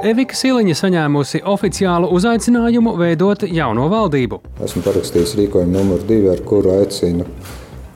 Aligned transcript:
Evika 0.00 0.32
Siliņa 0.32 0.72
saņēmusi 0.78 1.42
oficiālu 1.44 2.08
uzaicinājumu 2.16 2.94
veidot 2.96 3.42
jauno 3.44 3.84
valdību. 3.92 4.38
Esmu 4.64 4.80
parakstījis 4.86 5.34
rīkojumu 5.36 5.74
numuru 5.76 6.06
divi, 6.08 6.30
ar 6.32 6.40
kuru 6.48 6.72
aicinu 6.78 7.26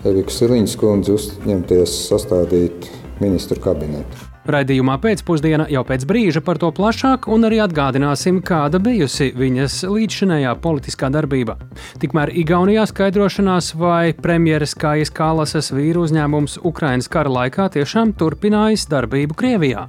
Eviku 0.04 0.34
Siliņas 0.36 0.76
kundzi 0.82 1.14
uzņemties 1.16 1.96
sastādīt 2.10 2.90
ministru 3.24 3.56
kabinetu. 3.64 4.33
Raidījumā 4.44 4.98
pēcpusdienā 5.00 5.70
jau 5.72 5.80
pēc 5.88 6.02
brīža 6.04 6.42
par 6.44 6.58
to 6.60 6.68
plašāk 6.76 7.30
un 7.32 7.46
arī 7.48 7.62
atgādināsim, 7.64 8.42
kāda 8.44 8.76
bijusi 8.82 9.30
viņas 9.32 9.78
līdzšinējā 9.88 10.50
politiskā 10.60 11.08
darbība. 11.14 11.54
Tikmēr 12.02 12.28
Igaunijā 12.42 12.84
skaidrošanās, 12.90 13.70
vai 13.80 14.12
premjeras 14.12 14.76
Kājas 14.76 15.08
Kālasas 15.16 15.70
vīru 15.72 16.02
uzņēmums 16.04 16.58
Ukrainas 16.60 17.08
kara 17.08 17.32
laikā 17.32 17.70
tiešām 17.78 18.12
turpinājis 18.20 18.84
darbību 18.92 19.38
Krievijā. 19.40 19.86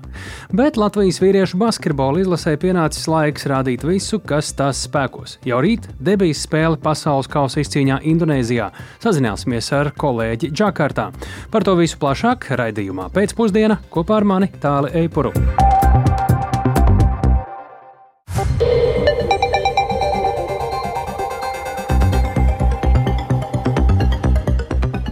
Bet 0.55 0.79
Latvijas 0.79 1.19
vīriešu 1.19 1.59
basketbola 1.59 2.23
izlasē 2.23 2.55
pienācis 2.61 3.09
laiks 3.11 3.49
rādīt 3.51 3.83
visu, 3.83 4.21
kas 4.23 4.53
tās 4.55 4.85
spēkos. 4.87 5.35
Jau 5.43 5.59
rīt 5.67 5.89
debijas 5.99 6.45
spēle 6.47 6.79
pasaules 6.79 7.27
kausa 7.27 7.59
izcīņā 7.59 7.99
Indonēzijā. 8.07 8.71
Sazināsimies 9.03 9.67
ar 9.75 9.91
kolēģi 9.99 10.53
Džakartā. 10.55 11.09
Par 11.51 11.67
to 11.67 11.75
visu 11.75 11.99
plašāk 11.99 12.53
raidījumā 12.55 13.11
pēcpusdienā 13.11 13.81
kopā 13.91 14.21
ar 14.21 14.31
mani 14.31 14.44
mani 14.45 14.61
Tāli 14.61 14.91
Eipuru. 14.93 15.31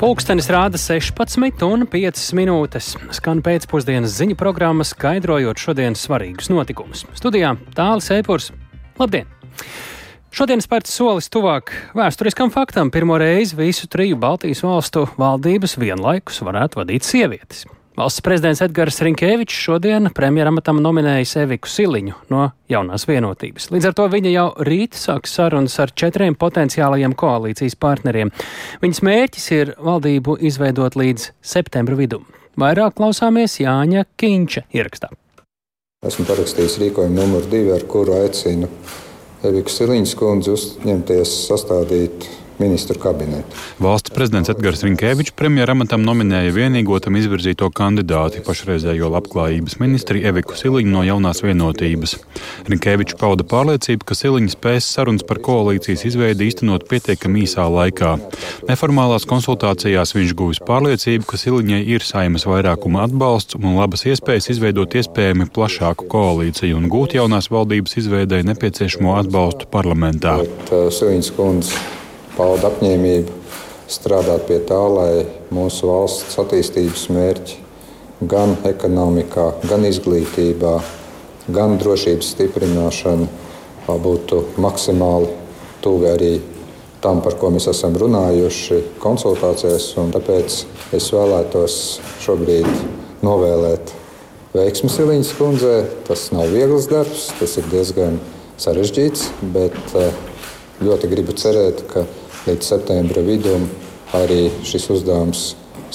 Pūkstens 0.03 0.49
rāda 0.51 0.77
16 0.77 1.63
un 1.63 1.85
5 1.87 2.33
minūtes. 2.35 2.89
Skan 3.15 3.39
pēcpusdienas 3.41 4.17
ziņu 4.17 4.35
programma, 4.35 4.83
skaidrojot 4.83 5.57
šodienas 5.57 6.03
svarīgus 6.03 6.51
notikumus. 6.51 7.05
Studijā 7.15 7.55
Tālis 7.77 8.11
Eipurs. 8.11 8.51
Labdien! 8.99 9.29
Šodien 10.33 10.59
spērts 10.65 10.91
solis 10.97 11.29
tuvāk 11.29 11.71
vēsturiskam 11.95 12.49
faktam. 12.51 12.89
Pirmo 12.91 13.19
reizi 13.21 13.55
visu 13.55 13.87
triju 13.87 14.17
Baltijas 14.17 14.63
valstu 14.65 15.05
valdības 15.15 15.77
vienlaikus 15.77 16.41
varētu 16.41 16.81
vadīt 16.81 17.05
sievietes. 17.05 17.63
Valsts 17.93 18.23
prezidents 18.25 18.57
Edgars 18.65 18.95
Rinkēvičs 19.05 19.53
šodien 19.67 20.09
premjeramatam 20.17 20.79
nominējis 20.81 21.35
Eviku 21.43 21.69
Siliņu 21.69 22.15
no 22.33 22.47
jaunās 22.71 23.05
vienotības. 23.05 23.67
Līdz 23.69 23.85
ar 23.91 23.93
to 23.99 24.07
viņa 24.09 24.31
jau 24.33 24.45
rīt 24.65 24.97
sāks 24.97 25.35
sarunas 25.37 25.75
ar 25.77 25.93
četriem 25.93 26.33
potenciālajiem 26.33 27.13
koalīcijas 27.13 27.77
partneriem. 27.77 28.33
Viņas 28.81 29.03
mērķis 29.05 29.45
ir 29.59 29.75
valdību 29.77 30.39
izveidot 30.41 30.97
līdz 30.97 31.27
septembra 31.53 31.99
vidum. 31.99 32.25
Vairāk 32.57 32.97
klausāmies 32.97 33.59
Jāņa 33.61 34.07
Kīņča 34.17 34.65
ierakstā. 34.73 35.13
Esmu 36.01 36.25
parakstījis 36.25 36.79
rīkojumu 36.81 37.19
numuru 37.21 37.51
divi, 37.53 37.75
ar 37.77 37.85
kuru 37.85 38.17
aicinu 38.23 38.73
Eviku 39.45 39.69
Siliņas 39.69 40.17
kundzi 40.17 40.55
uzņemties 40.57 41.37
sastādīt 41.45 42.25
ministru 42.59 42.99
kabinetu. 42.99 43.57
Valsts 43.83 44.13
prezidents 44.13 44.51
Edgars 44.51 44.83
Rinkēvičs 44.85 45.33
premjeramatam 45.37 46.03
nominēja 46.05 46.53
vienīgo 46.55 46.99
tam 47.03 47.17
izvirzīto 47.19 47.69
kandidāti, 47.73 48.43
pašreizējo 48.45 49.09
labklājības 49.13 49.79
ministri 49.81 50.23
Eviku 50.27 50.57
Siliņu 50.59 50.93
no 50.93 51.03
jaunās 51.07 51.43
vienotības. 51.45 52.17
Rinkēvičs 52.69 53.17
pauda 53.19 53.45
pārliecību, 53.47 54.05
ka 54.07 54.17
Siliņa 54.17 54.53
spēs 54.53 54.89
sarunas 54.95 55.25
par 55.27 55.41
koalīcijas 55.43 56.05
izveidi 56.09 56.49
īstenot 56.51 56.87
pietiekami 56.91 57.45
īsā 57.47 57.65
laikā. 57.71 58.15
Neformālās 58.69 59.27
konsultācijās 59.29 60.15
viņš 60.17 60.35
guvis 60.37 60.61
pārliecību, 60.67 61.27
ka 61.29 61.39
Siliņai 61.41 61.81
ir 61.95 62.05
saimas 62.05 62.47
vairākuma 62.49 63.07
atbalsts 63.07 63.57
un 63.59 63.79
labas 63.79 64.05
iespējas 64.09 64.51
izveidot 64.53 64.95
iespējami 64.99 65.49
plašāku 65.53 66.07
koalīciju 66.11 66.79
un 66.79 66.89
gūt 66.91 67.17
jaunās 67.17 67.49
valdības 67.53 67.99
izveidai 68.03 68.43
nepieciešamo 68.47 69.17
atbalstu 69.23 69.69
parlamentā. 69.73 70.39
Uh, 70.69 72.02
pauda 72.37 72.69
apņēmību 72.71 73.41
strādāt 73.91 74.47
pie 74.47 74.59
tā, 74.67 74.79
lai 74.89 75.25
mūsu 75.53 75.89
valsts 75.89 76.39
attīstības 76.41 77.07
mērķi 77.13 77.59
gan 78.29 78.55
ekonomikā, 78.67 79.49
gan 79.67 79.85
izglītībā, 79.87 80.77
gan 81.53 81.77
drošības 81.81 82.33
stiprināšana 82.35 83.27
būtu 84.03 84.43
maksimāli 84.63 85.31
tuvi 85.83 86.09
arī 86.09 86.33
tam, 87.03 87.19
par 87.23 87.35
ko 87.39 87.51
mēs 87.51 87.67
esam 87.67 87.97
runājuši 87.99 88.79
konsultācijās. 89.03 89.89
Tāpēc 90.15 90.59
es 90.95 91.09
vēlētos 91.11 91.75
šobrīd 92.23 92.69
novēlēt 93.25 93.91
veiksmi 94.55 94.91
Siliņas 94.93 95.33
kundzei. 95.35 95.81
Tas 96.07 96.29
nav 96.35 96.53
viegls 96.53 96.87
darbs, 96.91 97.27
tas 97.39 97.57
ir 97.59 97.67
diezgan 97.73 98.19
sarežģīts, 98.61 99.27
bet 99.55 99.75
eh, 99.99 100.15
ļoti 100.83 101.09
gribu 101.11 101.35
cerēt, 101.35 101.83
ka 101.91 102.05
līdz 102.47 102.69
septembra 102.73 103.23
vidum 103.23 103.69
arī 104.17 104.49
šis 104.67 104.89
uzdevums 104.97 105.43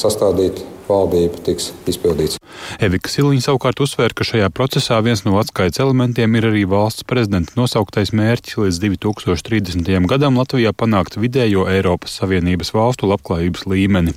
sastādīt 0.01 0.63
valdība 0.89 1.45
tiks 1.45 1.73
izpildīts. 1.91 2.38
Evika 2.83 3.11
Siliņa 3.11 3.45
savukārt 3.47 3.81
uzsvēra, 3.83 4.15
ka 4.15 4.27
šajā 4.27 4.49
procesā 4.55 4.99
viens 5.05 5.25
no 5.27 5.37
atskaites 5.41 5.81
elementiem 5.83 6.37
ir 6.39 6.49
arī 6.51 6.65
valsts 6.69 7.07
prezidenta 7.09 7.55
nosauktais 7.59 8.13
mērķis 8.17 8.59
līdz 8.61 8.81
2030. 8.85 10.07
gadam 10.11 10.39
Latvijā 10.39 10.73
panākt 10.77 11.19
vidējo 11.21 11.67
Eiropas 11.71 12.19
Savienības 12.21 12.73
valstu 12.77 13.09
labklājības 13.11 13.67
līmeni. 13.71 14.15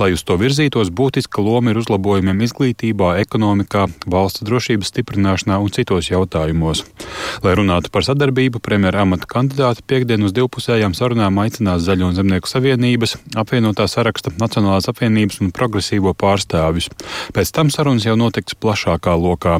Lai 0.00 0.12
uz 0.14 0.24
to 0.26 0.38
virzītos, 0.40 0.92
būtiska 0.94 1.42
loma 1.44 1.72
ir 1.72 1.80
uzlabojumiem 1.82 2.44
izglītībā, 2.46 3.14
ekonomikā, 3.24 3.86
valsts 4.06 4.44
drošības 4.46 4.92
stiprināšanā 4.92 5.58
un 5.62 5.72
citos 5.74 6.10
jautājumos. 6.12 6.84
Lai 7.44 7.54
runātu 7.58 7.92
par 7.92 8.06
sadarbību, 8.06 8.62
premjera 8.64 9.04
amata 9.04 9.28
kandidāti 9.30 9.84
piekdien 9.88 10.24
uz 10.26 10.34
divpusējām 10.36 10.94
sarunām 10.96 11.38
aicinās 11.42 11.84
Zaļo 11.86 12.10
un 12.10 12.16
Zemnieku 12.16 12.50
savienības, 12.50 13.16
apvienotā 13.38 13.86
saraksta 13.90 14.32
Nacionālās 14.38 14.88
apvienības 14.90 15.40
un 15.44 15.52
progresīvo 15.54 16.14
pārstāvjus. 16.18 16.90
Pēc 17.36 17.52
tam 17.54 17.72
sarunas 17.78 18.02
jau 18.02 18.16
notiks 18.18 18.56
plašākā 18.58 19.12
lokā. 19.14 19.58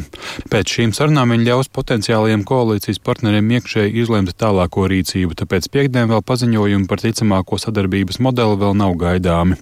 Pēc 0.51 0.73
šīm 0.75 0.93
sarunām 0.97 1.31
viņi 1.31 1.47
ļaus 1.47 1.69
potenciālajiem 1.71 2.43
koalīcijas 2.49 2.99
partneriem 3.07 3.53
iekšēji 3.55 3.95
izlemt 4.03 4.33
tālāko 4.43 4.89
rīcību, 4.91 5.37
tāpēc 5.39 5.69
piekdien 5.71 6.09
vēl 6.11 6.25
paziņojumi 6.27 6.89
par 6.91 6.99
ticamāko 7.05 7.61
sadarbības 7.63 8.19
modeli 8.25 8.59
vēl 8.59 8.75
nav 8.81 8.97
gaidāmi. 8.99 9.59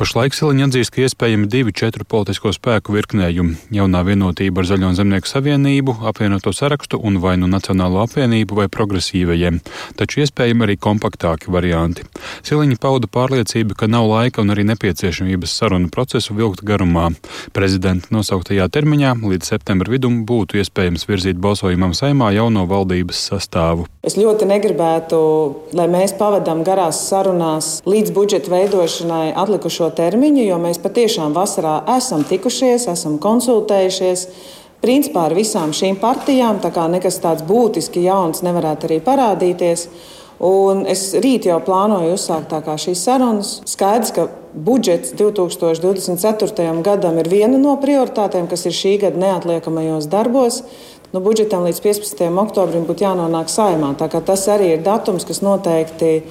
Pašlaik 0.00 0.34
Siliņa 0.34 0.66
atzīst, 0.66 0.94
ka 0.94 1.04
iespējami 1.06 1.46
divi 1.52 1.74
četru 1.76 2.06
politisko 2.08 2.50
spēku 2.56 2.96
virknējumi- 2.96 3.54
jaunā 3.78 4.02
vienotība 4.02 4.64
ar 4.64 4.66
Zaļo 4.72 4.90
Zemnieku 4.98 5.30
savienību, 5.30 6.00
apvienoto 6.10 6.50
sarakstu 6.50 6.98
un 6.98 7.20
vai 7.22 7.36
nu 7.36 7.46
Nacionālo 7.46 8.02
apvienību 8.02 8.58
vai 8.58 8.66
progresīvajiem, 8.66 9.60
taču 9.94 10.24
iespējami 10.24 10.66
arī 10.66 10.76
kompaktāki 10.78 11.46
varianti. 11.46 12.02
Siliņa 12.42 12.76
pauda 12.80 13.06
pārliecību, 13.06 13.76
ka 13.76 13.86
nav 13.86 14.08
laika 14.10 14.42
un 14.42 14.50
arī 14.50 14.66
nepieciešamības 14.66 15.54
sarunu 15.62 15.90
procesu 15.90 16.34
vilkt 16.34 16.64
garumā. 16.64 17.14
Prezidenta 17.90 18.14
nosauktajā 18.14 18.68
termiņā 18.70 19.16
līdz 19.18 19.48
septembra 19.50 19.90
vidum 19.90 20.20
būtu 20.22 20.60
iespējams 20.60 21.08
virzīt 21.08 21.40
balsojumam 21.42 21.90
saimā 21.90 22.28
jauno 22.36 22.62
valdības 22.70 23.18
sastāvu. 23.32 23.88
Es 24.06 24.14
ļoti 24.14 24.46
negribētu, 24.46 25.18
lai 25.74 25.88
mēs 25.90 26.14
pavadām 26.14 26.62
garās 26.62 27.00
sarunās 27.08 27.80
līdz 27.90 28.14
budžeta 28.14 28.52
veidošanai 28.52 29.32
atlikušo 29.34 29.90
termiņu, 29.98 30.44
jo 30.52 30.60
mēs 30.62 30.78
patiešām 30.84 31.34
vasarā 31.34 31.80
esam 31.96 32.22
tikušies, 32.30 32.86
esam 32.94 33.18
konsultējušies. 33.18 34.26
Principā 34.84 35.26
ar 35.26 35.34
visām 35.34 35.74
šīm 35.74 35.98
partijām, 35.98 36.62
tā 36.62 36.70
kā 36.70 36.86
nekas 36.94 37.18
tāds 37.24 37.42
būtiski 37.42 38.06
jauns 38.06 38.46
nevarētu 38.46 38.86
arī 38.86 39.00
parādīties. 39.02 39.88
Un 40.40 40.86
es 40.88 41.10
rīt 41.20 41.44
jau 41.44 41.58
plānoju 41.60 42.14
uzsākt 42.16 42.54
šīs 42.80 43.02
sarunas. 43.04 43.58
Skaidrs, 43.68 44.12
ka 44.16 44.28
budžets 44.54 45.12
2024. 45.18 46.70
gadam 46.86 47.18
ir 47.20 47.28
viena 47.28 47.60
no 47.60 47.76
prioritātēm, 47.82 48.48
kas 48.48 48.64
ir 48.64 48.76
šī 48.76 48.94
gada 49.04 49.20
neatliekamajos 49.20 50.08
darbos. 50.08 50.62
Nu, 51.12 51.20
budžetam 51.20 51.66
līdz 51.66 51.82
15. 51.84 52.22
oktobrim 52.40 52.86
būtu 52.88 53.04
jānonāk 53.04 53.50
saimā. 53.52 53.92
Tas 53.98 54.46
arī 54.48 54.76
ir 54.76 54.86
datums, 54.86 55.26
kas 55.28 55.42
noteikti 55.44 56.22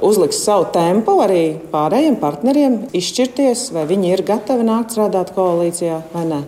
uzliks 0.00 0.40
savu 0.42 0.66
tempu 0.72 1.18
arī 1.22 1.42
pārējiem 1.70 2.16
partneriem 2.18 2.78
izšķirties, 2.96 3.68
vai 3.76 3.84
viņi 3.90 4.12
ir 4.14 4.24
gatavi 4.26 4.66
nākt 4.66 4.96
strādāt 4.96 5.34
koalīcijā 5.36 6.00
vai 6.14 6.26
nē. 6.30 6.42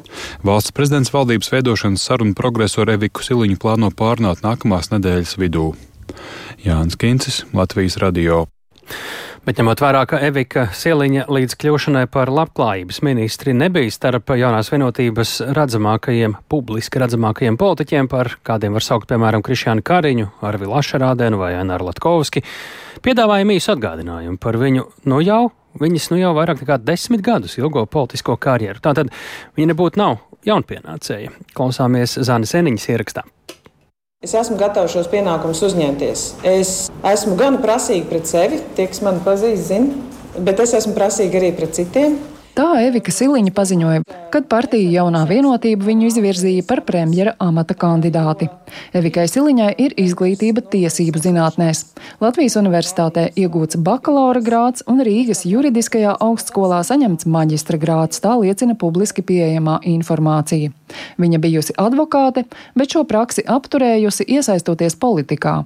Valsts 0.48 0.74
prezidents 0.74 1.12
valdības 1.14 1.52
veidošanas 1.52 2.06
sarunu 2.08 2.34
progresu 2.34 2.82
ar 2.84 2.94
Eviku 2.96 3.22
Siliņu 3.22 3.60
plāno 3.60 3.92
pārnāt 3.94 4.42
nākamās 4.42 4.90
nedēļas 4.94 5.36
vidū. 5.38 5.74
Jānis 6.64 6.96
Kincis, 6.96 7.44
Latvijas 7.52 7.96
radio. 8.00 8.46
Bet 9.44 9.58
ņemot 9.60 9.82
vērā, 9.84 10.00
ka 10.08 10.16
Evika 10.24 10.62
Sieliņa 10.72 11.26
līdz 11.28 11.56
kļūšanai 11.60 12.06
par 12.08 12.30
labklājības 12.32 13.02
ministri 13.04 13.52
nebija 13.52 13.92
starp 13.92 14.32
jaunās 14.40 14.70
vienotības 14.72 15.34
redzamākajiem, 15.58 16.38
publiski 16.48 17.02
redzamākajiem 17.02 17.58
politiķiem, 17.60 18.08
par 18.08 18.32
kādiem 18.48 18.72
var 18.72 18.86
saukt, 18.86 19.10
piemēram, 19.12 19.44
Krišjānu 19.44 19.84
Kariņu, 19.84 20.30
Arvi 20.48 20.70
Lašarādenu 20.70 21.42
vai 21.42 21.52
Aināru 21.58 21.90
Latkovski, 21.90 22.40
piedāvājam 23.04 23.52
īsu 23.52 23.74
atgādinājumu 23.74 24.40
par 24.40 24.56
viņu 24.62 24.86
nu 25.12 25.20
jau, 25.20 25.42
viņas 25.84 26.08
nu 26.14 26.22
jau 26.22 26.32
vairāk 26.38 26.64
nekā 26.64 26.80
desmit 26.80 27.24
gadus 27.26 27.58
ilgo 27.60 27.84
politisko 27.84 28.38
karjeru. 28.40 28.80
Tātad 28.80 29.12
viņa 29.58 29.74
nebūtu 29.74 30.00
nav 30.00 30.22
jaunpienācēja. 30.48 31.36
Klausāmies 31.52 32.16
Zānes 32.24 32.56
Eniņas 32.56 32.88
ierakstā. 32.96 33.28
Es 34.24 34.32
esmu 34.32 34.54
gatavs 34.56 34.94
šos 34.94 35.08
pienākumus 35.12 35.58
uzņemties. 35.66 36.20
Es 36.48 36.68
esmu 37.10 37.34
gan 37.36 37.58
prasīga 37.60 38.06
pret 38.08 38.30
sevi, 38.30 38.60
tie, 38.72 38.86
kas 38.88 39.02
mani 39.04 39.20
pazīst, 39.20 39.66
zina, 39.68 39.98
bet 40.46 40.62
es 40.64 40.72
esmu 40.78 40.94
prasīga 40.96 41.42
arī 41.42 41.50
pret 41.58 41.76
citiem. 41.76 42.14
Tā 42.54 42.68
Evika 42.86 43.10
Siliņa 43.10 43.50
paziņoja, 43.50 44.02
kad 44.30 44.44
partija 44.46 44.86
jaunā 45.00 45.24
vienotība 45.26 45.88
viņu 45.88 46.06
izvirzīja 46.06 46.62
par 46.68 46.84
premjera 46.86 47.32
amata 47.42 47.74
kandidāti. 47.74 48.46
Evikai 48.94 49.24
Siliņai 49.26 49.72
ir 49.82 49.96
izglītība 49.98 50.62
tiesību 50.70 51.18
zinātnēs. 51.24 51.80
Latvijas 52.22 52.54
universitātē 52.60 53.24
iegūts 53.34 53.80
bakalaura 53.82 54.38
grāds 54.38 54.86
un 54.86 55.02
Rīgas 55.02 55.42
juridiskajā 55.50 56.14
augstskolā 56.22 56.78
saņemts 56.86 57.26
maģistra 57.26 57.80
grāds, 57.82 58.22
tā 58.22 58.36
liecina 58.38 58.78
publiski 58.78 59.26
pieejamā 59.26 59.80
informācija. 59.90 60.70
Viņa 61.18 61.40
bijusi 61.42 61.74
advokāte, 61.80 62.44
bet 62.78 62.94
šo 62.94 63.02
praksi 63.08 63.42
apturējusi 63.50 64.28
iesaistoties 64.36 64.94
politikā. 65.02 65.56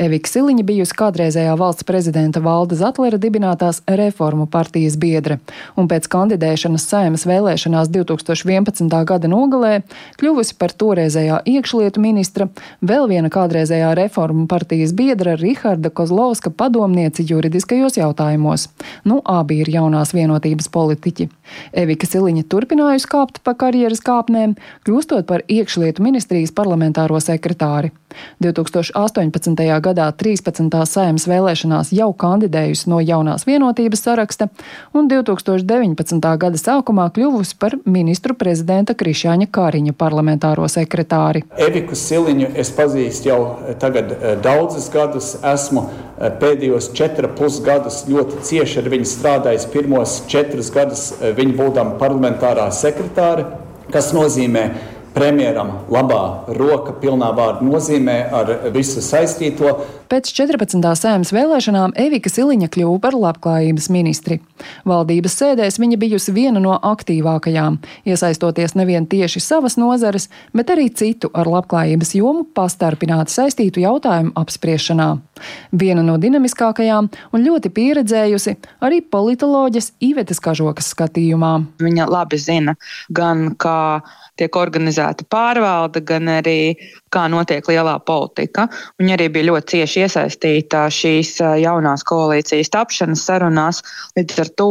Evika 0.00 0.32
Siliņa 0.32 0.64
bijusi 0.64 0.96
kādreizējā 0.96 1.58
valsts 1.60 1.84
prezidenta 1.88 2.40
Valda 2.40 2.78
Zatlera 2.78 3.20
dibinātās 3.20 3.82
reformu 3.84 4.48
partijas 4.48 4.96
biedre, 4.96 5.42
un 5.76 5.92
pēc 5.92 6.08
kandidēšanas 6.38 6.86
saimas 6.88 7.26
vēlēšanās 7.26 7.88
2011. 7.90 9.04
gada 9.04 9.28
nogalē 9.28 9.82
kļuvusi 10.18 10.54
par 10.58 10.70
toreizējā 10.70 11.42
iekšlietu 11.44 12.00
ministra, 12.00 12.48
vēl 12.80 13.08
viena 13.08 13.28
kādreizējā 13.28 13.94
reformu 13.98 14.46
partijas 14.46 14.92
biedra 14.94 15.36
Riharda 15.36 15.90
Kozlovska 15.90 16.50
padomnieci 16.50 17.26
juridiskajos 17.26 17.98
jautājumos. 17.98 18.68
Nu, 19.04 19.20
abi 19.24 19.60
ir 19.62 19.68
jaunās 19.68 20.14
vienotības 20.14 20.68
politiķi. 20.70 21.28
Evika 21.72 22.06
Siliņa 22.06 22.44
turpinājusi 22.48 23.08
kāpt 23.08 23.42
pa 23.42 23.54
karjeras 23.58 24.00
kāpnēm, 24.04 24.54
kļūstot 24.86 25.26
par 25.26 25.42
iekšlietu 25.48 26.02
ministrijas 26.04 26.52
parlamentāro 26.54 27.18
sekretāri. 27.20 27.90
2018. 28.42 29.80
gadā 29.84 30.06
13. 30.12 30.70
saimas 30.88 31.26
vēlēšanās 31.28 31.92
jau 31.92 32.08
kandidējusi 32.16 32.88
no 32.90 33.00
jaunās 33.04 33.44
vienotības 33.48 34.04
saraksta 34.06 34.48
un 34.96 35.10
2019. 35.10 36.27
Gada 36.40 36.58
sākumā 36.60 37.06
kļuvusi 37.14 37.56
par 37.60 37.76
ministru 37.88 38.34
prezidenta 38.38 38.94
Krišāņa 38.98 39.48
Kāriņa 39.54 39.94
parlamentāro 39.98 40.66
sekretāri. 40.70 41.44
Eviku 41.68 41.96
Siliņu 41.98 42.50
es 42.58 42.72
pazīstu 42.74 43.30
jau 43.30 43.38
tagad 43.80 44.12
eh, 44.12 44.34
daudzus 44.44 44.90
gadus. 44.92 45.30
Esmu 45.46 45.86
eh, 45.86 46.28
pēdējos 46.42 46.90
četrus 46.98 47.34
pusgadus 47.38 48.02
ļoti 48.10 48.42
cieši 48.50 48.82
ar 48.82 48.92
viņu 48.94 49.08
strādājis. 49.08 49.68
Pirmos 49.72 50.20
četrus 50.30 50.72
gadus 50.74 51.08
eh, 51.16 51.32
viņa 51.38 51.56
būdama 51.62 51.96
parlamentārā 52.02 52.68
sekretāra, 52.74 53.48
kas 53.92 54.12
nozīmē, 54.16 54.68
premjeram 55.18 55.72
labā 55.90 56.22
roka 56.54 56.92
pilnā 57.02 57.32
vārda 57.34 57.66
nozīmē 57.66 58.18
ar 58.38 58.50
visu 58.74 59.02
saistīto. 59.02 59.72
Pēc 60.08 60.30
14. 60.32 60.78
sēmas 60.96 61.32
vēlēšanām 61.34 61.92
Evika 61.98 62.30
Siliņa 62.32 62.70
kļuva 62.72 63.00
par 63.02 63.16
labklājības 63.18 63.88
ministri. 63.92 64.38
Valdības 64.88 65.34
sēdēs 65.40 65.76
viņa 65.82 65.98
bijusi 66.00 66.32
viena 66.36 66.62
no 66.62 66.76
aktīvākajām, 66.76 67.80
iesaistoties 68.08 68.76
nevien 68.78 69.08
tieši 69.10 69.42
savas 69.42 69.76
nozares, 69.80 70.28
bet 70.56 70.70
arī 70.72 70.86
citu 70.88 71.32
ar 71.34 71.50
labklājības 71.50 72.14
jomu 72.16 72.46
pastarpināti 72.56 73.34
saistītu 73.34 73.82
jautājumu 73.84 74.32
apspriešanā. 74.38 75.10
Viena 75.82 76.06
no 76.06 76.16
dinamiskākajām 76.22 77.10
un 77.34 77.44
ļoti 77.44 77.74
pieredzējusi 77.74 78.56
arī 78.86 79.02
politoloģijas 79.02 79.92
Ivetes 80.08 80.40
Kažokas 80.40 80.94
skatījumā. 80.94 81.52
Viņa 81.82 82.08
labi 82.08 82.40
zina 82.40 82.78
gan 83.12 83.50
kā 83.60 83.78
tiek 84.38 84.56
organizēta 84.56 85.26
pārvalde, 85.30 86.02
gan 86.06 86.30
arī 86.38 86.76
kā 87.12 87.26
notiek 87.30 87.66
lielā 87.68 87.96
politika. 88.06 88.68
Viņa 89.00 89.16
arī 89.16 89.28
bija 89.32 89.48
ļoti 89.50 89.74
cieši 89.74 90.04
iesaistīta 90.04 90.84
šīs 90.92 91.36
jaunās 91.62 92.04
koalīcijas 92.08 92.72
tapšanas 92.74 93.24
sarunās. 93.28 93.82
Līdz 94.18 94.42
ar 94.44 94.52
to 94.58 94.70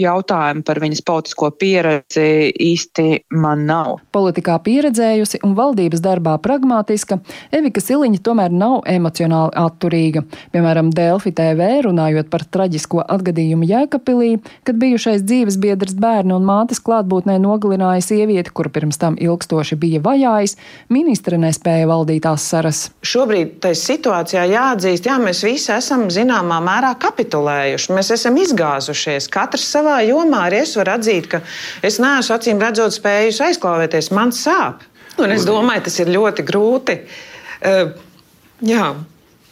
jautājumu 0.00 0.64
par 0.66 0.80
viņas 0.82 1.04
politisko 1.06 1.50
pieredzi 1.58 2.28
īsti 2.52 3.06
man 3.38 3.66
nav. 3.68 3.98
Politikā 4.14 4.58
pieredzējusi 4.64 5.42
un 5.46 5.54
valdības 5.58 6.02
darbā 6.04 6.36
pragmatiska, 6.42 7.20
Evika 7.54 7.82
Siliņa 7.82 8.22
tomēr 8.24 8.54
nav 8.54 8.82
emocionāli 8.88 9.54
atturīga. 9.58 10.24
Piemēram, 10.54 10.90
Delfi 10.94 11.32
TV 11.36 11.70
runājot 11.86 12.30
par 12.32 12.44
traģisko 12.44 13.04
atgadījumu 13.04 13.68
Jēkabpilī, 13.68 14.30
kad 14.66 14.80
bijušais 14.80 15.24
dzīves 15.26 15.58
biedrs 15.62 15.96
bērnu 15.98 16.38
un 16.38 16.46
mātes 16.48 16.82
klātbūtnē 16.84 17.38
nogalināja 17.42 18.04
sievieti, 18.04 18.52
kur 18.54 18.70
pirms 18.74 19.00
tam 19.00 19.18
ilgstoši 19.20 19.78
bija 19.80 20.02
vajājis, 20.04 20.56
ministra 20.92 21.38
nespēja 21.40 21.77
nespēja 21.78 21.88
valdīt 21.88 22.26
asaras. 22.26 22.90
Šobrīd 23.02 23.58
tajā 23.62 23.76
situācijā 23.78 24.44
jāatzīst, 24.50 25.06
jā, 25.06 25.18
mēs 25.18 25.42
visi 25.44 25.72
esam 25.72 26.08
zināmā 26.10 26.60
mērā 26.60 26.94
kapitulējuši. 26.98 27.92
Mēs 27.94 28.10
esam 28.14 28.36
izgāzušies. 28.36 29.28
Katrs 29.30 29.68
savā 29.70 30.00
jomā 30.06 30.48
arī 30.48 30.62
es 30.64 30.76
varu 30.76 30.96
atzīt, 30.96 31.28
ka 31.30 31.40
es 31.82 31.98
neesmu 31.98 32.36
acīm 32.36 32.60
redzot 32.60 32.94
spējis 32.94 33.40
aizklāvēties. 33.48 34.10
Man 34.12 34.32
sāp. 34.32 34.82
Un 35.18 35.30
es 35.34 35.44
domāju, 35.46 35.84
tas 35.84 35.98
ir 35.98 36.10
ļoti 36.14 36.44
grūti. 36.46 36.98
Uh, 37.62 37.94
jā. 38.62 38.94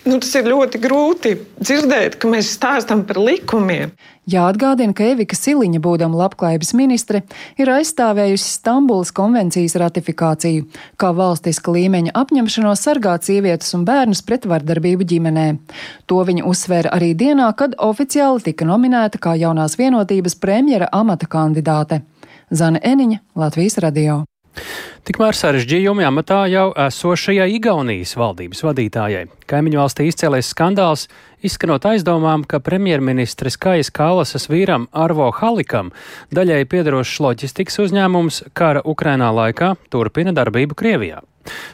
Nu, 0.06 0.20
tas 0.22 0.36
ir 0.38 0.46
ļoti 0.46 0.78
grūti 0.78 1.32
dzirdēt, 1.58 2.20
ka 2.22 2.28
mēs 2.30 2.52
stāstām 2.54 3.00
par 3.08 3.18
likumiem. 3.18 3.90
Jāatgādina, 4.30 4.94
ka 4.94 5.02
Evika 5.10 5.34
Siliņa, 5.34 5.80
būdama 5.82 6.20
labklājības 6.20 6.70
ministre, 6.78 7.24
ir 7.58 7.70
aizstāvējusi 7.74 8.52
Stambulas 8.52 9.10
konvencijas 9.14 9.74
ratifikāciju, 9.82 10.68
kā 10.98 11.10
valstiska 11.10 11.74
līmeņa 11.74 12.14
apņemšanos 12.22 12.84
sargāt 12.86 13.26
sievietes 13.26 13.74
un 13.74 13.82
bērnus 13.88 14.22
pret 14.26 14.46
vardarbību 14.46 15.08
ģimenē. 15.10 15.48
To 16.06 16.22
viņa 16.30 16.46
uzsvēra 16.46 16.94
arī 16.94 17.10
dienā, 17.18 17.50
kad 17.58 17.74
oficiāli 17.74 18.46
tika 18.46 18.66
nominēta 18.70 19.18
kā 19.18 19.34
jaunās 19.34 19.74
vienotības 19.74 20.38
premjera 20.38 20.90
amata 20.94 21.26
kandidāte. 21.26 22.04
Zana 22.54 22.78
Eniņa, 22.78 23.22
Latvijas 23.34 23.82
radio. 23.82 24.22
Tikmēr 25.06 25.36
sarežģījumi 25.38 26.02
amatā 26.08 26.40
jau 26.50 26.70
esošajai 26.86 27.46
Igaunijas 27.54 28.16
valdības 28.18 28.64
vadītājai. 28.66 29.26
Kaimiņu 29.46 29.78
valstī 29.78 30.08
izcēlēs 30.10 30.50
skandāls, 30.50 31.06
izskanot 31.46 31.86
aizdomām, 31.86 32.42
ka 32.48 32.58
premjerministres 32.58 33.58
Kajas 33.62 33.92
Kālasas 33.94 34.48
vīram 34.50 34.88
Arvo 34.90 35.28
Halikam 35.36 35.92
daļai 36.34 36.64
piedarošs 36.72 37.20
loģistikas 37.22 37.78
uzņēmums 37.86 38.42
kara 38.58 38.82
Ukrainā 38.82 39.30
laikā 39.36 39.76
turpina 39.94 40.34
darbību 40.34 40.74
Krievijā. 40.74 41.22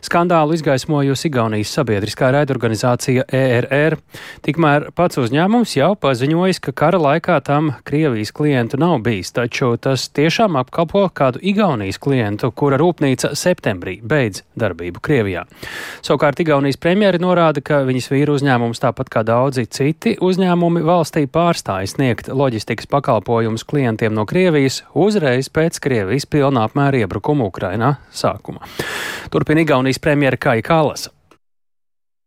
Skandālu 0.05 0.57
izgaismojusi 0.57 1.29
Igaunijas 1.31 1.73
sabiedriskā 1.77 2.33
raidorganizācija 2.35 3.25
ERR. 3.33 3.97
Tikmēr 4.45 4.89
pats 4.97 5.21
uzņēmums 5.23 5.77
jau 5.79 5.93
paziņojis, 6.01 6.61
ka 6.65 6.75
kara 6.77 7.01
laikā 7.03 7.39
tam 7.47 7.73
Krievijas 7.89 8.33
klientu 8.37 8.81
nav 8.81 8.99
bijis, 9.07 9.33
taču 9.37 9.75
tas 9.81 10.09
tiešām 10.13 10.59
apkalpo 10.61 11.05
kādu 11.15 11.41
Igaunijas 11.43 12.01
klientu, 12.03 12.51
kura 12.55 12.79
rūpnīca 12.81 13.33
septembrī 13.39 13.99
beidz 14.03 14.43
darbību 14.59 15.03
Krievijā. 15.05 15.45
Savukārt 16.05 16.43
Igaunijas 16.43 16.81
premjeri 16.83 17.23
norāda, 17.23 17.63
ka 17.65 17.83
viņas 17.87 18.11
vīru 18.13 18.37
uzņēmums, 18.39 18.83
tāpat 18.83 19.11
kā 19.13 19.25
daudzi 19.27 19.67
citi 19.71 20.17
uzņēmumi 20.23 20.83
valstī, 20.87 21.25
pārstāja 21.31 21.91
sniegt 21.91 22.31
loģistikas 22.33 22.91
pakalpojumus 22.91 23.65
klientiem 23.69 24.15
no 24.17 24.27
Krievijas 24.29 24.83
uzreiz 24.95 25.51
pēc 25.53 25.81
Krievijas 25.83 26.29
pilnā 26.29 26.67
apmēra 26.69 27.05
iebrukuma 27.05 27.47
Ukrainā 27.49 27.95
sākuma. 28.13 28.67
Turpina 29.63 29.75
Igaunijas 29.75 29.99
premjera 29.99 30.37
Kaja 30.37 30.63
Kallas. 30.63 31.11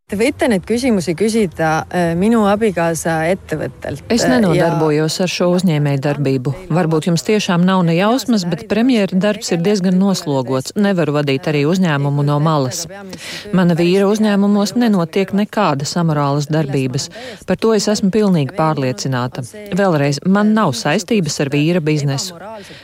Te 0.05 0.19
võite 0.19 0.45
neid 0.45 0.61
küsimusi 0.69 1.15
küsida 1.17 1.67
äh, 1.89 2.11
minu 2.13 2.43
abikaasa 2.45 3.15
ettevõttelt. 3.25 4.03
Es 4.13 4.21
nenodarbojos 4.29 5.15
ja... 5.17 5.25
ar 5.25 5.31
šo 5.33 5.47
uzņēmēju 5.55 6.01
darbību. 6.05 6.51
Varbūt 6.77 7.07
jums 7.09 7.23
tiešām 7.25 7.63
nav 7.65 7.81
ne 7.87 7.95
jausmas, 7.97 8.43
bet 8.45 8.67
premjera 8.69 9.17
darbs 9.17 9.49
ir 9.55 9.63
diezgan 9.65 9.97
noslogots. 9.97 10.75
Nevaru 10.77 11.15
vadīt 11.15 11.49
arī 11.49 11.63
uzņēmumu 11.65 12.21
no 12.27 12.35
malas. 12.37 12.83
Mana 13.49 13.73
vīra 13.79 14.05
uzņēmumos 14.11 14.75
nenotiek 14.77 15.33
nekāda 15.33 15.89
samorālas 15.89 16.51
darbības. 16.53 17.09
Par 17.49 17.57
to 17.57 17.73
es 17.73 17.89
esmu 17.89 18.11
pilnīgi 18.13 18.53
pārliecināta. 18.61 19.41
Vēlreiz, 19.73 20.21
man 20.29 20.53
nav 20.53 20.75
saistības 20.77 21.39
ar 21.41 21.49
vīra 21.55 21.81
biznesu. 21.81 22.37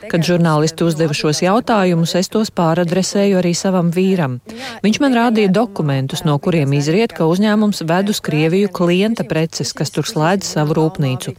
Kad 0.10 0.26
žurnālisti 0.26 0.90
uzdeva 0.90 1.14
šos 1.14 1.44
jautājumus, 1.46 2.18
es 2.18 2.34
tos 2.34 2.50
pāradresēju 2.50 3.44
arī 3.46 3.54
savam 3.54 3.94
vīram. 3.94 4.42
Viņš 4.82 5.02
man 5.06 5.22
rādīja 5.22 5.54
dokumentus, 5.62 6.26
no 6.26 6.42
kuriem 6.42 6.74
izriet, 6.82 7.11
šķiet, 7.12 7.18
ka 7.18 7.28
uzņēmums 7.28 7.84
ved 7.88 8.10
uz 8.10 8.20
Krieviju 8.24 8.70
klienta 8.72 9.24
preces, 9.28 9.74
kas 9.74 9.92
tur 9.92 10.06
slēdz 10.06 10.46
savu 10.46 10.74
rūpnīcu. 10.78 11.36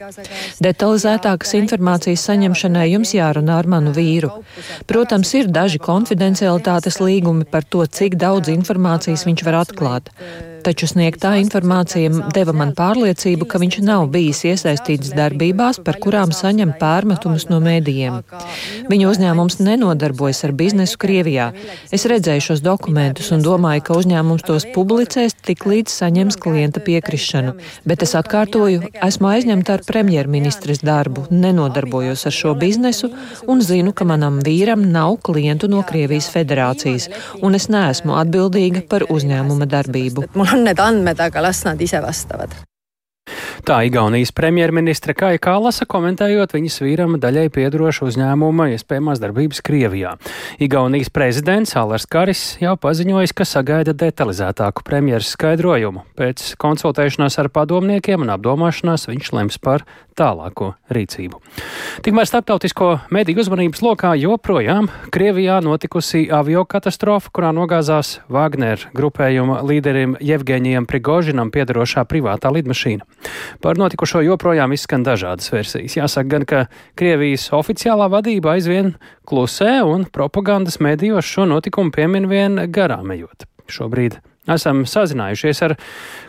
Detalizētākas 0.61 1.55
informācijas 1.57 2.27
saņemšanai 2.29 2.93
jums 2.93 3.15
jārunā 3.15 3.59
ar 3.59 3.67
manu 3.67 3.93
vīru. 3.93 4.43
Protams, 4.87 5.33
ir 5.35 5.49
daži 5.49 5.79
konfidencialitātes 5.79 7.01
līgumi 7.01 7.45
par 7.45 7.65
to, 7.65 7.85
cik 7.87 8.17
daudz 8.17 8.49
informācijas 8.53 9.27
viņš 9.27 9.45
var 9.45 9.63
atklāt. 9.65 10.11
Taču 10.65 10.89
sniegtā 10.91 11.35
informācija 11.43 12.11
deva 12.35 12.55
man 12.57 12.73
pārliecību, 12.79 13.47
ka 13.51 13.61
viņš 13.63 13.79
nav 13.85 14.07
bijis 14.15 14.43
iesaistīts 14.49 15.13
darbībās, 15.17 15.81
par 15.85 15.99
kurām 16.03 16.33
saņem 16.35 16.75
pārmetumus 16.81 17.49
no 17.51 17.59
mēdījiem. 17.65 18.21
Viņa 18.91 19.09
uzņēmums 19.11 19.59
nenodarbojas 19.63 20.45
ar 20.47 20.55
biznesu 20.57 21.01
Krievijā. 21.03 21.51
Es 21.95 22.07
redzēju 22.11 22.47
šos 22.49 22.63
dokumentus 22.65 23.33
un 23.35 23.45
domāju, 23.45 23.85
ka 23.89 23.99
uzņēmums 24.01 24.47
tos 24.47 24.67
publicēs 24.75 25.37
tik 25.47 25.67
līdz 25.69 25.97
saņems 26.03 26.39
klienta 26.43 26.83
piekrišanu. 26.85 27.57
Bet 27.89 28.05
es 28.07 28.15
atkārtoju, 28.19 28.93
esmu 29.07 29.33
aizņemta 29.33 29.79
ar 29.79 29.87
premjerministres 29.89 30.83
darbu, 30.87 31.27
nenodarbojos 31.31 32.27
ar 32.31 32.37
šo 32.37 32.55
biznesu 32.59 33.13
un 33.51 33.63
zinu, 33.65 33.95
ka 33.97 34.07
manam 34.09 34.41
vīram 34.45 34.85
nav 34.95 35.19
klientu 35.27 35.71
no 35.73 35.83
Krievijas 35.87 36.31
federācijas, 36.33 37.09
un 37.43 37.59
es 37.59 37.69
neesmu 37.73 38.17
atbildīga 38.21 38.85
par 38.91 39.07
uzņēmuma 39.13 39.69
darbību. 39.71 40.29
On 40.53 40.65
need 40.65 40.81
andmed, 40.81 41.21
aga 41.21 41.43
las 41.43 41.65
nad 41.65 41.81
ise 41.81 42.01
vastavad. 42.01 42.72
Tā 43.63 43.83
Igaunijas 43.87 44.33
premjerministre 44.35 45.15
Kaja 45.15 45.39
Kalasa 45.39 45.87
komentējot 45.87 46.57
viņas 46.57 46.81
vīram 46.83 47.19
daļai 47.23 47.47
piedarošu 47.55 48.09
uzņēmuma 48.11 48.73
iespējamās 48.75 49.23
darbības 49.23 49.63
Krievijā. 49.63 50.17
Igaunijas 50.63 51.13
prezidents 51.15 51.77
Alers 51.79 52.09
Karis 52.11 52.45
jau 52.63 52.75
paziņojis, 52.81 53.35
ka 53.39 53.47
sagaida 53.47 53.95
detalizētāku 53.95 54.83
premjeras 54.87 55.31
skaidrojumu. 55.37 56.03
Pēc 56.19 56.53
konsultēšanās 56.63 57.39
ar 57.39 57.53
padomniekiem 57.55 58.27
un 58.27 58.35
apdomāšanās 58.35 59.07
viņš 59.11 59.33
lems 59.39 59.61
par 59.63 59.87
tālāko 60.19 60.73
rīcību. 60.93 61.41
Tikmēr 62.05 62.29
starptautisko 62.29 62.89
mediju 63.15 63.43
uzmanības 63.43 63.83
lokā 63.85 64.13
joprojām 64.21 64.89
Krievijā 65.13 65.61
notikusi 65.65 66.27
avio 66.33 66.65
katastrofa, 66.69 67.31
kurā 67.35 67.53
nogāzās 67.57 68.19
Wagner 68.33 68.89
grupējuma 68.97 69.63
līderim 69.69 70.17
Jevgeņijam 70.21 70.89
Prigožinam 70.91 71.53
piedarošā 71.55 72.05
privātā 72.09 72.53
lidmašīna. 72.53 73.07
Par 73.63 73.79
notikušo 73.79 74.23
joprojām 74.27 74.75
izskan 74.75 75.05
dažādas 75.07 75.53
versijas. 75.53 75.97
Jāsaka 75.99 76.29
gan, 76.35 76.49
ka 76.49 76.65
Krievijas 76.99 77.49
oficiālā 77.55 78.09
vadība 78.13 78.57
aizvien 78.57 78.95
klusē 79.29 79.81
un 79.87 80.09
propagandas 80.11 80.81
medijos 80.83 81.29
šo 81.29 81.47
notikumu 81.51 81.95
piemin 81.95 82.29
vien 82.31 82.67
garām 82.75 83.15
ejot. 83.15 83.47
Šobrīd 83.73 84.19
esam 84.51 84.83
sazinājušies 84.89 85.63
ar 85.67 85.77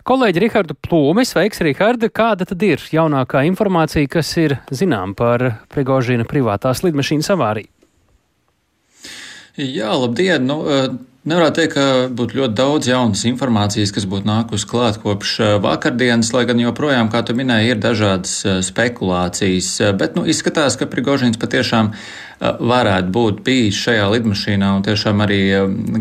kolēģi 0.06 0.44
Rihardu 0.44 0.76
Plūmi. 0.86 1.24
Sveiks, 1.26 1.62
Riharda! 1.66 2.10
Kāda 2.14 2.46
tad 2.48 2.62
ir 2.62 2.82
jaunākā 2.94 3.42
informācija, 3.48 4.10
kas 4.10 4.30
ir 4.40 4.58
zinām 4.70 5.16
par 5.18 5.64
Prigožina 5.72 6.26
privātās 6.28 6.84
lidmašīnas 6.86 7.32
avāriju? 7.34 7.70
Jā, 9.54 9.92
labdien! 9.94 10.46
Nu, 10.48 10.62
Nevarētu 11.24 11.56
teikt, 11.56 11.72
ka 11.72 11.84
būtu 12.12 12.36
ļoti 12.36 12.56
daudz 12.58 12.88
jaunas 12.90 13.22
informācijas, 13.24 13.94
kas 13.96 14.04
būtu 14.04 14.28
nākusi 14.28 14.66
klāt 14.68 14.98
kopš 15.00 15.38
vakardienas, 15.64 16.34
lai 16.36 16.42
gan 16.50 16.60
joprojām, 16.60 17.08
kā 17.08 17.22
tu 17.24 17.32
minēji, 17.38 17.70
ir 17.72 17.80
dažādas 17.80 18.34
spekulācijas. 18.68 19.70
Bet 19.96 20.18
nu, 20.18 20.26
izskatās, 20.28 20.76
ka 20.76 20.84
Prigožins 20.84 21.40
patiešām 21.40 21.94
varētu 22.40 23.12
būt 23.14 23.40
bijis 23.46 23.78
šajā 23.86 24.08
lidmašīnā 24.16 24.72
un 24.78 24.84
tiešām 24.86 25.22
arī 25.24 25.40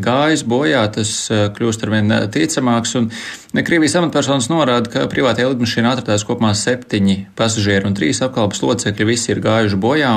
gājis 0.03 0.45
bojā, 0.49 0.83
tas 0.95 1.13
kļūst 1.29 1.85
arvien 1.87 2.17
ticamāks. 2.33 2.97
Un 2.99 3.09
Krievijas 3.53 3.99
amatpersonas 3.99 4.49
norāda, 4.49 4.89
ka 4.89 5.05
privātajā 5.11 5.51
lidmašīnā 5.51 5.93
atradās 5.93 6.25
kopumā 6.25 6.55
septiņi 6.57 7.19
pasažieri 7.37 7.85
un 7.85 7.93
trīs 7.97 8.23
apkalpes 8.25 8.63
locekļi. 8.65 9.09
Visi 9.11 9.29
ir 9.29 9.43
gājuši 9.45 9.77
bojā, 9.77 10.09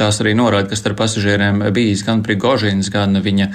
tās 0.00 0.22
arī 0.24 0.32
norāda, 0.32 0.70
ka 0.70 0.78
starp 0.80 0.96
pasažieriem 1.02 1.60
bijis 1.76 2.00
gan 2.06 2.22
Prigožins, 2.24 2.88
gan 2.88 3.20
viņa 3.20 3.50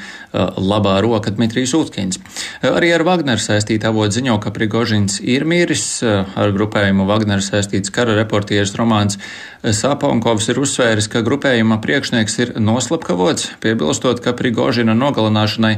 labā 0.61 0.99
roka 1.01 1.33
Dmitrijs 1.33 1.73
Utkins. 1.73 2.21
Arī 2.61 2.91
ar 2.93 3.01
Wagner 3.07 3.41
saistīta 3.41 3.89
avot 3.89 4.13
ziņo, 4.13 4.37
ka 4.43 4.53
Prigožins 4.53 5.17
ir 5.25 5.47
miris. 5.49 5.87
Ar 6.05 6.53
grupējumu 6.53 7.09
Wagner 7.09 7.41
saistīts 7.41 7.89
kara 7.89 8.13
reportieris 8.19 8.77
Romāns 8.77 9.17
Saponkovs 9.65 10.45
ir 10.53 10.61
uzsvēris, 10.61 11.09
ka 11.09 11.25
grupējuma 11.25 11.81
priekšnieks 11.87 12.37
ir 12.43 12.53
noslapkavots, 12.59 13.53
piebilstot, 13.63 14.19
ka 14.19 14.35
Prigožina 14.35 14.91
nogalināšanai 14.97 15.77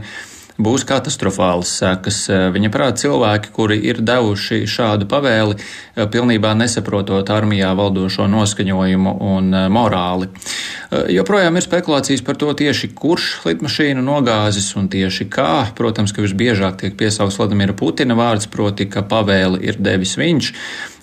būs 0.60 0.84
katastrofālas 0.90 1.70
sekas. 1.80 2.24
Viņa 2.56 2.72
prāt 2.74 3.00
cilvēki, 3.00 3.52
kuri 3.56 3.78
ir 3.92 4.02
devuši 4.04 4.64
šādu 4.68 5.08
pavēli, 5.10 5.56
pilnībā 5.96 6.52
nesaprotot 6.58 7.30
armijā 7.32 7.70
valdošo 7.78 8.28
noskaņojumu 8.32 9.16
un 9.30 9.56
morāli. 9.72 10.32
Joprojām 11.14 11.62
ir 11.62 11.68
spekulācijas 11.68 12.26
par 12.26 12.42
to 12.42 12.52
tieši 12.58 12.92
kurš 12.98 13.32
lidmašīnu 13.46 14.04
nogāzis 14.04 14.74
un 14.82 14.90
tieši 14.92 15.30
kā. 15.32 15.54
Protams, 15.78 16.16
ka 16.16 16.26
visbiežāk 16.26 16.82
tiek 16.82 17.00
piesaugs 17.00 17.38
Vladimira 17.40 17.78
Putina 17.78 18.18
vārds, 18.20 18.50
proti, 18.52 18.90
ka 18.90 19.06
pavēli 19.06 19.62
ir 19.70 19.80
devis 19.80 20.18
viņš. 20.20 20.56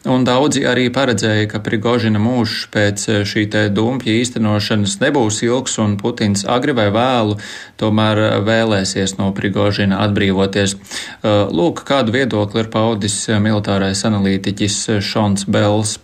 Un 0.06 0.22
daudzi 0.22 0.62
arī 0.70 0.86
paredzēja, 0.94 1.48
ka 1.50 1.58
Prigožina 1.66 2.20
mūžs 2.22 2.68
pēc 2.70 3.06
eh, 3.10 3.22
šī 3.26 3.42
te 3.50 3.64
dumpja 3.74 4.14
īstenošanas 4.20 5.00
nebūs 5.02 5.40
ilgs, 5.42 5.74
un 5.82 5.96
Putins 5.98 6.46
agri 6.46 6.76
vai 6.78 6.86
vēlu 6.94 7.34
tomēr 7.82 8.22
eh, 8.22 8.36
vēlēsies 8.46 9.16
no 9.18 9.32
Prigožina 9.34 10.04
atbrīvoties. 10.06 10.76
Eh, 10.76 11.28
lūk, 11.50 11.82
kādu 11.88 12.14
viedokli 12.14 12.62
ir 12.62 12.70
paudis 12.70 13.18
militārais 13.42 14.06
analītiķis 14.06 14.82
Šons 15.02 15.50
Bels. 15.50 15.98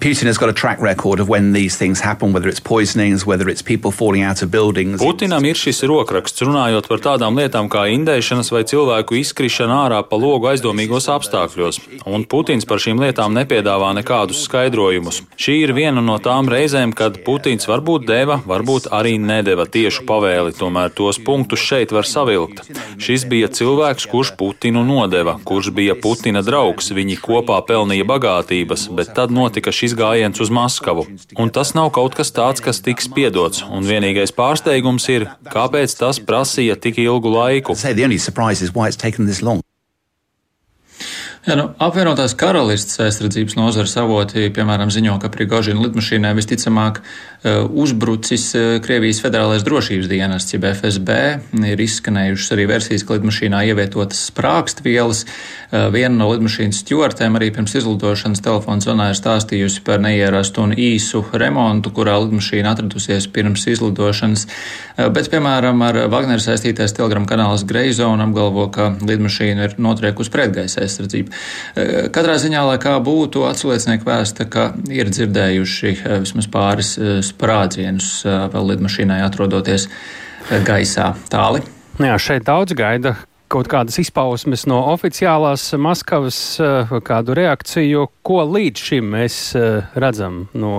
Putin 0.00 0.28
has 0.28 0.38
got 0.38 0.48
a 0.48 0.52
track 0.54 0.80
record 0.80 1.20
of 1.20 1.28
when 1.28 1.52
these 1.52 1.76
things 1.76 2.00
happen, 2.00 2.32
whether 2.32 2.48
it's 2.48 2.58
poisonings, 2.58 3.26
whether 3.26 3.50
it's 3.50 3.60
people 3.60 3.90
falling 3.90 4.22
out 4.22 4.40
of 4.40 4.50
buildings. 4.50 4.98
Putinam 4.98 5.44
ir 5.44 5.58
šis 5.60 5.82
rokraksts 5.84 6.40
runājot 6.40 6.86
par 6.88 7.02
tādām 7.04 7.36
lietām 7.36 7.68
kā 7.68 7.82
indēšanas 7.92 8.48
vai 8.48 8.62
cilvēku 8.64 9.18
izkrišana 9.20 9.76
ārā 9.84 9.98
pa 10.08 10.16
logu 10.16 10.48
aizdomīgos 10.48 11.10
apstākļos, 11.12 11.80
un 12.08 12.24
Putins 12.24 12.64
par 12.64 12.80
šīm 12.80 13.02
lietām 13.04 13.36
nepiedāvā 13.36 13.90
nekādus 13.98 14.40
skaidrojumus. 14.46 15.20
Šī 15.36 15.58
ir 15.66 15.74
viena 15.76 16.00
no 16.00 16.16
tām 16.16 16.48
reizēm, 16.48 16.96
kad 16.96 17.20
Putins 17.26 17.68
varbūt 17.68 18.08
deva, 18.08 18.40
varbūt 18.48 18.88
arī 18.96 19.18
nedeva 19.20 19.68
tiešu 19.68 20.06
pavēli, 20.08 20.56
tomēr 20.56 20.96
tos 20.96 21.20
punktus 21.20 21.60
šeit 21.60 21.92
var 21.92 22.08
savilkt. 22.08 22.64
Šis 22.96 23.28
bija 23.28 23.52
cilvēks, 23.52 24.08
kurš 24.08 24.32
Putinu 24.40 24.80
nodeva, 24.80 25.36
kurš 25.44 25.68
bija 25.76 25.92
Putina 26.00 26.40
draugs, 26.40 26.88
viņi 26.88 27.20
kopā 27.20 27.60
pelnīja 27.68 28.08
bagātības, 28.08 28.88
bet 28.96 29.12
tad 29.20 29.36
notika 29.36 29.68
šis 29.68 29.89
gājiens 29.98 30.40
uz 30.42 30.50
Maskavu. 30.52 31.06
Un 31.38 31.50
tas 31.54 31.74
nav 31.78 31.90
kaut 31.96 32.16
kas 32.18 32.32
tāds, 32.34 32.62
kas 32.64 32.82
tiks 32.84 33.08
piedots, 33.14 33.64
un 33.66 33.86
vienīgais 33.86 34.34
pārsteigums 34.36 35.08
ir, 35.12 35.28
kāpēc 35.50 35.96
tas 35.98 36.20
prasīja 36.22 36.78
tik 36.80 37.02
ilgu 37.02 37.32
laiku. 37.34 37.76
Jā, 41.40 41.54
nu, 41.56 41.70
apvienotās 41.80 42.34
karalistes 42.36 42.98
aizsardzības 43.00 43.54
nozares 43.56 43.94
avoti, 43.96 44.50
piemēram, 44.52 44.90
ziņo, 44.92 45.14
ka 45.22 45.30
Prigožina 45.32 45.80
lidmašīnai 45.80 46.34
visticamāk 46.36 46.98
eh, 47.00 47.62
uzbrucis 47.64 48.42
eh, 48.58 48.66
Krievijas 48.84 49.22
federālais 49.24 49.64
drošības 49.64 50.10
dienests, 50.10 50.52
jeb 50.52 50.66
FSB. 50.68 51.16
Ir 51.64 51.80
izskanējušas 51.80 52.52
arī 52.52 52.66
versijas, 52.68 53.06
ka 53.08 53.16
lidmašīnā 53.16 53.62
ievietotas 53.70 54.20
sprākstvielas. 54.28 55.22
Eh, 55.24 55.86
viena 55.94 56.12
no 56.18 56.28
lidmašīnas 56.34 56.82
stjortēm 56.84 57.40
arī 57.40 57.48
pirms 57.56 57.78
izlidošanas 57.80 58.44
telefona 58.44 58.84
zvanā 58.84 59.08
ir 59.14 59.16
stāstījusi 59.16 59.80
par 59.88 60.04
neierastu 60.04 60.66
un 60.66 60.76
īsu 60.76 61.24
remontu, 61.32 61.94
kurā 61.96 62.18
lidmašīna 62.20 62.76
atradusies 62.76 63.30
pirms 63.32 63.64
izlidošanas. 63.64 64.44
Bet, 65.00 65.32
piemēram, 65.32 65.80
ar 65.88 66.02
Wagner 66.12 66.44
saistītais 66.44 66.92
telegram 66.92 67.24
kanāls 67.24 67.64
Greizona 67.64 68.28
apgalvo, 68.28 68.68
ka 68.68 68.92
lidmašīna 69.00 69.70
ir 69.70 69.80
notriekusi 69.80 70.36
pretgaisa 70.36 70.84
aizsardzību. 70.84 71.29
Eh, 71.30 72.08
katrā 72.12 72.36
ziņā, 72.40 72.62
lai 72.72 72.78
kā 72.82 72.96
būtu, 73.04 73.44
atsliecinieki 73.48 74.06
vēsta, 74.06 74.46
ka 74.50 74.70
ir 74.92 75.10
dzirdējuši 75.12 75.94
eh, 75.94 76.18
vismaz 76.24 76.50
pāris 76.50 76.94
eh, 76.98 77.18
sprādzienus 77.24 78.12
vēl 78.26 78.70
lidmašīnai 78.74 79.20
atrodoties 79.26 79.88
gaisā 80.66 81.12
tāli. 81.30 81.62
Jā, 82.00 82.16
šeit 82.20 82.46
daudz 82.48 82.74
gaida 82.76 83.16
kaut 83.50 83.66
kādas 83.66 83.96
izpausmes 83.98 84.62
no 84.70 84.78
oficiālās 84.92 85.64
Maskavas, 85.74 86.38
kādu 87.02 87.34
reakciju, 87.34 88.04
ko 88.22 88.44
līdz 88.46 88.84
šim 88.86 89.08
mēs 89.16 89.40
redzam 89.98 90.44
no 90.54 90.76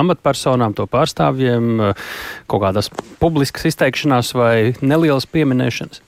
amatpersonām, 0.00 0.72
to 0.78 0.88
pārstāvjiem, 0.88 1.92
kaut 2.48 2.64
kādas 2.64 2.88
publiskas 3.20 3.68
izteikšanās 3.68 4.32
vai 4.32 4.56
nelielas 4.80 5.28
pieminēšanas. 5.28 6.05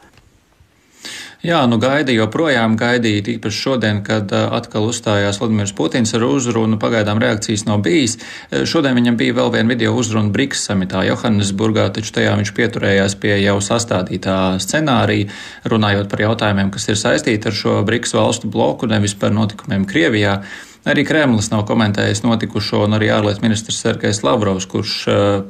Jā, 1.38 1.60
nu 1.70 1.76
gaida 1.78 2.10
joprojām 2.10 2.72
gaidīja, 2.74 3.22
īpaši 3.36 3.60
šodien, 3.62 4.00
kad 4.02 4.32
atkal 4.34 4.88
uzstājās 4.90 5.38
Vladimirs 5.38 5.70
Putins 5.78 6.10
ar 6.18 6.24
uzrunu, 6.26 6.80
pagaidām 6.82 7.20
reakcijas 7.22 7.62
nav 7.68 7.84
bijis. 7.86 8.16
Šodien 8.66 8.98
viņam 8.98 9.14
bija 9.20 9.36
vēl 9.36 9.52
viena 9.54 9.70
video 9.70 9.92
uzruna 9.94 10.32
Briks 10.34 10.64
samitā 10.66 11.04
Johannesburgā, 11.06 11.86
taču 11.94 12.16
tajā 12.18 12.34
viņš 12.40 12.52
pieturējās 12.58 13.14
pie 13.22 13.36
jau 13.44 13.54
sastādītā 13.62 14.58
scenārija, 14.66 15.30
runājot 15.70 16.10
par 16.10 16.26
jautājumiem, 16.26 16.74
kas 16.74 16.90
ir 16.90 16.98
saistīti 16.98 17.52
ar 17.52 17.60
šo 17.62 17.78
Briks 17.86 18.18
valstu 18.18 18.50
bloku, 18.50 18.90
nevis 18.90 19.14
par 19.14 19.30
notikumiem 19.30 19.86
Krievijā. 19.86 20.40
Arī 20.90 21.06
Kremlis 21.06 21.52
nav 21.52 21.68
komentējis 21.70 22.24
notikušo, 22.26 22.82
un 22.86 22.98
arī 22.98 23.12
ārlietu 23.14 23.46
ministrs 23.46 23.78
Sergejs 23.82 24.24
Lavrovs, 24.26 24.66
kurš 24.66 25.02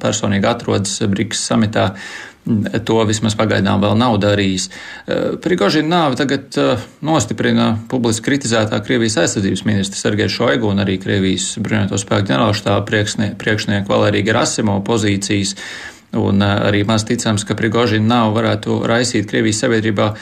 personīgi 0.03 0.49
atrodas 0.53 1.01
Briks 1.09 1.49
samitā, 1.49 1.95
to 2.85 2.97
vismaz 3.09 3.37
pagaidām 3.39 3.83
vēl 3.83 3.97
nav 3.99 4.17
darījis. 4.23 4.69
Prigožina 5.45 5.89
nāve 5.93 6.19
tagad 6.21 6.57
nostiprina 7.05 7.71
publiski 7.91 8.27
kritizētā 8.31 8.81
Krievijas 8.85 9.19
aizsardzības 9.25 9.65
ministra 9.69 10.01
Sergeja 10.01 10.33
Šoigu 10.33 10.71
un 10.73 10.83
arī 10.85 10.99
Krievijas 11.03 11.51
bruņoto 11.63 12.01
spēku 12.01 12.31
ģenerālštāba 12.31 12.83
priekšnieku 13.39 13.93
Valēriju 13.93 14.29
Gerasimo 14.31 14.79
pozīcijas. 14.87 15.55
Un 16.17 16.41
arī 16.41 16.87
maz 16.89 17.05
ticams, 17.05 17.45
ka 17.45 17.57
Prigožina 17.59 18.15
nav 18.17 18.33
varētu 18.37 18.81
raisīt 18.89 19.29
Krievijas 19.29 19.61
sabiedrībā 19.67 20.15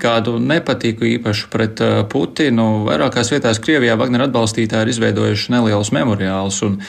kādu 0.00 0.38
nepatiku 0.42 1.06
īpaši 1.06 1.48
pret 1.52 1.84
Putinu. 2.10 2.68
Vairākās 2.88 3.30
vietās 3.34 3.60
Krievijā 3.62 3.98
Wagner 4.00 4.24
atbalstītāji 4.26 4.88
ir 4.88 4.94
izveidojuši 4.94 5.54
nelielus 5.54 5.92
memoriālus 5.94 6.64
un 6.66 6.80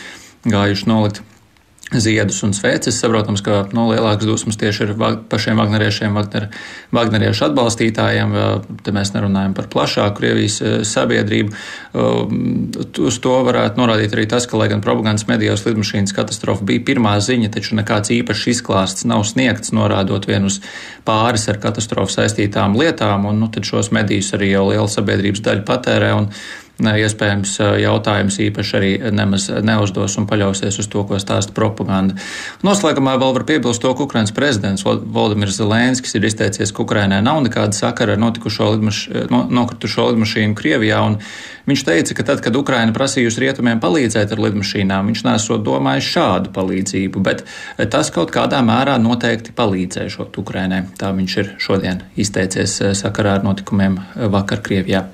gājuši 0.47 0.89
nolikt 0.89 1.23
ziedus 1.93 2.43
un 2.43 2.53
sveces. 2.53 2.97
Saprotams, 2.97 3.43
ka 3.45 3.65
nu, 3.75 3.85
lielākas 3.91 4.25
dusmas 4.25 4.57
tieši 4.57 4.87
ir 4.87 4.93
pašiem 5.29 5.59
vagneriešiem, 5.61 6.15
Wagner, 6.17 6.47
vagneriešu 6.95 7.45
atbalstītājiem. 7.49 8.33
Te 8.83 8.93
mēs 8.95 9.13
nerunājam 9.13 9.53
par 9.57 9.69
plašāku 9.69 10.17
Krievijas 10.17 10.57
e, 10.61 10.71
sabiedrību. 10.87 11.53
Uz 13.05 13.19
to 13.21 13.35
varētu 13.45 13.79
norādīt 13.81 14.17
arī 14.17 14.25
tas, 14.31 14.49
ka, 14.49 14.57
lai 14.57 14.69
gan 14.73 14.81
propagandas 14.85 15.27
medijos 15.29 15.65
lidmašīnas 15.67 16.15
katastrofa 16.17 16.65
bija 16.65 16.83
pirmā 16.89 17.15
ziņa, 17.21 17.53
taču 17.53 17.77
nekāds 17.77 18.13
īpašs 18.17 18.49
izklāsts 18.55 19.05
nav 19.09 19.23
sniegts, 19.29 19.73
norādot 19.75 20.25
vien 20.29 20.49
uz 20.49 20.61
pāris 21.05 21.45
ar 21.53 21.61
katastrofu 21.61 22.17
saistītām 22.17 22.77
lietām, 22.81 23.29
un 23.29 23.45
nu, 23.45 23.51
šos 23.65 23.93
medijus 23.93 24.33
arī 24.35 24.55
jau 24.55 24.67
liela 24.71 24.89
sabiedrības 24.89 25.45
daļa 25.45 25.67
patērē. 25.69 26.13
Un, 26.17 26.31
iespējams 26.79 27.55
jautājums 27.79 28.39
īpaši 28.43 28.75
arī 28.77 28.91
nemaz 29.15 29.47
neuzdos 29.63 30.17
un 30.19 30.27
paļausies 30.27 30.79
uz 30.81 30.89
to, 30.91 31.03
ko 31.07 31.19
stāsta 31.21 31.55
propaganda. 31.55 32.17
Noslēgumā 32.65 33.15
vēl 33.21 33.35
var 33.37 33.45
piebilst 33.47 33.83
to, 33.83 33.93
ka 33.95 34.03
Ukrainas 34.03 34.33
prezidents 34.35 34.83
Valdemirs 34.85 35.59
Zelenskis 35.59 36.17
ir 36.17 36.27
izteicies, 36.27 36.73
ka 36.75 36.83
Ukrainai 36.83 37.21
nav 37.23 37.41
nekāda 37.45 37.75
sakara 37.75 38.15
ar 38.15 38.21
notikušo 38.21 38.71
lidmaš, 38.75 39.05
no, 39.31 39.45
nokritušo 39.49 40.09
lidmašīnu 40.11 40.57
Krievijā, 40.57 40.99
un 41.07 41.19
viņš 41.69 41.85
teica, 41.87 42.17
ka 42.17 42.27
tad, 42.27 42.43
kad 42.45 42.55
Ukraina 42.59 42.93
prasījusi 42.95 43.45
rietumiem 43.45 43.79
palīdzēt 43.83 44.35
ar 44.35 44.43
lidmašīnām, 44.43 45.11
viņš 45.11 45.23
nesot 45.25 45.63
domājis 45.65 46.11
šādu 46.11 46.51
palīdzību, 46.55 47.23
bet 47.25 47.45
tas 47.91 48.11
kaut 48.13 48.33
kādā 48.35 48.59
mērā 48.65 48.97
noteikti 49.01 49.55
palīdzēšot 49.55 50.37
Ukrainai. 50.43 50.83
Tā 50.99 51.11
viņš 51.15 51.37
ir 51.41 51.53
šodien 51.61 52.03
izteicies 52.19 52.77
sakarā 52.99 53.39
ar 53.39 53.47
notikumiem 53.47 53.97
vakar 54.35 54.61
Krievijā. 54.65 55.05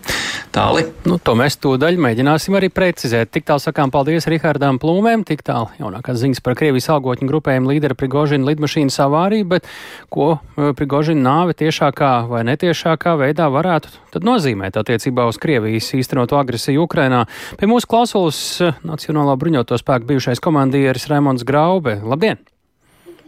Tāli. 0.51 0.83
Nu, 1.07 1.15
to 1.23 1.35
mēs 1.39 1.50
tūdaļ 1.59 1.97
mēģināsim 2.01 2.55
arī 2.57 2.69
precizēt. 2.71 3.31
Tik 3.35 3.45
tālu 3.49 3.61
sakām 3.63 3.91
paldies 3.93 4.27
Rihardām 4.31 4.79
Plūmēm, 4.81 5.25
tik 5.27 5.43
tālu 5.47 5.67
jaunākās 5.79 6.21
ziņas 6.21 6.43
par 6.45 6.55
Krievijas 6.59 6.87
algotņu 6.93 7.27
grupējumu 7.27 7.73
līdera 7.73 7.97
Prigožina 7.99 8.47
lidmašīnas 8.47 8.99
avāriju, 9.05 9.49
bet 9.51 9.67
ko 10.13 10.29
eh, 10.37 10.71
Prigožina 10.77 11.25
nāve 11.25 11.57
tiešākā 11.59 12.13
vai 12.31 12.45
netiešākā 12.47 13.17
veidā 13.19 13.49
varētu 13.51 13.91
tad 14.13 14.27
nozīmēt 14.27 14.79
attiecībā 14.79 15.27
uz 15.27 15.41
Krievijas 15.41 15.91
īstenoto 15.97 16.39
agresiju 16.39 16.85
Ukrainā. 16.87 17.25
Pie 17.59 17.69
mūsu 17.71 17.89
klausulas 17.91 18.39
eh, 18.63 18.79
Nacionālā 18.87 19.35
bruņoto 19.41 19.81
spēku 19.81 20.13
bijušais 20.13 20.43
komandieris 20.43 21.09
Raimons 21.11 21.43
Graube. 21.47 21.99
Labdien! 22.05 22.39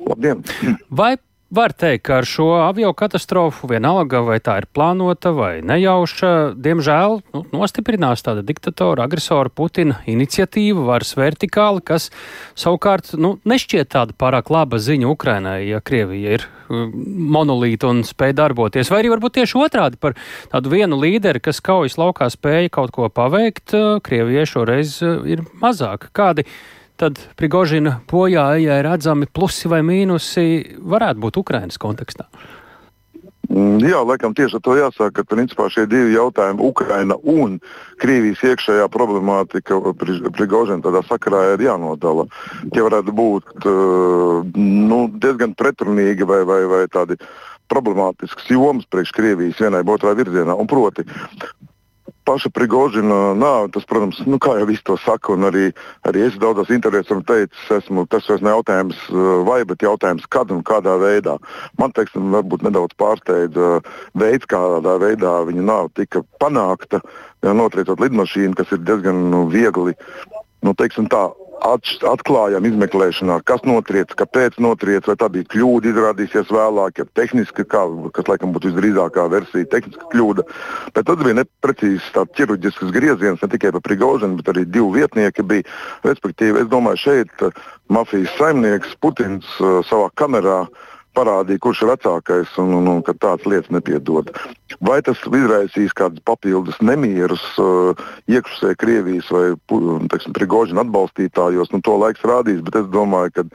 Labdien! 0.08 0.44
Vai 0.90 1.16
Var 1.54 1.70
teikt, 1.78 2.02
ka 2.08 2.16
ar 2.18 2.26
šo 2.26 2.48
avio 2.64 2.90
katastrofu 2.98 3.68
vienalga, 3.70 4.24
vai 4.26 4.40
tā 4.42 4.56
ir 4.58 4.66
plānota 4.74 5.30
vai 5.38 5.60
nejauša, 5.62 6.32
diemžēl 6.58 7.20
nu, 7.22 7.42
nostiprinās 7.54 8.26
tāda 8.26 8.42
diktatora, 8.42 9.06
agresora 9.06 9.52
Putina 9.54 10.00
iniciatīva, 10.10 10.82
varas 10.88 11.14
vertikāli, 11.14 11.84
kas 11.86 12.10
savukārt 12.58 13.14
nu, 13.22 13.36
nešķiet 13.46 13.92
tāda 13.94 14.18
pārāk 14.18 14.50
laba 14.50 14.82
ziņa 14.82 15.12
Ukrainai, 15.14 15.60
ja 15.68 15.84
Krievija 15.86 16.40
ir 16.40 16.48
um, 16.74 16.90
monolīta 17.38 17.92
un 17.92 18.02
spēja 18.08 18.40
darboties. 18.42 18.90
Vai 18.90 19.04
arī 19.04 19.14
varbūt 19.14 19.38
tieši 19.38 19.62
otrādi 19.62 20.02
par 20.02 20.18
tādu 20.50 20.74
vienu 20.74 20.98
līderi, 21.04 21.44
kas 21.52 21.62
kaujas 21.62 22.00
laukā 22.02 22.32
spēja 22.34 22.74
kaut 22.80 22.96
ko 22.98 23.12
paveikt, 23.14 23.78
uh, 23.78 24.00
Krievijai 24.02 24.50
šoreiz 24.50 25.04
uh, 25.06 25.22
ir 25.30 25.46
mazāk. 25.62 26.10
Kādi 26.18 26.50
tad 27.04 27.20
Prigožina 27.36 27.98
bojā 28.08 28.54
ejai 28.58 28.82
redzami 28.86 29.28
plusi 29.28 29.68
vai 29.72 29.82
mīnusi 29.84 30.80
varētu 30.80 31.24
būt 31.26 31.40
Ukrainas 31.42 31.80
kontekstā? 31.82 32.30
Mm, 33.52 33.84
jā, 33.84 34.00
laikam 34.08 34.32
tieši 34.34 34.56
ar 34.58 34.62
to 34.64 34.76
jāsāk, 34.78 35.12
ka 35.18 35.26
principā 35.28 35.68
šie 35.70 35.84
divi 35.92 36.16
jautājumi, 36.16 36.64
Ukraina 36.64 37.18
un 37.28 37.58
Krievijas 38.02 38.42
iekšējā 38.48 38.88
problemātika, 38.94 39.82
Prigožina 40.38 40.80
tādā 40.86 41.04
sakarā 41.10 41.44
ir 41.54 41.66
jānodala. 41.68 42.26
Tie 42.72 42.86
varētu 42.86 43.14
būt 43.14 43.68
uh, 43.68 44.56
nu, 44.56 45.02
diezgan 45.12 45.58
pretrunīgi 45.60 46.26
vai, 46.30 46.42
vai, 46.48 46.62
vai 46.72 46.86
tādi 46.94 47.20
problemātisks 47.70 48.48
joms 48.54 48.88
priekš 48.88 49.12
Krievijas 49.20 49.60
vienai 49.60 49.84
vai 49.84 50.00
otrai 50.00 50.16
virzienā. 50.24 50.56
Un 50.56 50.72
proti, 50.72 51.04
paša 52.28 52.52
Prigožina 52.56 53.34
nāve, 53.38 53.70
tas, 53.76 53.86
protams, 53.90 54.20
nu, 54.28 54.40
kā 54.42 54.56
jau 54.60 54.68
viss 54.70 54.86
to 54.88 54.96
saka, 55.04 55.34
un 55.36 55.48
arī, 55.50 55.66
arī 56.08 56.26
es 56.28 56.38
daudzās 56.42 56.72
intervijās 56.74 57.10
esmu 57.10 57.26
teicis, 57.30 57.66
esmu, 57.78 58.06
tas 58.12 58.28
vairs 58.30 58.44
ne 58.46 58.54
jautājums 58.54 59.04
vai, 59.48 59.60
bet 59.70 59.86
jautājums, 59.86 60.26
kad 60.32 60.52
un 60.54 60.64
kādā 60.68 60.96
veidā. 61.02 61.38
Man, 61.82 61.94
teiksim, 61.96 62.32
varbūt 62.36 62.66
nedaudz 62.68 62.96
pārsteidza 63.00 63.80
veids, 64.20 64.50
kādā 64.50 64.98
veidā 65.04 65.36
viņa 65.50 65.68
nāve 65.70 65.94
tika 66.00 66.24
panākta, 66.44 67.04
notriecot 67.44 68.02
lidmašīnu, 68.04 68.56
kas 68.60 68.72
ir 68.72 68.84
diezgan 68.88 69.28
nu, 69.34 69.46
viegli, 69.52 69.96
nu, 70.64 70.76
teiksim 70.80 71.10
tā, 71.12 71.28
atklājām 71.64 72.68
izmeklēšanā, 72.68 73.40
kas 73.48 73.64
notriec, 73.68 74.14
kāpēc 74.20 74.60
notriec, 74.64 75.08
vai 75.08 75.16
tā 75.20 75.30
bija 75.32 75.48
kļūda, 75.54 75.92
izrādīsies 75.92 76.52
vēlāk, 76.54 77.02
ja 77.02 77.08
tehniski, 77.20 77.66
kā, 77.70 77.84
kas 78.16 78.30
laikam 78.32 78.54
būtu 78.56 78.72
visdrīzākā 78.72 79.26
versija, 79.32 79.70
tehniska 79.72 80.10
kļūda. 80.14 80.48
Bet 80.96 81.10
tad 81.10 81.24
bija 81.24 81.40
neprecīzs 81.42 82.12
ķirurģisks 82.38 82.94
grieziens 82.96 83.44
ne 83.44 83.52
tikai 83.56 83.74
par 83.76 83.86
Prigaužanu, 83.86 84.40
bet 84.42 84.54
arī 84.54 84.66
divi 84.68 85.00
vietnieki 85.00 85.46
bija. 85.48 85.68
Respektīvi, 86.08 86.66
es 86.66 86.72
domāju, 86.72 87.04
šeit 87.08 87.46
mafijas 87.94 88.34
saimnieks 88.40 88.98
Putins 89.02 89.48
uh, 89.60 89.80
savā 89.88 90.10
kamerā 90.20 90.64
uh, 90.66 90.90
parādīja, 91.18 91.62
kurš 91.64 91.84
ir 91.84 91.92
vecākais 91.94 92.58
un, 92.62 92.74
un, 92.80 92.90
un 92.96 93.04
ka 93.06 93.16
tādas 93.16 93.46
lietas 93.50 93.72
nepiedod. 93.74 94.32
Vai 94.84 95.00
tas 95.06 95.22
izraisīs 95.28 95.94
kādus 95.98 96.24
papildus 96.28 96.80
nemierus 96.82 97.44
uh, 97.62 97.94
iekšpusē 98.32 98.74
Krievijas 98.82 99.30
vai 99.34 99.54
Prigožina 100.34 100.84
atbalstītājos, 100.84 101.72
nu, 101.74 101.82
to 101.86 101.96
laiks 102.02 102.26
rādīs, 102.28 102.64
bet 102.66 102.82
es 102.82 102.92
domāju, 102.94 103.38
ka 103.38 103.48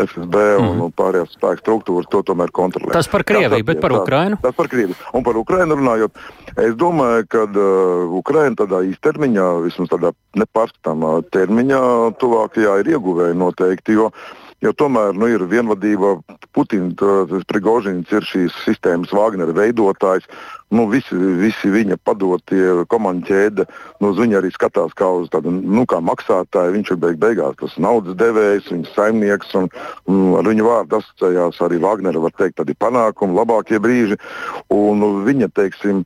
FSB 0.00 0.36
un, 0.56 0.64
mm. 0.64 0.82
un 0.86 0.92
pārējās 0.96 1.34
spēku 1.36 1.60
struktūras 1.60 2.08
to 2.12 2.22
tomēr 2.30 2.52
kontrolē. 2.56 2.94
Tas 2.94 3.10
par 3.10 3.24
Krieviju, 3.28 3.66
bet 3.68 3.82
par 3.82 3.92
Ukrainu? 3.98 4.38
Tas, 4.40 4.50
tas 4.50 4.56
par 4.56 4.70
Krieviju. 4.72 4.96
Un 5.18 5.26
par 5.26 5.36
Ukrainu 5.36 5.76
runājot, 5.76 6.20
es 6.54 6.76
domāju, 6.80 7.26
ka 7.34 7.44
uh, 7.50 8.14
Ukraina 8.20 8.56
tādā 8.62 8.80
īstermiņā, 8.88 9.48
vismaz 9.66 9.92
tādā 9.92 10.14
nepārskatāmā 10.40 11.18
termiņā, 11.34 11.82
tuvākajā 12.22 12.78
ir 12.80 12.94
ieguvēja 12.94 13.36
noteikti. 13.36 13.98
Jo, 13.98 14.08
uh, 14.08 14.49
Jo 14.60 14.74
tomēr 14.76 15.16
nu, 15.16 15.24
ir 15.32 15.40
vienvadība, 15.48 16.18
Putins, 16.52 17.00
Prigožins 17.48 18.10
ir 18.12 18.26
šīs 18.28 18.56
sistēmas 18.66 19.12
Wagnera 19.16 19.54
veidotājs. 19.56 20.26
Nu, 20.70 20.84
visi, 20.90 21.16
visi 21.16 21.70
viņa 21.72 21.96
padotie 22.04 22.84
komandu 22.92 23.30
ķēde, 23.30 23.64
nu, 24.02 24.10
uz 24.12 24.20
viņu 24.20 24.36
arī 24.38 24.50
skatās 24.52 24.92
kā 24.98 25.08
uz 25.22 25.30
tādu 25.32 25.54
nu, 25.54 25.86
kā 25.88 26.02
maksātāju. 26.04 26.74
Viņš 26.76 26.92
ir 26.92 27.00
beig 27.00 27.16
beigās 27.22 27.56
tas 27.62 27.78
naudas 27.80 28.18
devējs, 28.20 28.68
viņa 28.74 28.92
saimnieks, 28.92 29.54
un, 29.58 29.70
un 30.12 30.36
ar 30.42 30.50
viņu 30.52 30.68
vārdu 30.68 31.00
asociējās 31.00 31.62
arī 31.64 31.80
Wagnera, 31.80 32.20
var 32.20 32.36
teikt, 32.36 32.58
tādi 32.60 32.76
panākumi, 32.76 33.38
labākie 33.40 33.80
brīži. 33.80 34.20
Un, 34.68 35.00
nu, 35.00 35.10
viņa, 35.24 35.48
teiksim, 35.56 36.04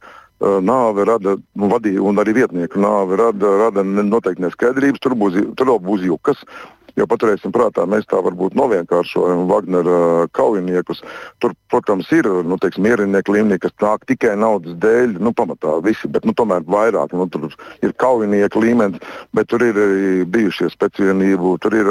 nāve 0.63 1.09
rada, 1.11 1.37
nu, 1.59 1.75
vadīja, 1.75 2.07
un 2.07 2.23
arī 2.23 2.39
vietnieku 2.39 2.79
nāve 2.79 3.19
rada, 3.19 3.51
rada 3.67 3.83
noteikti 3.83 4.47
neskaidrības. 4.47 5.03
Tur 5.03 5.19
būs, 5.19 5.43
tur 5.59 5.75
būs 5.83 6.07
jukas. 6.07 6.47
Jo 6.95 7.09
paturēsim 7.11 7.51
prātā, 7.55 7.83
mēs 7.91 8.07
tā 8.07 8.21
varbūt 8.23 8.55
novienkāršojam 8.55 9.49
Wagnera 9.51 10.29
kaujiniekus. 10.37 11.01
Tur, 11.43 11.57
protams, 11.73 12.07
ir 12.15 12.29
nu, 12.47 12.59
teiksim, 12.63 12.85
mierinieki 12.87 13.35
līmenī, 13.35 13.59
kas 13.63 13.75
nāk 13.83 14.05
tikai 14.07 14.37
naudas 14.39 14.77
dēļ, 14.83 15.17
nu, 15.19 15.33
pamatā 15.35 15.81
visi, 15.83 16.07
bet 16.11 16.29
nu, 16.29 16.37
tomēr 16.39 16.63
vairāk. 16.71 17.17
Nu, 17.19 17.27
tur 17.27 17.49
ir 17.83 17.97
kaujinieki 17.99 18.63
līmenis, 18.63 19.03
bet 19.35 19.51
tur 19.51 19.67
ir 19.67 19.81
bijušie 20.31 20.71
speciālību, 20.71 21.57
tur 21.65 21.75
ir 21.81 21.91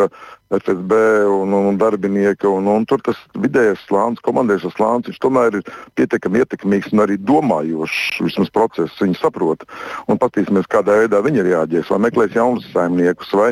FSB 0.54 1.02
un, 1.28 1.52
un 1.60 1.78
darbinieki. 1.82 2.48
Un, 2.48 2.72
un 2.72 2.88
tur 2.88 3.04
tas 3.04 3.20
vidējais 3.36 3.84
slānis, 3.90 4.24
komandēšanas 4.24 4.80
slānis, 4.80 5.12
viņš 5.12 5.22
tomēr 5.28 5.60
ir 5.60 5.70
pietiekami 6.00 6.44
ietekmīgs 6.46 6.96
un 6.96 7.04
arī 7.04 7.20
domājošs. 7.20 8.24
Vismaz 8.24 8.56
process 8.56 9.04
viņi 9.04 9.20
saprot. 9.20 9.68
Un 10.08 10.22
paskatīsimies, 10.22 10.72
kādā 10.72 11.02
veidā 11.04 11.24
viņi 11.28 11.48
reaģēs. 11.52 11.92
Vai 11.92 12.04
meklēs 12.08 12.40
jaunus 12.40 12.72
saimniekus, 12.72 13.36
vai 13.36 13.52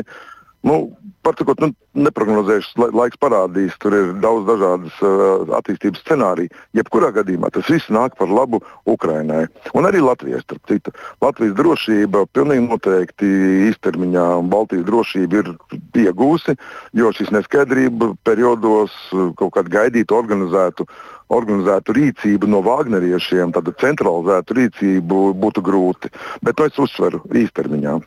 Nu, 0.66 0.82
Pārcakot, 1.22 1.60
nu, 1.62 1.68
neprognozējuši, 2.02 2.72
laiks 2.98 3.18
parādīs, 3.22 3.76
tur 3.78 3.94
ir 3.94 4.08
daudz 4.24 4.42
dažādas 4.48 4.96
uh, 5.06 5.44
attīstības 5.54 6.00
scenāriju. 6.02 6.50
Jebkurā 6.74 7.12
gadījumā 7.14 7.52
tas 7.54 7.68
viss 7.70 7.92
nāk 7.94 8.16
par 8.18 8.26
labu 8.26 8.58
Ukrainai. 8.90 9.44
Un 9.78 9.86
arī 9.86 10.00
Latvijai, 10.02 10.40
starp 10.42 10.66
citu. 10.66 10.90
Latvijas 11.22 11.54
drošība 11.60 12.24
pilnīgi 12.34 12.66
noteikti 12.66 13.30
īstermiņā 13.68 14.26
Baltijas 14.50 14.88
drošība 14.88 15.44
ir 15.44 15.52
iegūsi, 16.02 16.56
jo 16.98 17.12
šis 17.14 17.30
neskaidrība 17.38 18.16
periodos 18.26 18.96
kaut 19.38 19.54
kādu 19.54 19.76
gaidītu, 19.78 20.18
organizētu 20.18 20.88
organizētu 21.32 21.94
rīcību 21.96 22.50
no 22.50 22.60
Wagneriešiem, 22.66 23.54
tādu 23.54 23.72
centralizētu 23.80 24.58
rīcību 24.58 25.20
būtu 25.38 25.62
grūti. 25.64 26.10
Bet 26.42 26.58
to 26.58 26.66
es 26.68 26.82
uzsveru 26.82 27.22
īstermiņā. 27.30 28.00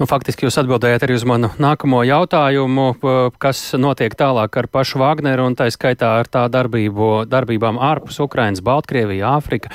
Nu, 0.00 0.06
faktiski 0.08 0.46
jūs 0.46 0.56
atbildējat 0.62 1.02
arī 1.04 1.16
uz 1.18 1.26
manu 1.28 1.50
nākamo 1.60 2.00
jautājumu, 2.08 2.86
kas 3.42 3.58
notiek 3.76 4.14
tālāk 4.16 4.54
ar 4.56 4.68
pašu 4.72 5.00
Wagneru 5.02 5.44
un 5.50 5.56
tā 5.58 5.66
skaitā 5.68 6.14
ar 6.22 6.30
tā 6.30 6.46
darbību, 6.48 7.26
darbībām 7.28 7.76
ārpus 7.76 8.16
Ukrainas, 8.24 8.62
Baltkrievija, 8.64 9.34
Āfrika. 9.36 9.68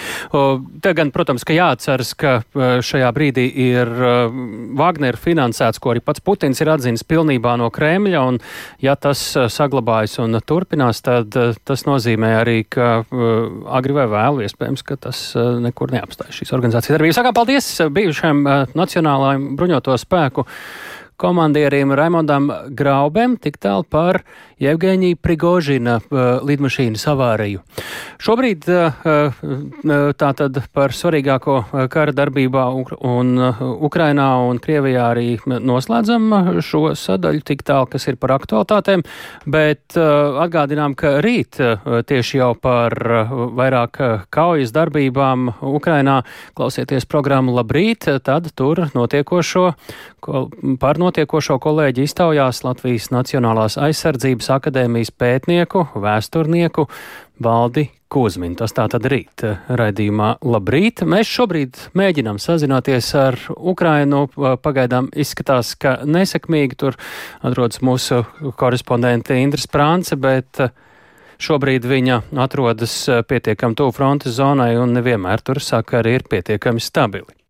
Te 0.81 0.93
gan, 0.97 1.11
protams, 1.13 1.45
ka 1.45 1.53
jāatceras, 1.53 2.15
ka 2.17 2.33
šajā 2.55 3.11
brīdī 3.13 3.45
ir 3.67 3.91
Wagner 4.79 5.19
finansēts, 5.21 5.77
ko 5.77 5.93
arī 5.93 6.01
pats 6.01 6.23
Putins 6.25 6.63
ir 6.63 6.73
atzīnis 6.73 7.05
pilnībā 7.05 7.53
no 7.61 7.69
Kremļa, 7.69 8.25
un 8.25 8.41
ja 8.81 8.97
tas 8.97 9.21
saglabājas 9.53 10.17
un 10.25 10.39
turpinās, 10.41 11.03
tad 11.05 11.37
tas 11.37 11.85
nozīmē 11.85 12.33
arī, 12.39 12.57
ka 12.65 13.05
agri 13.77 13.93
vai 13.93 14.07
vēlu 14.09 14.41
iespējams, 14.47 14.85
ka 14.89 14.97
tas 15.05 15.21
nekur 15.37 15.93
neapstājas 15.93 16.41
šīs 16.41 16.55
organizācijas 16.57 16.97
darbības. 16.97 17.21
Sākām 17.21 17.37
paldies 17.37 17.69
bijušajam 17.93 18.43
nacionālajiem 18.73 19.47
bruņotajiem 19.53 19.74
bruņoto 19.75 19.97
spēku 19.99 20.45
komandierim 21.19 21.91
Raimondam 21.95 22.49
Graubem 22.71 23.37
tik 23.37 23.57
tālu 23.59 23.83
par 23.83 24.23
Jevgeņija 24.61 25.19
Prigožina 25.19 25.97
uh, 25.99 26.19
lidmašīnas 26.47 27.03
avāriju. 27.11 27.59
Šobrīd 28.23 28.67
uh, 28.71 29.01
uh, 29.03 30.05
tātad 30.15 30.61
par 30.71 30.95
svarīgāko 30.95 31.57
kara 31.91 32.13
darbībā 32.15 32.63
un 32.71 33.33
Ukrainā 33.85 34.27
un 34.47 34.59
Krievijā 34.63 35.09
arī 35.11 35.27
noslēdzam 35.45 36.61
šo 36.63 36.93
sadaļu 36.95 37.43
tik 37.45 37.65
tālu, 37.67 37.89
kas 37.91 38.07
ir 38.07 38.17
par 38.21 38.35
aktualitātēm, 38.37 39.03
bet 39.51 39.95
atgādinām, 39.95 40.95
ka 40.97 41.17
rīt 41.23 41.59
tieši 42.09 42.39
jau 42.39 42.51
par 42.59 42.95
vairāk 43.57 43.99
kaujas 44.33 44.73
darbībām 44.75 45.51
Ukrainā 45.75 46.21
klausieties 46.57 47.07
programmu 47.09 47.55
Labrīt, 47.57 48.07
tad 48.25 48.51
tur 48.55 48.85
notiekošo, 48.95 49.65
par 50.81 51.01
notiekošo 51.01 51.59
kolēģi 51.63 52.07
iztaujās 52.07 52.63
Latvijas 52.65 53.11
Nacionālās 53.13 53.79
aizsardzības 53.81 54.44
Zinātnes 54.45 54.61
akadēmijas 54.61 55.11
pētnieku, 55.11 55.87
vēsturnieku 55.95 56.87
Valdi 57.41 57.89
Kozminu. 58.07 58.55
Tas 58.55 58.73
tā 58.73 58.87
tad 58.87 59.05
rīt 59.09 59.43
eh, 59.43 59.57
raidījumā 59.67 60.37
Labrīt. 60.45 61.03
Mēs 61.03 61.27
šobrīd 61.27 61.75
mēģinām 61.97 62.37
sazināties 62.39 63.13
ar 63.15 63.35
Ukrainu. 63.57 64.27
Pagaidām 64.61 65.09
izskatās, 65.15 65.75
ka 65.75 66.03
nesekmīgi 66.05 66.77
tur 66.77 66.95
atrodas 67.41 67.81
mūsu 67.81 68.23
korespondente 68.55 69.35
Indras 69.41 69.67
Prānce, 69.67 70.15
bet 70.15 70.59
eh, 70.59 70.69
Šobrīd 71.35 71.83
viņa 71.83 72.21
atrodas 72.39 72.93
eh, 73.09 73.19
pietiekami 73.27 73.75
tuvu 73.75 73.91
frontes 73.91 74.37
zonai 74.37 74.77
un 74.79 74.93
nevienmēr 74.95 75.43
tur 75.43 75.59
sakari 75.59 76.15
ir 76.15 76.23
pietiekami 76.31 76.79
stabili. 76.79 77.44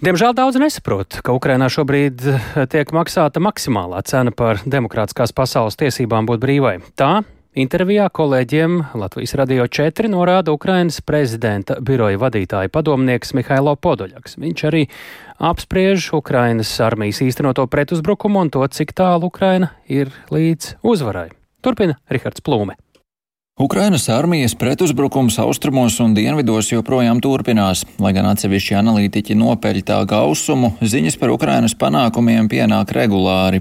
Diemžēl 0.00 0.32
daudz 0.32 0.56
nesaprot, 0.56 1.18
ka 1.20 1.34
Ukrainā 1.36 1.66
šobrīd 1.68 2.22
eh, 2.24 2.44
tiek 2.72 2.88
maksāta 2.96 3.36
maksimālā 3.44 4.00
cena 4.08 4.32
par 4.32 4.62
demokrātiskās 4.64 5.34
pasaules 5.36 5.76
tiesībām 5.76 6.24
būt 6.24 6.40
brīvai. 6.40 6.78
Tā 6.96 7.20
intervijā 7.52 8.06
kolēģiem 8.08 8.78
Latvijas 8.96 9.36
Radio 9.36 9.68
4 9.68 10.08
norāda 10.08 10.56
Ukrainas 10.56 11.02
prezidenta 11.04 11.76
biroja 11.84 12.16
vadītāja 12.16 12.72
padomnieks 12.72 13.36
Mihailo 13.36 13.76
Podoļaks. 13.76 14.40
Viņš 14.40 14.66
arī 14.72 14.86
apspriež 15.36 16.14
Ukrainas 16.16 16.72
armijas 16.80 17.20
īstenoto 17.20 17.68
pretuzbrukumu 17.68 18.46
un 18.46 18.56
to, 18.56 18.64
cik 18.72 18.96
tālu 18.96 19.28
Ukraina 19.28 19.74
ir 19.84 20.16
līdz 20.32 20.78
uzvarai. 20.80 21.28
Turpina 21.60 22.00
Rihards 22.08 22.40
Plūme. 22.40 22.80
Ukrainas 23.60 24.08
armijas 24.08 24.54
pretuzbrukums 24.54 25.38
austrumos 25.38 25.98
un 26.00 26.14
dienvidos 26.16 26.70
joprojām 26.72 27.18
turpinās, 27.20 27.82
lai 28.00 28.14
gan 28.16 28.30
atsevišķi 28.30 28.78
analītiķi 28.78 29.36
nopeļ 29.36 29.82
tā 29.84 29.98
gausumu, 30.08 30.70
ziņas 30.80 31.18
par 31.20 31.34
Ukrainas 31.34 31.76
panākumiem 31.76 32.48
pienāk 32.48 32.94
regulāri. 32.96 33.60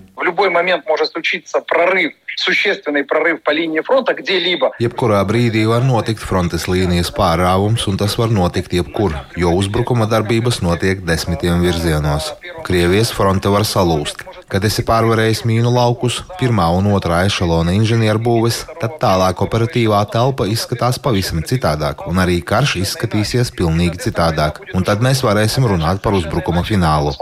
Jebkurā 4.79 5.19
brīdī 5.27 5.67
var 5.67 5.83
notikt 5.83 6.23
frontes 6.23 6.69
līnijas 6.71 7.11
pārāvums, 7.11 7.83
un 7.91 7.99
tas 7.99 8.15
var 8.15 8.31
notikt 8.31 8.79
jebkur, 8.79 9.19
jo 9.35 9.51
uzbrukuma 9.59 10.07
darbības 10.07 10.63
notiek 10.63 11.03
desmitiem 11.03 11.59
virzienos. 11.59 12.31
Krievijas 12.63 13.11
fronte 13.11 13.51
var 13.51 13.67
salūst. 13.67 14.23
Kad 14.49 14.63
esi 14.65 14.81
pārvarējis 14.81 15.43
mīnu 15.45 15.69
laukus, 15.69 16.23
pirmā 16.39 16.65
un 16.73 16.87
otrā 16.89 17.19
ešalona 17.27 17.75
inženierbūves, 17.77 18.63
tad 18.81 18.95
tālāk 19.01 19.43
operatīvā 19.45 19.99
telpa 20.09 20.47
izskatās 20.49 20.97
pavisam 21.03 21.43
citādāk, 21.45 22.01
un 22.09 22.17
arī 22.17 22.39
karš 22.41 22.79
izskatīsies 22.79 23.51
pilnīgi 23.53 24.01
citādāk. 24.07 24.63
Un 24.73 24.87
tad 24.87 25.03
mēs 25.05 25.21
varēsim 25.21 25.67
runāt 25.69 26.01
par 26.01 26.17
uzbrukuma 26.17 26.63
finālu. 26.65 27.13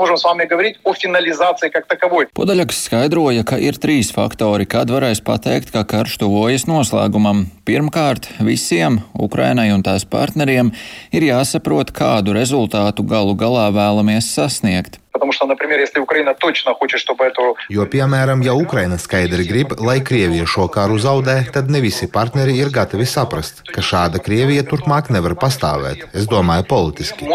Podaļaks 2.39 2.79
skaidroja, 2.87 3.43
ka 3.51 3.59
ir 3.59 3.79
trīs 3.83 4.13
faktori, 4.15 4.69
kad 4.71 4.93
varēs 4.95 5.19
pateikt, 5.27 5.73
ka 5.75 5.83
karš 5.83 6.15
tuvojas 6.23 6.63
noslēgumam. 6.69 7.43
Pirmkārt, 7.67 8.29
visiem 8.39 9.01
Ukrainai 9.19 9.73
un 9.75 9.83
tās 9.83 10.07
partneriem 10.07 10.71
ir 11.11 11.27
jāsaprot, 11.27 11.91
kādu 11.91 12.37
rezultātu 12.39 13.03
galu 13.03 13.35
galā 13.35 13.67
vēlamies 13.75 14.31
sasniegt. 14.31 15.01
Потому 15.16 15.33
что, 15.33 15.46
например, 15.46 15.78
если 15.78 16.00
Украина 16.00 16.35
точно 16.35 16.74
хочет, 16.74 16.98
чтобы 17.00 17.24
эту... 17.24 17.57
Jo, 17.68 17.85
piemēram, 17.87 18.42
ja 18.42 18.55
Ukraina 18.55 18.96
skaidri 18.98 19.44
grib, 19.44 19.74
lai 19.78 20.00
Krievija 20.00 20.46
šo 20.48 20.68
karu 20.72 20.96
zaudē, 20.98 21.44
tad 21.52 21.70
ne 21.70 21.81
visi 21.85 22.09
partneri 22.09 22.57
ir 22.57 22.72
gatavi 22.72 23.05
saprast, 23.07 23.61
ka 23.68 23.85
šāda 23.85 24.22
Krievija 24.24 24.64
turpmāk 24.64 25.12
nevar 25.12 25.37
pastāvēt. 25.37 26.09
Es 26.16 26.24
domāju, 26.26 26.64
politiski. 26.66 27.28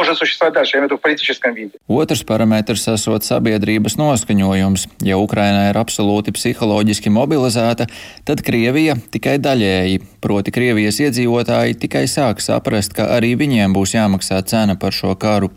Otrs 1.88 2.24
parametrs 2.28 2.88
esot 2.96 3.24
sabiedrības 3.24 3.98
noskaņojums. 4.02 4.88
Ja 5.06 5.22
Ukraina 5.22 5.70
ir 5.70 5.78
absolūti 5.78 6.34
psiholoģiski 6.34 7.14
mobilizēta, 7.14 7.88
tad 8.26 8.42
Krievija 8.42 8.98
tikai 9.14 9.38
daļēji, 9.38 10.02
proti 10.20 10.52
Krievijas 10.52 11.00
iedzīvotāji 11.06 11.78
tikai 11.86 12.08
sāk 12.10 12.42
saprast, 12.42 12.98
ka 12.98 13.14
arī 13.16 13.36
viņiem 13.38 13.78
būs 13.78 13.94
jāmaksā 13.96 14.42
cena 14.50 14.76
par 14.76 14.98
šo 14.98 15.14
karu. 15.16 15.54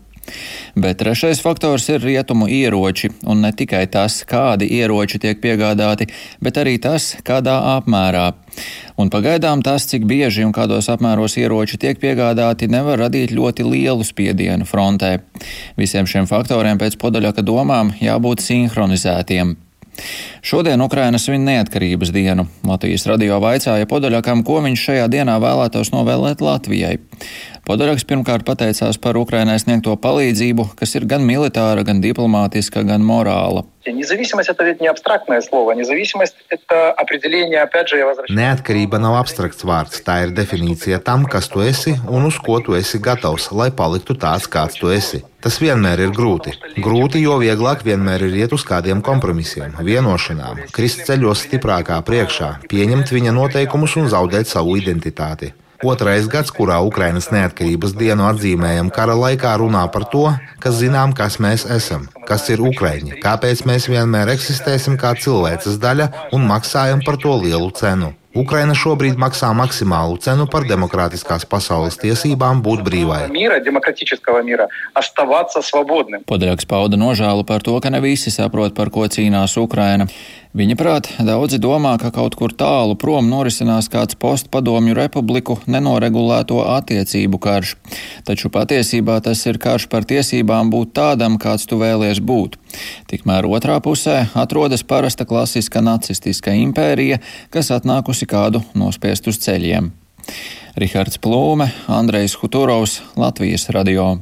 Bet 0.76 1.00
trešais 1.00 1.40
faktors 1.40 1.88
ir 1.88 2.02
rietumu 2.04 2.48
ieroči, 2.50 3.10
un 3.24 3.40
ne 3.44 3.52
tikai 3.56 3.86
tas, 3.90 4.20
kādi 4.28 4.68
ieroči 4.78 5.20
tiek 5.22 5.40
piegādāti, 5.42 6.08
bet 6.42 6.60
arī 6.60 6.76
tas, 6.82 7.14
kādā 7.26 7.56
apmērā. 7.76 8.30
Un 9.00 9.12
pagaidām 9.12 9.62
tas, 9.64 9.84
cik 9.90 10.06
bieži 10.08 10.46
un 10.46 10.54
kādos 10.56 10.88
apmēros 10.92 11.36
ieroči 11.40 11.80
tiek 11.80 12.00
piegādāti, 12.00 12.70
nevar 12.72 13.00
radīt 13.04 13.34
ļoti 13.36 13.66
lielu 13.68 14.04
spiedienu 14.04 14.68
frontē. 14.68 15.18
Visiem 15.76 16.08
šiem 16.08 16.28
faktoriem 16.30 16.80
pēc 16.80 16.96
podaļaka 17.00 17.44
domām 17.44 17.92
jābūt 18.00 18.44
sinhronizētiem. 18.44 19.56
Šodien 20.42 20.80
Ukraina 20.80 21.18
svin 21.18 21.44
neatkarības 21.44 22.12
dienu. 22.12 22.46
Latvijas 22.68 23.06
radio 23.08 23.38
vaicāja 23.40 23.88
Podaļakam, 23.88 24.44
ko 24.44 24.60
viņš 24.64 24.82
šajā 24.88 25.06
dienā 25.12 25.38
vēlētos 25.42 25.92
novēlēt 25.94 26.44
Latvijai. 26.44 26.98
Podoraks 27.66 28.04
pirmkārt 28.06 28.44
pateicās 28.46 28.94
par 29.02 29.16
Ukrainai 29.18 29.56
sniegto 29.58 29.96
palīdzību, 29.98 30.68
kas 30.78 30.92
ir 30.94 31.06
gan 31.10 31.24
militāra, 31.26 31.82
gan 31.82 31.98
diplomātiska, 31.98 32.84
gan 32.86 33.02
morāla. 33.02 33.64
Neatkarība 38.38 39.02
nav 39.02 39.18
abstrakts 39.18 39.66
vārds, 39.66 39.98
tā 40.06 40.20
ir 40.28 40.36
definīcija 40.38 41.02
tam, 41.10 41.26
kas 41.26 41.50
tu 41.50 41.66
esi 41.66 41.96
un 42.06 42.30
uz 42.30 42.38
ko 42.38 42.60
tu 42.62 42.78
esi 42.78 43.02
gatavs, 43.02 43.50
lai 43.50 43.72
paliktu 43.74 44.14
tāds, 44.14 44.46
kāds 44.46 44.78
tu 44.78 44.94
esi. 44.94 45.24
Tas 45.42 45.58
vienmēr 45.62 46.06
ir 46.06 46.14
grūti. 46.14 46.54
Grūti, 46.78 47.26
jo 47.26 47.40
vieglāk 47.42 47.82
vienmēr 47.86 48.28
ir 48.30 48.40
iet 48.46 48.54
uz 48.54 48.62
kādiem 48.66 49.02
kompromisiem, 49.02 49.74
vienošanām, 49.90 50.68
krist 50.70 51.02
ceļos 51.10 51.48
stiprākā 51.50 51.98
priekšā, 52.06 52.56
pieņemt 52.70 53.14
viņa 53.18 53.34
noteikumus 53.42 53.98
un 53.98 54.10
zaudēt 54.14 54.54
savu 54.54 54.78
identitāti. 54.78 55.54
Otrais 55.84 56.28
gads, 56.32 56.52
kurā 56.54 56.78
Ukrainas 56.80 57.28
neatkarības 57.34 57.92
dienu 57.98 58.24
atzīmējam 58.30 58.88
kara 58.94 59.16
laikā, 59.18 59.56
runā 59.60 59.84
par 59.92 60.06
to, 60.12 60.26
ka 60.62 60.72
zinām, 60.72 61.12
kas 61.16 61.36
mēs 61.42 61.66
esam, 61.68 62.06
kas 62.28 62.48
ir 62.52 62.62
Ukraiņi, 62.64 63.18
kāpēc 63.20 63.66
mēs 63.68 63.90
vienmēr 63.92 64.32
eksistēsim 64.36 64.96
kā 65.00 65.12
cilvēces 65.20 65.80
daļa 65.82 66.12
un 66.36 66.46
maksājam 66.48 67.04
par 67.04 67.20
to 67.20 67.36
lielu 67.42 67.68
cenu. 67.76 68.14
Ukraina 68.36 68.74
šobrīd 68.76 69.16
maksā 69.16 69.48
maksimālu 69.56 70.18
cenu 70.20 70.44
par 70.52 70.66
demokrātiskās 70.68 71.46
pasaules 71.48 71.96
tiesībām 71.96 72.60
būt 72.64 72.82
brīvai. 72.84 73.22
Podrāks 76.28 76.68
pauda 76.68 77.00
nožēlu 77.00 77.46
par 77.48 77.64
to, 77.64 77.78
ka 77.80 77.92
ne 77.94 78.02
visi 78.04 78.32
saprot, 78.34 78.76
par 78.76 78.92
ko 78.92 79.08
cīnās 79.08 79.56
Ukraina. 79.56 80.08
Viņa 80.56 80.72
prāt, 80.80 81.08
daudzi 81.20 81.58
domā, 81.60 81.98
ka 82.00 82.08
kaut 82.14 82.32
kur 82.38 82.54
tālu 82.56 82.94
prom 82.96 83.26
norisinās 83.28 83.90
kāds 83.92 84.16
postpadomju 84.16 84.94
republiku 84.96 85.58
nenoregulēto 85.68 86.62
attiecību 86.78 87.40
karš. 87.44 87.74
Taču 88.24 88.48
patiesībā 88.54 89.18
tas 89.26 89.44
ir 89.44 89.60
karš 89.60 89.84
par 89.92 90.08
tiesībām 90.08 90.72
būt 90.72 90.94
tādam, 90.96 91.36
kāds 91.36 91.68
tu 91.68 91.76
vēlies 91.82 92.22
būt. 92.24 92.56
Tikmēr 93.12 93.44
otrā 93.52 93.76
pusē 93.84 94.30
atrodas 94.32 94.80
parasta 94.80 95.28
klasiska 95.28 95.84
nacistiska 95.84 96.56
impērija, 96.56 97.20
kas 97.52 97.68
atnākusi 97.76 98.24
kādu 98.24 98.64
nospiest 98.72 99.28
uz 99.28 99.42
ceļiem. 99.44 99.92
Rihards 100.80 101.20
Plūme, 101.20 101.68
Andrejs 102.00 102.40
Huturovs, 102.40 103.02
Latvijas 103.20 103.68
radio. 103.76 104.14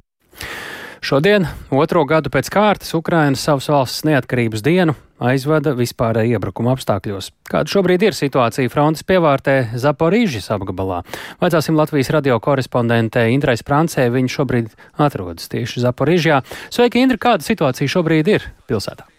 Šodien, 1.05 1.45
otro 1.69 2.01
gadu 2.09 2.31
pēc 2.33 2.49
kārtas, 2.49 2.95
Ukraina 2.97 3.37
savas 3.37 3.67
valsts 3.69 4.07
neatkarības 4.09 4.63
dienu 4.65 4.95
aizvada 5.21 5.75
vispārēja 5.77 6.39
iebrukuma 6.39 6.73
apstākļos. 6.73 7.29
Kāda 7.51 7.69
šobrīd 7.69 8.07
ir 8.09 8.17
situācija 8.17 8.73
frontes 8.73 9.05
pievārtē 9.05 9.77
Zaporīžas 9.77 10.49
apgabalā? 10.57 11.03
Vaicāsim 11.45 11.77
Latvijas 11.77 12.09
radio 12.17 12.41
korespondentē 12.41 13.29
Indrai 13.37 13.59
Sprancē, 13.61 14.09
viņa 14.17 14.37
šobrīd 14.39 14.77
atrodas 14.97 15.53
tieši 15.53 15.85
Zaporīžā. 15.85 16.41
Sveiki, 16.73 17.05
Indra, 17.05 17.21
kāda 17.29 17.53
situācija 17.53 17.99
šobrīd 17.99 18.39
ir 18.39 18.55
pilsētā? 18.65 19.14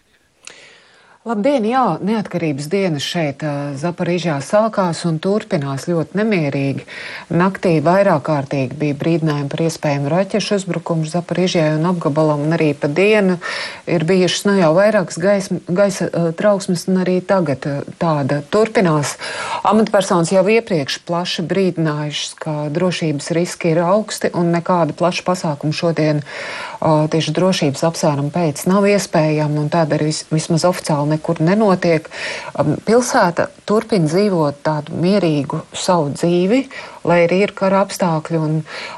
Labdien, 1.26 1.64
jā, 1.66 1.96
neatkarības 2.06 2.68
diena 2.70 3.00
šeit 3.02 3.40
Zaparīžā 3.80 4.36
sākās 4.46 5.00
un 5.08 5.16
turpinās 5.18 5.88
ļoti 5.90 6.20
nemierīgi. 6.20 6.84
Naktī 7.34 7.72
vairāk 7.82 8.28
kārtīgi 8.28 8.76
bija 8.78 8.94
brīdinājumi 9.00 9.50
par 9.50 9.62
iespējamu 9.64 10.12
raķešu 10.12 10.60
uzbrukumu 10.60 11.08
Zaparīžai 11.10 11.64
un 11.80 11.88
apgabalam, 11.90 12.44
un 12.46 12.54
arī 12.54 12.68
pa 12.78 12.86
dienu 12.86 13.40
ir 13.90 14.06
bijušas 14.06 14.46
nu 14.46 14.54
jau 14.60 14.68
vairākas 14.76 15.18
gaisa, 15.18 15.58
gaisa 15.66 16.06
trauksmes, 16.38 16.86
un 16.92 17.02
arī 17.02 17.16
tagad 17.26 17.66
tāda 17.98 18.38
turpinās. 18.54 19.16
Amatpersonas 19.66 20.30
jau 20.30 20.46
iepriekš 20.46 21.00
plaši 21.10 21.42
brīdinājušas, 21.50 22.38
ka 22.38 22.56
drošības 22.70 23.32
riski 23.34 23.74
ir 23.74 23.82
augsti 23.82 24.30
un 24.30 24.54
nekāda 24.54 24.94
plaša 24.94 25.26
pasākuma 25.26 25.74
šodien 25.74 26.22
tieši 26.86 27.34
drošības 27.34 27.82
apsvērumu 27.90 28.30
pēc 28.30 28.62
nav 28.70 28.86
iespējama, 28.86 29.66
un 29.66 29.74
tāda 29.74 29.98
arī 29.98 30.14
vismaz 30.30 30.62
oficiāli 30.70 31.15
nekur 31.16 31.42
nenotiek. 31.44 32.08
Pilsēta 32.86 33.48
turpina 33.66 34.08
dzīvot 34.08 34.62
tādu 34.66 34.96
mierīgu 35.02 35.64
savu 35.74 36.12
dzīvi, 36.14 36.62
lai 37.06 37.22
arī 37.26 37.42
ir 37.46 37.54
kara 37.56 37.82
apstākļi. 37.84 38.40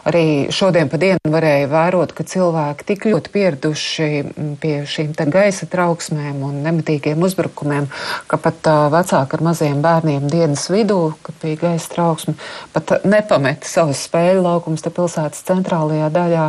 Arī 0.09 0.25
šodien 0.55 0.89
pa 0.91 0.99
dienu 1.01 1.33
varēja 1.33 1.69
vērot, 1.71 2.15
ka 2.17 2.27
cilvēki 2.27 2.87
tik 2.89 3.07
ļoti 3.11 3.33
pieraduši 3.35 4.09
mm, 4.23 4.55
pie 4.63 4.75
šīm 4.89 5.13
gaisa 5.33 5.69
trauksmēm 5.71 6.41
un 6.47 6.61
nemitīgiem 6.65 7.23
uzbrukumiem, 7.25 7.89
ka 8.31 8.39
pat 8.41 8.71
uh, 8.71 8.87
vecāki 8.93 9.39
ar 9.39 9.45
maziem 9.45 9.83
bērniem 9.85 10.29
dienas 10.31 10.69
vidū, 10.73 11.15
kad 11.27 11.37
bija 11.43 11.61
gaisa 11.67 11.93
trauksme, 11.93 12.35
pat 12.75 12.99
nepameta 13.09 13.69
savus 13.69 14.05
spēļu 14.09 14.45
laukumus 14.47 14.85
te 14.85 14.93
pilsētas 14.95 15.45
centrālajā 15.49 16.09
daļā. 16.15 16.47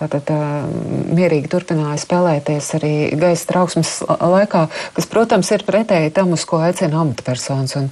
Tātad 0.00 0.30
uh, 0.32 0.46
mierīgi 1.10 1.50
turpināja 1.52 1.98
spēlēties 2.00 2.70
arī 2.78 2.94
gaisa 3.20 3.50
trauksmes 3.50 3.96
laikā, 4.06 4.66
kas, 4.96 5.10
protams, 5.10 5.50
ir 5.52 5.66
pretēji 5.66 6.14
tam, 6.16 6.32
uz 6.36 6.46
ko 6.48 6.62
aicina 6.64 7.02
amatpersonas. 7.02 7.76
Un 7.80 7.90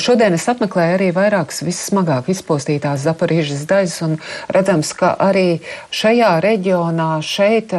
šodien 0.00 0.34
es 0.34 0.48
apmeklēju 0.50 0.98
arī 0.98 1.12
vairākas 1.14 1.62
vissmagāk 1.66 2.32
izpildītas 2.32 2.53
izpostītās 2.54 3.02
Zaporīžas 3.04 3.64
daļas, 3.66 4.18
redzams, 4.54 4.92
ka 4.94 5.14
arī 5.18 5.60
šajā 5.90 6.38
reģionā, 6.44 7.18
šeit 7.22 7.74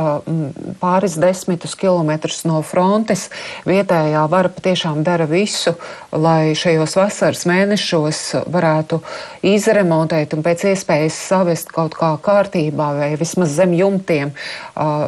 pāris 0.82 1.16
desmitus 1.22 1.76
kilometrus 1.80 2.44
no 2.46 2.62
frontes, 2.62 3.30
vietējā 3.66 4.26
vara 4.30 4.50
patiešām 4.50 5.04
dara 5.04 5.26
visu, 5.26 5.76
lai 6.12 6.56
šajos 6.56 6.96
vasaras 7.00 7.46
mēnešos 7.48 8.22
varētu 8.52 9.02
izremontēt 9.46 10.36
un 10.36 10.44
pēc 10.44 10.68
iespējas 10.74 11.20
savest 11.30 11.72
kaut 11.72 11.96
kā 11.96 12.16
kārtībā 12.22 12.92
vai 13.00 13.14
vismaz 13.20 13.56
zem 13.56 13.74
jumtiem 13.78 14.34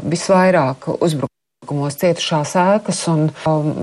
visvairāk 0.07 0.87
uzbrukumos 0.97 1.99
cietušās 1.99 2.55
ēkas. 2.63 3.03
Un, 3.11 3.27
um, 3.49 3.75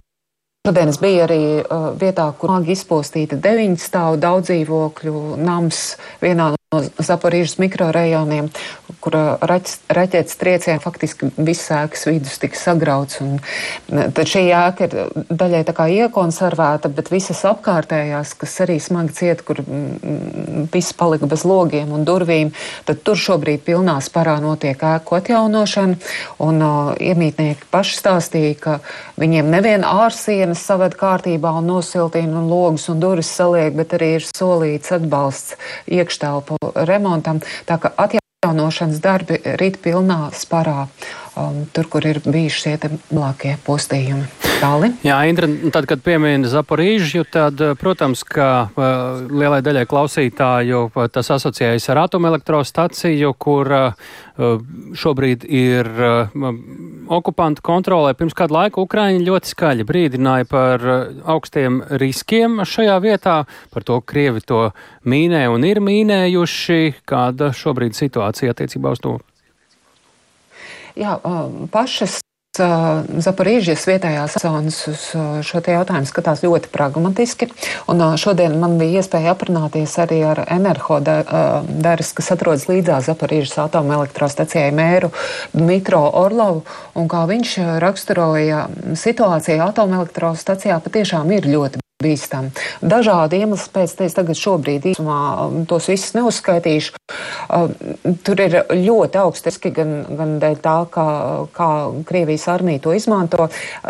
Šodien 0.65 0.89
es 0.89 0.97
biju 0.97 1.19
arī 1.27 1.43
uh, 1.61 1.91
vietā, 2.01 2.25
kur 2.41 2.49
smagi 2.49 2.73
izpostīta 2.73 3.37
deviņu 3.37 3.77
stāvu 3.83 4.17
daudz 4.17 4.49
dzīvokļu 4.49 5.35
nams 5.37 5.81
vienā 6.23 6.47
no 6.57 6.79
Zaporīžas 7.05 7.59
mikrorajoniem, 7.61 8.49
kur 9.05 9.17
raķetes 9.45 10.39
triecienā 10.41 10.81
faktiski 10.81 11.29
viss 11.37 11.69
ēkas 11.75 12.07
vidus 12.09 12.39
tika 12.41 12.57
sagrauts. 12.59 13.21
Tad 13.91 14.31
šī 14.31 14.47
ēka 14.49 14.89
ir 14.89 14.97
daļai 15.29 15.63
iekonservēta, 16.05 16.89
bet 16.95 17.11
visas 17.13 17.43
apkārtējās, 17.49 18.33
kas 18.41 18.57
arī 18.65 18.79
smagi 18.81 19.17
cieta, 19.19 19.45
kur 19.45 19.61
viss 20.73 20.97
palika 20.97 21.29
bez 21.31 21.45
logiem 21.49 21.93
un 21.95 22.07
durvīm, 22.09 22.55
tad 22.89 23.03
tur 23.05 23.21
šobrīd 23.21 23.65
pilnā 23.67 23.99
sparā 24.05 24.39
notiek 24.43 24.81
ēku 24.95 25.19
atjaunošana. 25.21 26.01
Un 26.45 26.65
uh, 26.65 26.93
iemītnieki 27.01 27.69
paši 27.73 27.99
stāstīja, 28.01 28.57
ka 28.61 28.79
viņiem 29.21 29.53
nevien 29.53 29.87
ārsienas 29.87 30.65
saved 30.65 30.97
kārtībā 31.01 31.53
un 31.61 31.69
nosiltina 31.75 32.41
un 32.41 32.51
logus 32.51 32.89
un 32.93 33.03
durvis 33.05 33.31
saliek, 33.31 33.75
bet 33.77 33.97
arī 33.99 34.15
ir 34.19 34.29
solīts 34.29 34.95
atbalsts 34.97 35.59
iekštelpu 35.93 36.59
remontam. 36.89 37.43
Atjaunošanas 38.45 38.99
darbi 39.01 39.39
rīt 39.57 39.79
pilnā 39.81 40.27
sparā. 40.37 40.83
Um, 41.35 41.65
tur, 41.75 41.89
kur 41.91 42.05
ir 42.07 42.21
bijuši 42.23 42.61
šie 42.63 42.91
blākie 43.11 43.57
postījumi. 43.67 44.29
Tāli. 44.61 44.93
Jā, 45.03 45.17
Indra, 45.27 45.49
tad, 45.75 45.89
kad 45.91 45.99
piemina 46.05 46.47
Zaporīžu, 46.47 47.25
tad, 47.27 47.59
protams, 47.81 48.23
ka 48.23 48.69
uh, 48.69 49.25
lielai 49.27 49.59
daļai 49.67 49.83
klausītāju 49.91 50.85
uh, 50.87 51.09
tas 51.11 51.33
asociējas 51.35 51.89
ar 51.91 52.05
atomelektrostaciju, 52.05 53.33
kur 53.35 53.73
uh, 53.75 54.15
šobrīd 54.95 55.43
ir 55.51 55.91
okupantu 57.19 57.67
kontrolē. 57.67 58.15
Pirms 58.19 58.35
kādu 58.39 58.57
laiku 58.57 58.87
Ukraiņi 58.87 59.27
ļoti 59.27 59.53
skaļi 59.53 59.87
brīdināja 59.91 60.49
par 60.51 60.87
augstiem 61.35 61.83
riskiem 62.03 62.63
šajā 62.63 62.97
vietā, 63.03 63.37
par 63.75 63.87
to 63.87 64.01
Krievi 64.07 64.43
to 64.47 64.69
mīnē 65.07 65.47
un 65.51 65.67
ir 65.67 65.83
mīnējuši. 65.83 66.81
Kāda 67.07 67.51
šobrīd 67.55 67.95
situācija 67.99 68.55
attiecībā 68.55 68.95
uz 68.95 69.03
to? 69.03 69.19
Jā, 70.95 71.19
pašas 71.75 72.21
Zaporīžas 72.55 73.83
vietējās 73.89 74.37
personas 74.37 74.77
uz 74.87 75.01
šo 75.43 75.59
jautājumu 75.59 76.07
skatās 76.07 76.45
ļoti 76.45 76.71
pragmatiski. 76.71 77.49
Un 77.91 78.05
šodien 78.21 78.55
man 78.63 78.77
bija 78.79 79.03
iespēja 79.03 79.33
aprunāties 79.35 79.97
arī 79.99 80.21
ar 80.23 80.45
Enerho 80.47 81.01
Daris, 81.03 82.15
kas 82.15 82.31
atrodas 82.37 82.69
līdzās 82.71 83.11
Zaporīžas 83.11 83.59
atomelektrostacijai 83.67 84.71
mēru 84.71 85.11
Dmitro 85.51 86.05
Orlovu. 86.23 86.63
Un 86.95 87.11
kā 87.11 87.27
viņš 87.27 87.59
raksturoja 87.83 88.69
situāciju 89.03 89.67
atomelektrostacijā, 89.73 90.79
patiešām 90.85 91.35
ir 91.35 91.51
ļoti 91.57 91.84
bīstami. 92.05 92.53
Dažādi 92.85 93.41
iemesli 93.43 93.73
pēc 93.75 93.97
tam, 93.99 94.13
tagad 94.21 94.39
šobrīd 94.39 94.91
īsumā 94.93 95.19
um, 95.47 95.61
tos 95.69 95.89
visus 95.91 96.15
neuzskaitīšu. 96.17 96.99
Um, 97.49 97.73
tur 98.27 98.41
ir 98.45 98.61
ļoti 98.71 99.21
augsti 99.21 99.55
riski 99.55 99.73
gan, 99.75 100.05
gan 100.19 100.37
dēļ 100.43 100.57
tā, 100.63 100.77
kā, 100.93 101.07
kā 101.55 101.69
Krievijas 102.07 102.47
armija 102.53 102.83
to 102.85 102.95
izmanto, 102.97 103.49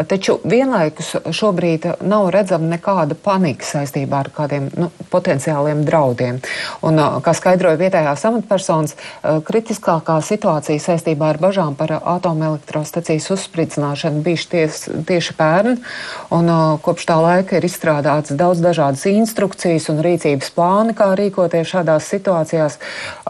taču 0.09 0.39
vienlaikus 0.45 1.15
šobrīd 1.35 1.87
nav 2.05 2.31
redzama 2.35 2.69
nekāda 2.75 3.17
panika 3.17 3.65
saistībā 3.65 4.25
ar 4.25 4.31
kādiem 4.35 4.71
nu, 4.77 4.91
potenciāliem 5.11 5.85
draudiem. 5.85 6.41
Un, 6.83 6.99
uh, 6.99 7.19
kā 7.25 7.35
skaidroja 7.37 7.81
vietējās 7.81 8.25
amatpersonas, 8.29 8.97
uh, 8.97 9.41
kritiskākā 9.45 10.21
situācija 10.25 10.83
saistībā 10.83 11.33
ar 11.35 11.41
bažām 11.43 11.77
par 11.79 11.97
atomelektrostacijas 11.99 13.31
uzspridzināšanu 13.35 14.25
ties, 14.25 14.85
tieši 15.09 15.37
pērn, 15.39 15.79
un 16.35 16.51
uh, 16.51 16.79
kopš 16.85 17.09
tā 17.09 17.19
laika 17.23 17.59
ir 17.59 17.65
izstrādāta 17.65 18.04
izstrādātas 18.05 18.37
daudz 18.37 18.61
dažādas 18.61 19.05
instrukcijas 19.09 19.89
un 19.89 20.01
rīcības 20.05 20.51
plāni, 20.55 20.95
kā 20.95 21.15
rīkoties 21.17 21.71
šādās 21.71 22.09
situācijās. 22.13 22.79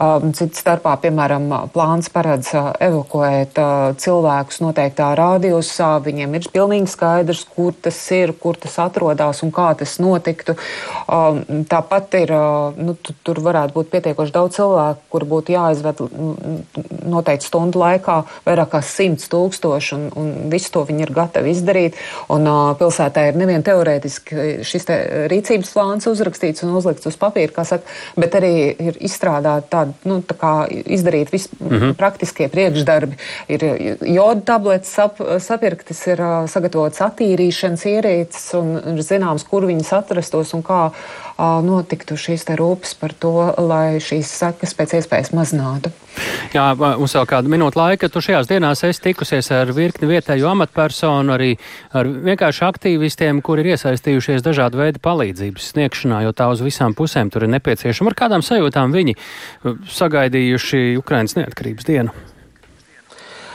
Um, 0.00 0.32
Cits 0.34 0.60
starpā, 0.60 0.96
piemēram, 1.00 1.70
plāns 1.72 2.10
paredz 2.10 2.50
uh, 2.54 2.72
evakuēt 2.82 3.58
uh, 3.58 3.94
cilvēkus 3.96 4.60
noteiktā 4.64 5.14
rādījusā. 5.14 6.00
Viņiem 6.04 6.34
ir 6.34 6.48
pilnīgi 6.52 6.90
skaidrs, 6.90 7.44
kur 7.54 7.74
tas 7.74 7.98
ir, 8.12 8.32
kur 8.34 8.56
tas 8.56 8.78
atrodas 8.82 9.42
un 9.44 9.52
kā 9.54 9.74
tas 9.78 9.98
notiktu. 10.02 10.56
Um, 11.06 11.64
tāpat 11.70 12.18
ir, 12.18 12.34
uh, 12.34 12.74
nu, 12.74 12.96
tur 12.98 13.42
varētu 13.44 13.78
būt 13.78 13.92
pietiekoši 13.94 14.34
daudz 14.34 14.58
cilvēku, 14.58 15.06
kur 15.14 15.28
būtu 15.28 15.54
jāizved 15.54 16.02
noteikti 17.04 17.46
stundu 17.46 17.78
laikā 17.82 18.20
vairāk 18.46 18.74
kā 18.74 18.82
simts 18.82 19.30
tūkstoši, 19.30 19.94
un, 19.94 20.10
un 20.18 20.50
visu 20.52 20.72
to 20.74 20.84
viņi 20.88 21.06
ir 21.06 21.14
gatavi 21.14 21.54
izdarīt. 21.54 21.98
Un 22.32 22.48
pilsētā 22.80 23.28
ir 23.30 23.38
nevien 23.38 23.62
teorētiski 23.64 24.53
šis 24.62 24.86
rīcības 25.32 25.72
plāns 25.74 26.08
uzrakstīts 26.10 26.64
un 26.66 26.74
uzlikts 26.78 27.08
uz 27.10 27.16
papīra, 27.20 27.52
kā 27.54 27.64
saka, 27.68 27.88
bet 28.16 28.36
arī 28.38 28.52
ir 28.70 28.98
izstrādāti 29.04 29.70
tādi, 29.72 29.96
nu, 30.08 30.20
tā 30.22 30.36
kā 30.38 30.52
izdarīt 30.70 31.32
vis 31.32 31.48
mm 31.52 31.68
-hmm. 31.68 31.94
praktiskie 31.98 32.48
priekšdarbi. 32.48 33.16
Ir 33.48 33.64
joda 34.00 34.40
tabletes 34.40 34.94
sap, 34.94 35.18
sapirktas, 35.38 36.06
ir 36.06 36.22
sagatavotas 36.48 37.00
attīrīšanas 37.00 37.86
ierīces 37.86 38.54
un 38.58 38.96
ir 38.96 39.02
zināms, 39.02 39.46
kur 39.50 39.66
viņas 39.66 39.92
atrastos 39.92 40.54
un 40.54 40.62
kā 40.62 40.90
notiktu 41.38 42.16
šīs 42.18 42.46
rūpes 42.58 42.94
par 43.00 43.14
to, 43.18 43.32
lai 43.58 44.00
šīs 44.02 44.30
sekas 44.40 44.74
pēc 44.78 44.98
iespējas 45.00 45.32
mazinātu. 45.34 45.90
Jā, 46.54 46.68
mums 46.78 47.14
vēl 47.16 47.26
kāda 47.26 47.50
minūte 47.50 47.78
laika. 47.78 48.08
Tu 48.12 48.22
šajās 48.22 48.50
dienās 48.50 48.84
esi 48.86 49.02
tikusies 49.08 49.50
ar 49.54 49.72
virkni 49.74 50.08
vietēju 50.10 50.46
amatpersonu, 50.52 51.34
arī 51.34 51.54
ar 51.92 52.06
vienkārši 52.06 52.66
aktīvistiem, 52.68 53.42
kuri 53.42 53.64
ir 53.64 53.72
iesaistījušies 53.74 54.44
dažādu 54.46 54.78
veidu 54.82 55.02
palīdzības 55.02 55.72
sniegšanā, 55.74 56.22
jo 56.26 56.36
tā 56.36 56.50
uz 56.52 56.62
visām 56.62 56.94
pusēm 56.94 57.32
tur 57.34 57.48
ir 57.48 57.54
nepieciešama. 57.56 58.12
Ar 58.12 58.20
kādām 58.24 58.46
sajūtām 58.46 58.94
viņi 58.94 59.18
sagaidījuši 59.98 60.86
Ukrainas 61.00 61.36
neatkarības 61.40 61.90
dienu? 61.90 62.33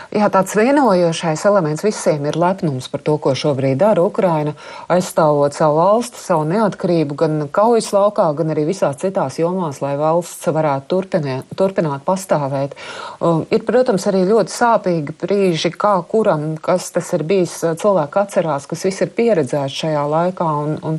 Jā, 0.10 0.26
tāds 0.34 0.56
vienojošais 0.58 1.44
elements 1.46 1.84
visiem 1.86 2.24
ir 2.26 2.38
lepnums 2.42 2.88
par 2.90 3.04
to, 3.06 3.14
ko 3.22 3.36
šobrīd 3.38 3.78
dara 3.78 4.02
Ukraina, 4.02 4.56
aizstāvot 4.90 5.54
savu 5.54 5.76
valsti, 5.78 6.18
savu 6.18 6.48
neatkarību 6.50 7.18
gan 7.20 7.44
kaujas 7.54 7.92
laukā, 7.94 8.26
gan 8.40 8.50
arī 8.50 8.64
visās 8.72 8.98
citās 9.04 9.38
jomās, 9.38 9.84
lai 9.84 9.92
valsts 10.02 10.50
varētu 10.50 10.90
turpināt, 10.90 11.54
turpināt 11.54 12.02
pastāvēt. 12.08 12.74
Um, 13.22 13.44
ir, 13.54 13.62
protams, 13.68 14.08
arī 14.10 14.24
ļoti 14.32 14.56
sāpīgi 14.56 15.14
brīži, 15.22 15.70
kā 15.78 15.94
kuram, 16.10 16.56
kas 16.58 16.90
tas 16.96 17.14
ir 17.14 17.28
bijis, 17.30 17.60
cilvēki 17.78 18.22
atcerās, 18.24 18.66
kas 18.66 18.88
viss 18.90 19.06
ir 19.06 19.14
pieredzēts 19.14 19.78
šajā 19.84 20.08
laikā. 20.10 20.50
Un, 20.66 20.80
un 20.90 20.98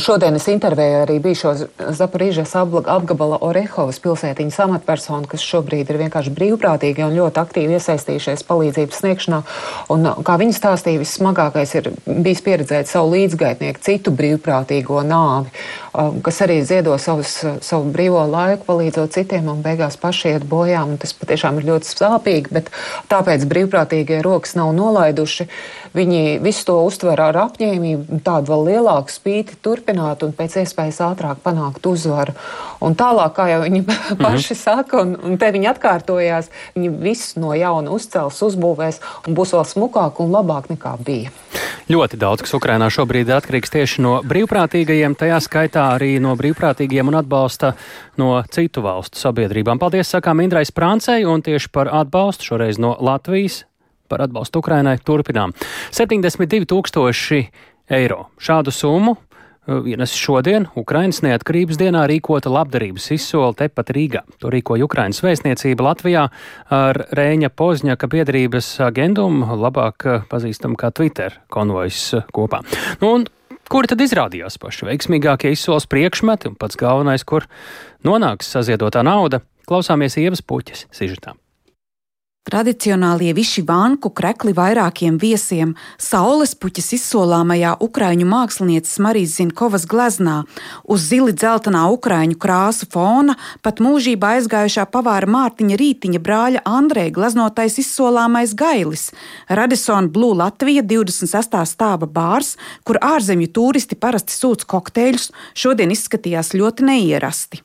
šodien 0.00 0.34
es 0.34 0.46
intervēju 0.50 1.00
arī 1.04 1.18
bijušo 1.22 1.52
Zaparīžas 1.94 2.54
apgabala 2.58 3.38
Orehovas 3.46 4.00
pilsētiņas 4.02 4.58
amatpersonu, 4.64 5.28
kas 5.30 5.44
šobrīd 5.46 5.90
ir 5.90 6.00
vienkārši 6.00 6.32
brīvprātīgi 6.34 7.04
un 7.06 7.14
ļoti 7.14 7.40
aktīvi 7.42 7.76
iesaistījušies 7.78 8.42
palīdzības 8.48 9.00
sniegšanā. 9.02 9.40
Un, 9.94 10.08
kā 10.26 10.38
viņi 10.40 10.56
stāstīja, 10.56 11.02
vissmagākais 11.02 11.76
ir 11.78 11.90
bijis 12.08 12.42
pieredzēt 12.46 12.90
savu 12.90 13.14
līdzgaitnieku, 13.14 13.82
citu 13.84 14.14
brīvprātīgo 14.18 15.04
nāvi, 15.06 15.54
um, 15.92 16.18
kas 16.26 16.42
arī 16.46 16.58
ziedo 16.66 16.96
savus, 16.98 17.36
savu 17.62 17.94
brīvo 17.94 18.24
laiku, 18.30 18.66
palīdzot 18.66 19.14
citiem 19.14 19.52
un 19.52 19.62
beigās 19.62 19.98
paši 20.00 20.34
iet 20.34 20.48
bojā. 20.50 20.82
Tas 21.00 21.14
patiešām 21.16 21.62
ir 21.62 21.70
ļoti 21.70 21.94
sāpīgi, 21.94 22.50
bet 22.54 22.74
tāpēc 23.12 23.46
brīvprātīgie 23.46 24.18
rokas 24.26 24.58
nav 24.58 24.74
nolaiduši. 24.74 25.48
Viņi 25.94 26.40
visu 26.42 26.64
to 26.66 26.80
uztver 26.82 27.20
ar 27.22 27.36
apņēmību, 27.44 28.18
tādu 28.26 28.50
vēl 28.50 28.64
lielāku 28.72 29.14
spīti 29.14 29.54
turpināt 29.62 29.83
un 29.92 30.32
pēc 30.36 30.56
iespējas 30.62 31.00
ātrāk 31.04 31.42
panākt 31.44 31.86
uzvaru. 31.86 32.34
Un 32.84 32.94
tālāk, 32.94 33.34
kā 33.36 33.48
jau 33.50 33.60
viņi 33.64 33.82
paši 34.24 34.54
saka, 34.54 35.02
un, 35.02 35.16
un 35.16 35.38
te 35.38 35.50
viņi 35.54 35.70
atkārtojās, 35.74 36.50
viņi 36.76 36.92
visu 37.02 37.40
no 37.40 37.54
jauna 37.54 37.90
uzcels, 37.94 38.40
uzbūvēs 38.42 39.00
un 39.26 39.34
būs 39.34 39.54
vēl 39.56 39.66
smukāk 39.68 40.20
un 40.24 40.32
labāk 40.34 40.70
nekā 40.72 40.96
bija. 41.04 41.32
Ļoti 41.90 42.16
daudz, 42.16 42.40
kas 42.46 42.54
Ukrainā 42.56 42.88
šobrīd 42.88 43.28
ir 43.28 43.36
atkarīgs 43.36 43.72
tieši 43.74 44.04
no 44.04 44.14
brīvprātīgajiem, 44.24 45.18
tajā 45.20 45.42
skaitā 45.44 45.90
arī 45.98 46.14
no 46.22 46.32
brīvprātīgiem 46.38 47.12
un 47.12 47.18
atbalsta 47.20 47.74
no 48.20 48.38
citu 48.48 48.84
valstu 48.84 49.20
sabiedrībām. 49.20 49.82
Paldies, 49.82 50.08
sakām 50.14 50.40
Indrai 50.40 50.64
Sprāncei 50.64 51.26
un 51.28 51.44
tieši 51.44 51.68
par 51.74 51.92
atbalstu 51.92 52.54
šoreiz 52.54 52.80
no 52.80 52.96
Latvijas 53.04 53.64
par 54.08 54.24
atbalstu 54.24 54.60
Ukrainai 54.62 54.98
turpinām. 55.04 55.54
72 55.92 56.68
tūkstoši 56.70 57.40
eiro. 57.92 58.28
Šādu 58.40 58.72
summu 58.72 59.16
uh, 59.66 59.84
ienes 59.88 60.14
šodien 60.16 60.68
Ukrainas 60.78 61.22
neatkarības 61.24 61.78
dienā 61.80 62.04
rīkota 62.10 62.52
labdarības 62.52 63.10
izsole 63.16 63.54
tepat 63.58 63.92
Rīgā. 63.96 64.24
To 64.42 64.52
rīkoja 64.52 64.86
Ukrainas 64.86 65.22
vēstniecība 65.24 65.86
Latvijā 65.88 66.26
ar 66.74 67.00
Rēņa 67.14 67.52
Pozņaka 67.54 68.10
biedrības 68.12 68.74
agendumu, 68.86 69.48
labāk 69.60 70.08
uh, 70.08 70.26
pazīstam 70.30 70.76
kā 70.78 70.92
Twitter 70.94 71.40
konvojs 71.52 72.10
uh, 72.18 72.28
kopā. 72.34 72.64
Nu, 73.02 73.16
un 73.18 73.30
Kuri 73.72 73.88
tad 73.88 74.02
izrādījās 74.04 74.58
paši 74.60 74.84
veiksmīgākie 74.90 75.54
izsoles 75.54 75.86
priekšmeti 75.88 76.50
un 76.50 76.58
pats 76.60 76.76
galvenais, 76.76 77.24
kur 77.24 77.48
nonāks 78.04 78.52
saziedotā 78.52 79.00
nauda? 79.06 79.40
Klausāmies 79.64 80.18
Ievas 80.20 80.44
puķes 80.44 80.84
sižetām. 80.92 81.40
Tradicionālie 82.44 83.32
viši 83.32 83.62
vanku 83.64 84.10
krekli 84.12 84.52
vairākiem 84.52 85.14
viesiem, 85.16 85.70
saules 85.96 86.50
puķis 86.60 86.90
izsolāmajā 86.98 87.70
ukraiņu 87.86 88.26
mākslinieces 88.28 89.00
Marijas 89.00 89.38
Zinkovas 89.38 89.86
gleznā, 89.88 90.42
uz 90.84 91.06
zili 91.08 91.32
dzeltenā 91.32 91.86
ukraiņu 91.96 92.36
krāsu 92.36 92.90
fona 92.92 93.38
pat 93.64 93.80
mūžībā 93.80 94.34
aizgājušā 94.36 94.84
pavāra 94.92 95.24
Mārtiņa 95.24 95.80
Rītiņa 95.80 96.20
brāļa 96.28 96.64
Andreja 96.68 97.16
gleznotais 97.16 97.80
izsolāmais 97.80 98.52
gailis, 98.52 99.08
Radisson 99.48 100.12
Blue 100.12 100.36
Latvija 100.36 100.84
26. 100.84 101.62
stāva 101.72 102.04
bārs, 102.04 102.58
kur 102.84 103.00
ārzemju 103.00 103.54
turisti 103.56 103.96
parasti 103.96 104.36
sūc 104.36 104.68
kokteļus, 104.68 105.30
šodien 105.56 105.96
izskatījās 105.96 106.52
ļoti 106.52 106.92
neierasti. 106.92 107.64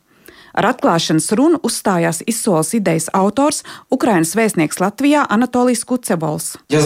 Ar 0.54 0.72
atklāšanas 0.74 1.32
runu 1.38 1.60
uzstājās 1.64 2.24
izsoles 2.28 2.74
idejas 2.78 3.10
autors, 3.14 3.64
Ukrainas 3.92 4.36
vēstnieks 4.36 4.80
Latvijā 4.82 5.26
Anatolijas 5.30 5.84
Kucebols. 5.86 6.58
Я 6.70 6.82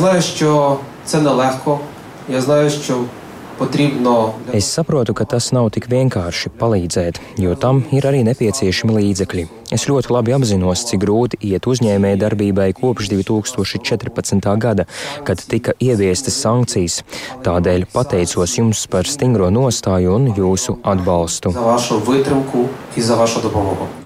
Es 4.53 4.67
saprotu, 4.69 5.13
ka 5.13 5.25
tas 5.25 5.51
nav 5.55 5.69
tik 5.75 5.87
vienkārši 5.91 6.51
palīdzēt, 6.59 7.19
jo 7.41 7.55
tam 7.59 7.83
ir 7.95 8.05
arī 8.09 8.23
nepieciešami 8.27 8.95
līdzekļi. 8.99 9.45
Es 9.73 9.87
ļoti 9.89 10.11
labi 10.13 10.33
apzinos, 10.35 10.83
cik 10.85 11.01
grūti 11.01 11.39
iet 11.49 11.65
uzņēmēja 11.65 12.19
darbībai 12.21 12.67
kopš 12.77 13.09
2014. 13.09 14.49
gada, 14.61 14.85
kad 15.25 15.41
tika 15.49 15.73
ieviestas 15.81 16.37
sankcijas. 16.43 16.99
Tādēļ 17.45 17.87
pateicos 17.93 18.53
jums 18.59 18.83
par 18.91 19.09
stingro 19.09 19.49
nostāju 19.53 20.13
un 20.19 20.29
jūsu 20.37 20.77
atbalstu. 20.83 21.53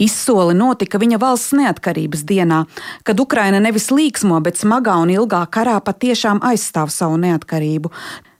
Izsoli 0.08 0.56
notika 0.56 1.02
viņa 1.04 1.20
valsts 1.20 1.58
neatkarības 1.60 2.24
dienā, 2.30 2.64
kad 3.04 3.20
Ukraina 3.20 3.60
nevis 3.64 3.90
līksmo, 3.92 4.40
bet 4.46 4.62
smagā 4.62 4.96
un 5.04 5.12
ilgā 5.18 5.44
karā 5.52 5.76
patiešām 5.84 6.40
aizstāv 6.48 6.94
savu 6.96 7.20
neatkarību. 7.26 7.92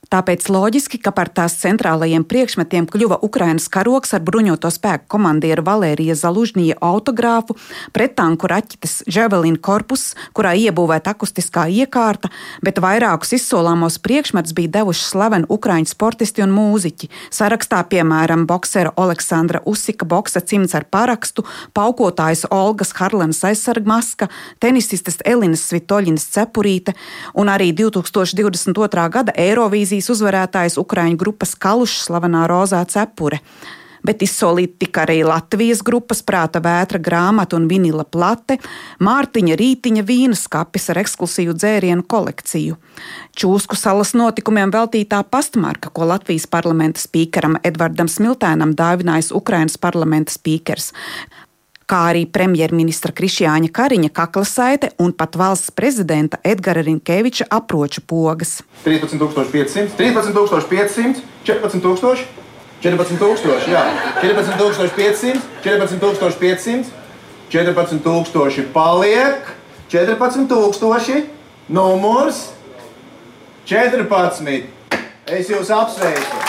Tāpēc 0.08 0.46
loģiski, 0.48 0.96
ka 1.04 1.10
par 1.12 1.28
tās 1.28 1.58
centrālajiem 1.60 2.22
priekšmetiem 2.24 2.86
kļuva 2.88 3.18
Ukrainas 3.26 3.66
karoks 3.68 4.14
ar 4.16 4.22
bruņoto 4.24 4.70
spēku 4.72 5.04
komandieru 5.12 5.60
Valērija 5.66 6.14
Zalužņija 6.16 6.78
autogrāfu, 6.80 7.58
pretanku 7.92 8.48
raķetes 8.48 9.02
Javelin 9.04 9.58
korpus, 9.60 10.14
kurā 10.32 10.54
iebūvēta 10.56 11.12
akustiskā 11.12 11.66
iekārta, 11.68 12.30
bet 12.64 12.80
vairākus 12.80 13.34
izsolāmos 13.36 13.98
priekšmetus 14.00 14.54
bija 14.56 14.78
devuši 14.78 15.04
slaveni 15.10 15.48
ukraiņu 15.52 15.92
sportisti 15.92 16.46
un 16.46 16.56
mūziķi. 16.56 17.10
Sarakstā, 17.28 17.82
piemēram, 17.92 18.46
boksera 18.48 18.94
Aleksandra 18.96 19.60
Usika 19.68 20.08
boksa 20.08 20.40
cimds 20.40 20.72
ar 20.72 20.88
parakstu, 20.88 21.44
paukotājs 21.76 22.46
Olgas 22.48 22.94
Harlenas 22.96 23.42
aizsargmaska, 23.44 24.30
tenisistes 24.56 25.20
Elinas 25.20 25.68
Svitoļinas 25.68 26.24
cepurīte 26.32 26.96
un 27.36 27.52
arī 27.52 27.74
2022. 27.76 29.08
gada 29.12 29.36
Eirovīzijas 29.36 29.97
Eirovīzijas 29.98 30.14
uzvarētājs 30.14 30.78
Ukrāņu 30.78 31.18
grupas 31.18 31.56
Kalušs 31.58 32.06
slavenā 32.06 32.46
Rozā 32.46 32.84
Cepure. 32.86 33.40
Bet 34.06 34.22
izsolīti 34.22 34.86
tika 34.86 35.02
arī 35.02 35.24
Latvijas 35.26 35.82
grupas 35.82 36.22
prāta 36.22 36.60
vētra 36.62 37.00
grāmata 37.02 37.56
un 37.58 37.66
vinila 37.66 38.04
plate, 38.04 38.60
Mārtiņa 39.02 39.56
Rītiņa 39.58 40.04
vīnas 40.06 40.46
kapis 40.48 40.86
ar 40.92 41.00
ekskluzīvu 41.02 41.56
dzērienu 41.58 42.06
kolekciju. 42.06 42.76
Čūsku 43.34 43.74
salas 43.74 44.14
notikumiem 44.14 44.70
veltītā 44.70 45.24
pastmarka, 45.26 45.90
ko 45.90 46.06
Latvijas 46.06 46.46
parlamenta 46.46 47.02
spīkeram 47.02 47.58
Edvardam 47.66 48.06
Smiltēnam 48.06 48.76
dāvinājis 48.78 49.34
Ukrainas 49.34 49.76
parlamenta 49.82 50.30
spīkers 50.30 50.92
kā 51.88 52.02
arī 52.10 52.24
premjerministra 52.30 53.14
Krišjāņa 53.16 53.70
Kariņa 53.74 54.10
kakla 54.14 54.44
saite 54.48 54.90
un 55.00 55.14
pat 55.16 55.38
valsts 55.40 55.72
prezidenta 55.74 56.40
Edgara 56.44 56.84
Rinkeviča 56.84 57.48
aproču 57.50 58.04
pogas. 58.06 58.58
13,500, 58.84 59.96
13,500, 59.96 61.24
14,000. 61.48 62.46
14,000, 62.78 63.66
jā, 63.66 63.80
14,500, 64.22 65.40
14,500, 65.64 66.92
14,000 67.50 68.68
paliek, 68.70 69.50
14,000 69.90 71.26
numurs 71.68 72.44
14. 73.66 74.62
Es 75.28 75.50
jūs 75.50 75.74
apsveicu! 75.74 76.47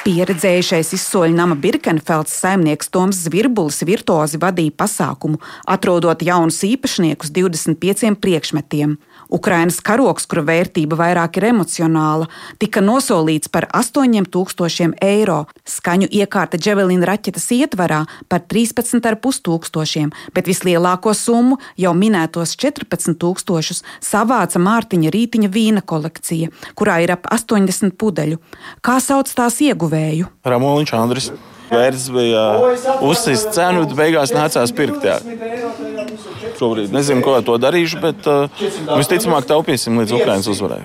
Pieredzējušais 0.00 0.94
izsoļu 0.96 1.34
nama 1.36 1.52
Birkenfelds 1.60 2.32
saimnieks 2.40 2.88
Toms 2.88 3.18
Zvirbulis 3.26 3.82
virtuozi 3.84 4.38
vadīja 4.40 4.72
pasākumu, 4.80 5.36
atrodot 5.68 6.24
jaunus 6.24 6.62
īpašniekus 6.64 7.28
25 7.36 8.16
priekšmetiem. 8.22 8.94
Ukrainas 9.30 9.80
karoks, 9.84 10.26
kura 10.30 10.42
vērtība 10.46 10.98
vairāk 10.98 11.38
ir 11.38 11.48
emocionāla, 11.50 12.28
tika 12.62 12.82
nosolīts 12.84 13.50
par 13.52 13.68
8000 13.76 14.96
eiro, 15.04 15.44
skaņu 15.68 16.08
iekārta 16.10 16.58
Dževelina 16.60 17.08
raķetes 17.10 17.46
ietvarā 17.56 18.02
par 18.28 18.42
13,5 18.50 19.42
tūkstošiem, 19.46 20.10
bet 20.34 20.50
vislielāko 20.50 21.14
summu, 21.16 21.60
jau 21.80 21.94
minētos 21.96 22.56
14 22.60 23.16
tūkstošus, 23.20 23.84
savāca 24.04 24.62
Mārtiņa 24.62 25.14
Rītiņa 25.14 25.52
vīna 25.54 25.84
kolekcija, 25.86 26.50
kurā 26.74 27.00
ir 27.04 27.14
ap 27.16 27.30
80 27.30 27.96
pudeļu. 28.00 28.42
Kā 28.84 28.98
sauc 29.04 29.30
tās 29.30 29.62
ieguvēju? 29.64 30.30
Ramoniņš 30.44 30.94
Andris. 30.98 31.32
Vērts 31.70 32.08
bija 32.10 32.44
uzsist 33.06 33.52
cenu, 33.54 33.84
bet 33.84 33.94
beigās 33.98 34.32
nācās 34.34 34.72
pirkt. 34.74 35.04
Jā. 35.06 35.20
Šobrīd 36.60 36.92
nezinu, 36.92 37.24
ko 37.24 37.38
ar 37.38 37.44
to 37.46 37.56
darīšu, 37.56 38.02
bet 38.02 38.26
uh, 38.28 38.60
visticamāk 38.92 39.46
taupīsim 39.48 39.96
līdz 40.02 40.12
Ukraiņas 40.18 40.48
uzvarai. 40.52 40.82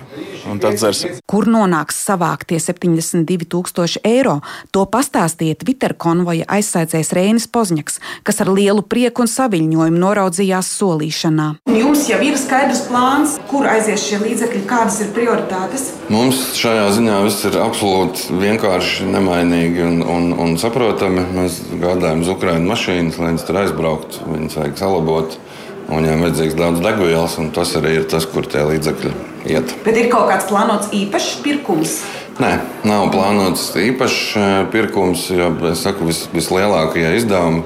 Un 0.48 0.60
tad 0.62 0.78
dzersim. 0.78 1.18
Kur 1.28 1.48
nonāks 1.50 1.98
savāktie 2.06 2.56
72,000 2.62 4.00
eiro? 4.06 4.38
To 4.72 4.86
pastāstīja 4.88 5.58
Twitter 5.60 5.92
konvoja 5.98 6.46
aizsācējs 6.56 7.12
Rēnis 7.18 7.48
Pozņaks, 7.52 7.98
kas 8.24 8.40
ar 8.44 8.52
lielu 8.54 8.84
prieku 8.86 9.24
un 9.26 9.30
saviņojumu 9.30 10.00
noraudzījās 10.00 10.70
solīšanā. 10.78 11.48
Jums 11.76 12.06
jau 12.08 12.20
ir 12.24 12.38
skaidrs 12.40 12.86
plāns, 12.88 13.36
kur 13.50 13.68
aizies 13.68 14.06
šie 14.06 14.22
līdzekļi, 14.22 14.62
kādas 14.70 15.00
ir 15.04 15.12
prioritātes? 15.16 15.90
Mums 16.12 16.40
šajā 16.56 16.86
ziņā 16.96 17.18
viss 17.26 17.44
ir 17.50 17.58
absolūti 17.60 18.38
vienkārši, 18.40 19.10
nemainīgi 19.12 19.84
un, 19.84 20.00
un, 20.06 20.30
un 20.46 20.56
saprotami. 20.62 21.26
Mēs 21.36 21.58
gādājam 21.82 22.24
uz 22.24 22.32
Ukraiņu 22.32 22.70
mašīnas, 22.70 23.20
lai 23.20 23.32
viņas 23.34 23.48
tur 23.50 23.60
aizbrauktu. 23.64 24.30
Viņas 24.30 24.60
vajag 24.62 24.80
salabot. 24.80 25.38
Viņiem 25.86 26.24
vajadzīgs 26.24 26.56
daudz 26.58 26.80
degvielas, 26.82 27.36
un 27.38 27.52
tas 27.54 27.70
arī 27.78 27.92
ir 28.00 28.06
tas, 28.10 28.26
kur 28.26 28.46
tie 28.50 28.64
līdzekļi 28.66 29.12
iet. 29.54 29.74
Bet 29.86 29.98
ir 30.00 30.08
kaut 30.10 30.26
kāds 30.32 30.48
plānots 30.50 30.90
īpašs 30.96 31.36
pirkums? 31.44 32.00
Nē, 32.42 32.50
nav 32.84 33.06
plānots 33.14 33.68
īpašs 33.80 34.22
eh, 34.40 34.56
pirkums, 34.72 35.28
jo 35.30 35.52
saku, 35.78 36.08
vis, 36.10 36.24
vislielākie 36.34 37.06
izdevumi. 37.20 37.62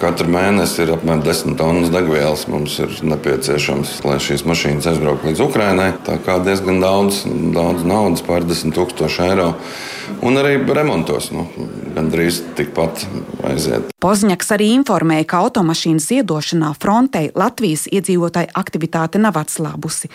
Katru 0.00 0.30
mēnesi 0.32 0.80
ir 0.80 0.94
apmēram 0.94 1.20
10 1.26 1.56
tonnas 1.60 1.90
degvielas. 1.92 2.46
Mums 2.48 2.78
ir 2.80 2.94
nepieciešams, 3.04 3.98
lai 4.08 4.16
šīs 4.22 4.46
mašīnas 4.48 4.88
aizbrauktu 4.88 5.28
līdz 5.28 5.42
Ukrajinai. 5.44 5.90
Tā 6.06 6.16
kā 6.24 6.38
diezgan 6.44 6.80
daudz, 6.80 7.22
daudz 7.28 7.84
naudas, 7.84 8.24
pārdesmit 8.24 8.78
tūkstoši 8.78 9.26
eiro. 9.28 9.50
Un 10.24 10.40
arī 10.40 10.56
remontos 10.64 11.28
nu, 11.36 11.44
gandrīz 11.94 12.40
tikpat 12.56 13.04
aiziet. 13.52 13.92
Pozņaks 14.00 14.54
arī 14.56 14.70
informēja, 14.78 15.28
ka 15.28 15.42
automašīnas 15.44 16.08
ziedošanā 16.08 16.72
frontei 16.80 17.28
Latvijas 17.36 17.84
iedzīvotāju 17.92 18.54
aktivitāte 18.56 19.20
nav 19.20 19.36
atslābusi. 19.42 20.08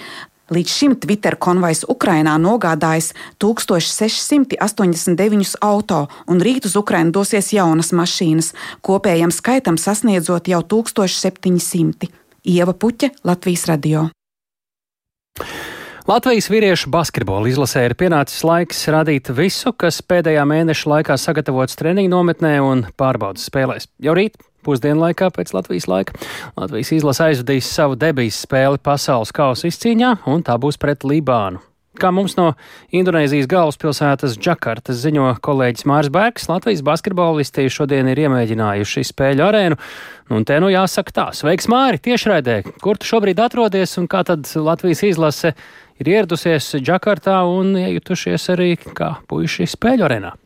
Līdz 0.54 0.70
šim 0.70 0.93
Twitter 1.02 1.34
konvojs 1.41 1.89
Ukrainā 1.89 2.38
nogādājis 2.38 3.18
1689 3.41 5.58
auto, 5.66 6.06
un 6.30 6.38
rīt 6.38 6.70
uz 6.70 6.78
Ukrainu 6.78 7.10
dosies 7.18 7.50
jaunas 7.56 7.89
mašīnas, 7.89 8.54
kopējam 8.86 9.34
skaitam 9.34 9.74
sasniedzot 9.82 10.46
jau 10.52 10.62
1700. 10.62 12.06
Ieva 12.46 12.78
Puķa, 12.78 13.10
Latvijas 13.26 13.66
radio. 13.72 14.14
Latvijas 16.06 16.46
vīriešu 16.54 16.93
basketbola 16.93 17.50
izlasē 17.50 17.82
ir 17.88 17.96
pienācis 17.98 18.43
laiks 18.46 18.86
radīt 18.93 19.34
visu, 19.34 19.74
kas 19.74 20.06
pēdējā 20.06 20.46
mēneša 20.46 20.86
laikā 20.91 21.18
sagatavots 21.18 21.74
treniņu 21.80 22.12
nometnē 22.14 22.62
un 22.62 22.86
pārbaudas 22.93 23.50
spēlēs. 23.50 23.89
Jau 23.98 24.14
rīt 24.14 24.38
pusdienlaikā 24.66 25.30
pēc 25.36 25.53
Latvijas 25.55 25.88
laika. 25.91 26.18
Latvijas 26.57 26.91
izlase 26.97 27.30
aizvadīs 27.30 27.70
savu 27.70 27.95
debijas 27.99 28.41
spēli 28.47 28.82
pasaules 28.82 29.34
kausa 29.36 29.70
izcīņā, 29.72 30.18
un 30.32 30.43
tā 30.45 30.57
būs 30.61 30.82
pret 30.82 31.07
Libānu. 31.07 31.63
Kā 31.95 32.09
mums 32.11 32.36
no 32.36 32.49
Indonēzijas 32.95 33.47
galvaspilsētas 33.47 34.36
Džakartas 34.36 34.99
ziņo 34.99 35.30
kolēģis 35.45 35.88
Mārs 35.88 36.11
Bērks, 36.11 36.49
Latvijas 36.51 36.84
basketbolisti 36.86 37.70
šodien 37.72 38.09
ir 38.11 38.20
iemēģinājuši 38.26 39.05
spēļu 39.11 39.45
arēnu. 39.45 39.80
Un 40.36 40.43
te 40.47 40.59
nu 40.59 40.72
jāsaka 40.74 41.16
tā, 41.16 41.28
sveiks 41.38 41.70
Māri, 41.72 42.01
tiešraidē, 42.03 42.61
kur 42.84 42.99
tu 42.99 43.07
šobrīd 43.07 43.39
atrodies 43.39 43.95
un 44.01 44.09
kā 44.11 44.26
tad 44.28 44.49
Latvijas 44.59 45.05
izlase 45.07 45.53
ir 46.01 46.16
ieradusies 46.18 46.74
Džakartā 46.82 47.43
un 47.47 47.78
iejutušies 47.80 48.49
arī 48.57 48.74
kā 48.76 49.16
puiši 49.30 49.70
spēļu 49.78 50.09
arēnā. 50.09 50.39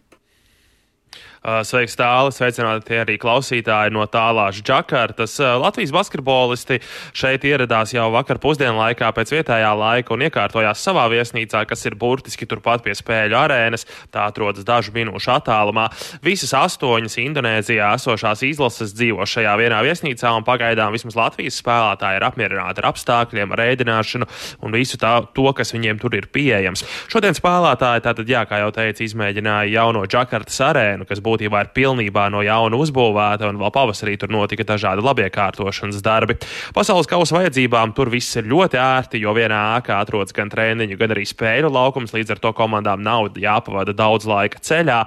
Uh, 1.40 1.62
sveiks, 1.64 1.94
tālāk, 1.96 2.34
sveicināti 2.36 2.98
arī 3.00 3.14
klausītāji 3.16 3.94
no 3.96 4.04
tālākas 4.12 4.60
Džakartas. 4.60 5.38
Uh, 5.40 5.54
Latvijas 5.64 5.94
basketbolisti 5.96 6.82
šeit 7.16 7.46
ieradās 7.48 7.94
jau 7.96 8.10
vakar 8.12 8.42
pusdienlaikā 8.44 9.08
pēc 9.16 9.32
vietējā 9.38 9.70
laika 9.80 10.12
un 10.12 10.26
iekārtojās 10.28 10.84
savā 10.84 11.06
viesnīcā, 11.14 11.62
kas 11.70 11.88
ir 11.88 11.96
burtiski 11.96 12.44
turpat 12.44 12.84
pie 12.84 12.92
spēļu 12.92 13.38
arēnas. 13.40 13.88
Tā 14.12 14.26
atrodas 14.28 14.68
dažu 14.68 14.92
minūšu 14.98 15.32
attālumā. 15.38 15.86
Visas 16.28 16.52
astoņas 16.60 17.16
Indonēzijā 17.24 17.88
esošās 17.96 18.44
izlases 18.44 18.92
dzīvo 18.98 19.24
šajā 19.24 19.56
vienā 19.64 19.80
viesnīcā, 19.88 20.36
un 20.36 20.44
pagaidām 20.44 20.92
vismaz 20.92 21.16
Latvijas 21.22 21.62
spēlētāji 21.64 22.20
ir 22.20 22.28
apmierināti 22.28 22.84
ar 22.84 22.90
apstākļiem, 22.92 23.56
ar 23.56 23.64
ēdināšanu 23.70 24.28
un 24.60 24.76
visu 24.76 25.00
tā, 25.00 25.16
to, 25.32 25.48
kas 25.56 25.72
viņiem 25.72 26.04
tur 26.04 26.20
ir 26.20 26.28
pieejams. 26.36 26.84
Šodien 27.08 27.40
spēlētāji, 27.40 28.04
tātad, 28.10 28.28
jā, 28.28 28.44
kā 28.44 28.60
jau 28.66 28.76
teicu, 28.76 29.08
izmēģināja 29.08 29.72
jauno 29.78 30.04
Džakartas 30.04 30.60
arēnu, 30.68 31.08
kas 31.08 31.24
būtībā 31.30 31.64
ir 31.64 31.72
pilnībā 31.76 32.28
no 32.34 32.44
jauna 32.46 32.80
uzbūvēta, 32.80 33.50
un 33.50 33.62
vēl 33.62 33.74
pavasarī 33.76 34.18
tur 34.20 34.34
notika 34.34 34.66
dažādi 34.68 35.06
labiekārtošanas 35.06 36.04
darbi. 36.06 36.40
Pasaules 36.76 37.10
kausa 37.10 37.38
vajadzībām 37.38 37.94
tur 37.98 38.12
viss 38.14 38.38
ir 38.40 38.50
ļoti 38.50 38.80
ērti, 38.82 39.22
jo 39.24 39.34
vienā 39.38 39.62
ēkā 39.78 40.00
atrodas 40.02 40.36
gan 40.36 40.52
treniņu, 40.52 40.98
gan 41.00 41.14
arī 41.16 41.26
spēļu 41.30 41.72
laukums, 41.74 42.14
līdz 42.16 42.36
ar 42.36 42.44
to 42.44 42.54
komandām 42.58 43.04
nav 43.06 43.30
jāpavada 43.40 43.94
daudz 43.96 44.28
laika 44.30 44.62
ceļā. 44.66 45.00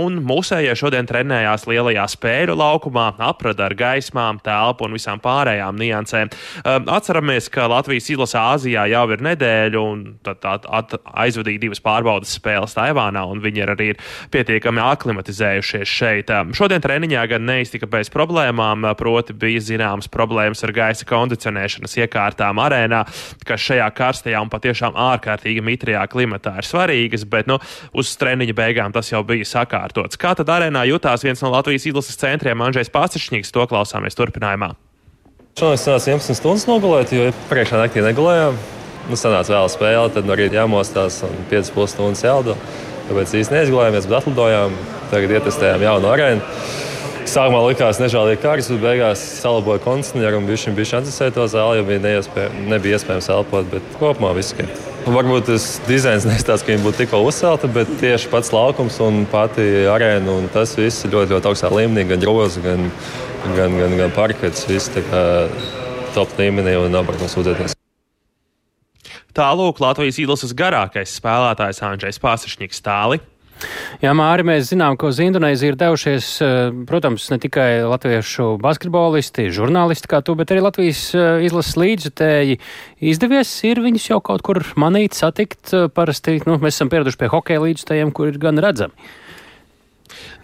Un 0.00 0.20
mūsējie 0.26 0.74
šodien 0.78 1.08
trenējās 1.08 1.66
lielajā 1.70 2.06
spēļu 2.14 2.56
laukumā, 2.60 3.10
aprada 3.30 3.66
ar 3.68 3.76
gaismām, 3.78 4.40
telpu 4.44 4.86
un 4.86 4.96
visām 4.96 5.22
pārējām 5.22 5.78
niansēm. 5.80 6.30
Um, 6.64 6.88
atceramies, 6.92 7.48
ka 7.52 7.68
Latvijas 7.70 8.10
izlase 8.12 8.38
Āzijā 8.40 8.86
jau 8.90 9.04
ir 9.14 9.24
nedēļa, 9.24 9.80
un 9.80 10.04
tad 10.26 10.96
aizvadīja 11.04 11.64
divas 11.66 11.82
pārbaudas 11.84 12.34
spēles 12.36 12.76
Taivānā, 12.76 13.24
un 13.30 13.42
viņi 13.44 13.64
arī 13.66 13.90
ir 13.94 14.00
pietiekami 14.32 14.82
aklimatizējuši 14.84 15.69
ieradušies 15.70 15.88
šeit. 15.88 16.30
Šodien 16.56 16.82
treniņā 16.82 17.22
gan 17.30 17.44
neiztika 17.46 17.86
bez 17.86 18.10
problēmām, 18.10 18.94
proti 18.98 19.32
bija 19.32 19.60
zināmas 19.60 20.08
problēmas 20.08 20.62
ar 20.64 20.72
gaisa 20.72 21.06
kondicionēšanas 21.06 21.96
iekārtām 22.00 22.58
arēnā, 22.58 23.04
kas 23.46 23.60
šajā 23.60 23.88
karstajā 23.94 24.40
un 24.40 24.50
patiešām 24.50 24.94
ārkārtīgi 24.94 25.62
mitrajā 25.62 26.06
klimatā 26.10 26.56
ir 26.58 26.66
svarīgas, 26.68 27.24
bet 27.24 27.46
nu, 27.46 27.58
uz 27.92 28.12
treniņa 28.16 28.54
beigām 28.54 28.92
tas 28.92 29.10
jau 29.12 29.22
bija 29.24 29.44
sakārtots. 29.44 30.18
Kā 30.20 30.34
tad 30.34 30.48
arēnā 30.48 30.86
jutās 30.88 31.24
viens 31.24 31.42
no 31.42 31.50
Latvijas 31.50 31.86
izlases 31.86 32.18
centriem 32.18 32.60
Andrzejs 32.60 32.90
Pācišņīgs, 32.90 33.52
to 33.52 33.66
klausāmies 33.70 34.18
turpinājumā. 34.18 34.74
Šodien 35.58 35.80
sanāca 35.80 36.12
11 36.14 36.38
stundas 36.38 36.68
nogulēt, 36.68 37.10
jo 37.12 37.32
priekšā 37.50 37.80
naktī 37.80 38.04
negulējām. 38.04 38.58
Nu, 39.10 39.16
sanāca 39.18 39.56
vēl 39.56 39.66
spēle, 39.72 40.12
tad 40.14 40.28
no 40.28 40.36
rīta 40.38 40.60
jāmostās 40.60 41.18
un 41.26 41.34
5,5 41.50 41.90
stundas 41.96 42.22
jālido. 42.22 42.54
Tāpēc 43.10 43.32
īsti 43.40 43.56
neizgulējāmies, 43.56 44.06
bet 44.06 44.20
atlidojām. 44.20 44.74
Tagad 45.10 45.32
ietestējām 45.34 45.82
jaunu 45.82 46.10
arēnu. 46.12 46.44
Sākumā 47.30 47.60
likās 47.64 47.98
nežēlīgi 47.98 48.38
karsts, 48.42 48.70
bet 48.70 48.84
beigās 48.84 49.24
salaboja 49.40 49.82
kondicionieru 49.82 50.38
un 50.38 50.46
bija 50.46 50.60
šis 50.62 50.94
atdzesēja 51.00 51.34
to 51.34 51.46
zāli, 51.50 51.80
jo 51.80 51.86
bija 51.88 52.02
neiespēj, 52.04 52.46
nebija 52.70 53.00
iespējams 53.00 53.30
elpot. 53.34 53.74
Kopumā 53.98 54.30
viss 54.38 54.54
ir. 54.58 54.70
Varbūt 55.10 55.50
tas 55.50 55.66
dizains 55.88 56.26
nestāsta, 56.30 56.68
ka 56.68 56.74
viņi 56.76 56.86
būtu 56.86 57.02
tikko 57.02 57.24
uzcelti, 57.26 57.72
bet 57.74 57.90
tieši 58.02 58.30
pats 58.30 58.52
laukums 58.54 59.00
un 59.02 59.24
pati 59.30 59.66
arēna 59.90 60.38
un 60.38 60.46
tas 60.54 60.76
viss 60.78 61.02
ir 61.06 61.14
ļoti, 61.16 61.34
ļoti 61.34 61.50
augstā 61.50 61.72
līmenī, 61.74 62.06
gan 62.12 62.22
grozs, 62.22 62.62
gan, 62.62 62.86
gan, 63.58 63.74
gan, 63.82 63.98
gan 64.04 64.14
parkets. 64.14 64.68
Viss 64.70 64.90
top 66.14 66.38
līmenī 66.38 66.78
un 66.78 66.94
nav 66.94 67.10
par 67.10 67.18
ko 67.18 67.30
sūdzēties. 67.30 67.79
Tālūk 69.40 69.78
Latvijas 69.80 70.18
izlases 70.20 70.50
garākais 70.52 71.14
spēlētājs 71.16 71.78
Andrzejs 71.86 72.20
Pārsišņiks 72.20 72.82
Tāli. 72.84 73.16
Jā, 74.02 74.10
Māri, 74.16 74.44
mēs 74.44 74.68
zinām, 74.68 74.98
ka 75.00 75.08
uz 75.08 75.20
Indonēziju 75.20 75.72
ir 75.72 75.78
devušies, 75.80 76.28
eh, 76.44 76.58
protams, 76.88 77.24
ne 77.32 77.38
tikai 77.40 77.80
latviešu 77.88 78.58
basketbolisti, 78.60 79.48
žurnālisti 79.48 80.10
kā 80.12 80.20
tu, 80.24 80.34
bet 80.36 80.52
arī 80.52 80.66
Latvijas 80.66 81.00
eh, 81.16 81.46
izlases 81.48 81.80
līdzjutēji. 81.80 82.58
Izdevies 83.12 83.54
ir 83.64 83.80
viņus 83.80 84.10
jau 84.10 84.20
kaut 84.20 84.44
kur 84.44 84.60
manīt, 84.76 85.16
satikt. 85.16 85.72
Eh, 85.72 85.88
parasti 85.88 86.36
nu, 86.44 86.58
mēs 86.60 86.76
esam 86.76 86.92
pieraduši 86.92 87.20
pie 87.20 87.32
hokeja 87.32 87.64
līdzjutējiem, 87.64 88.12
kur 88.12 88.28
ir 88.28 88.40
gan 88.44 88.60
redzami. 88.60 88.92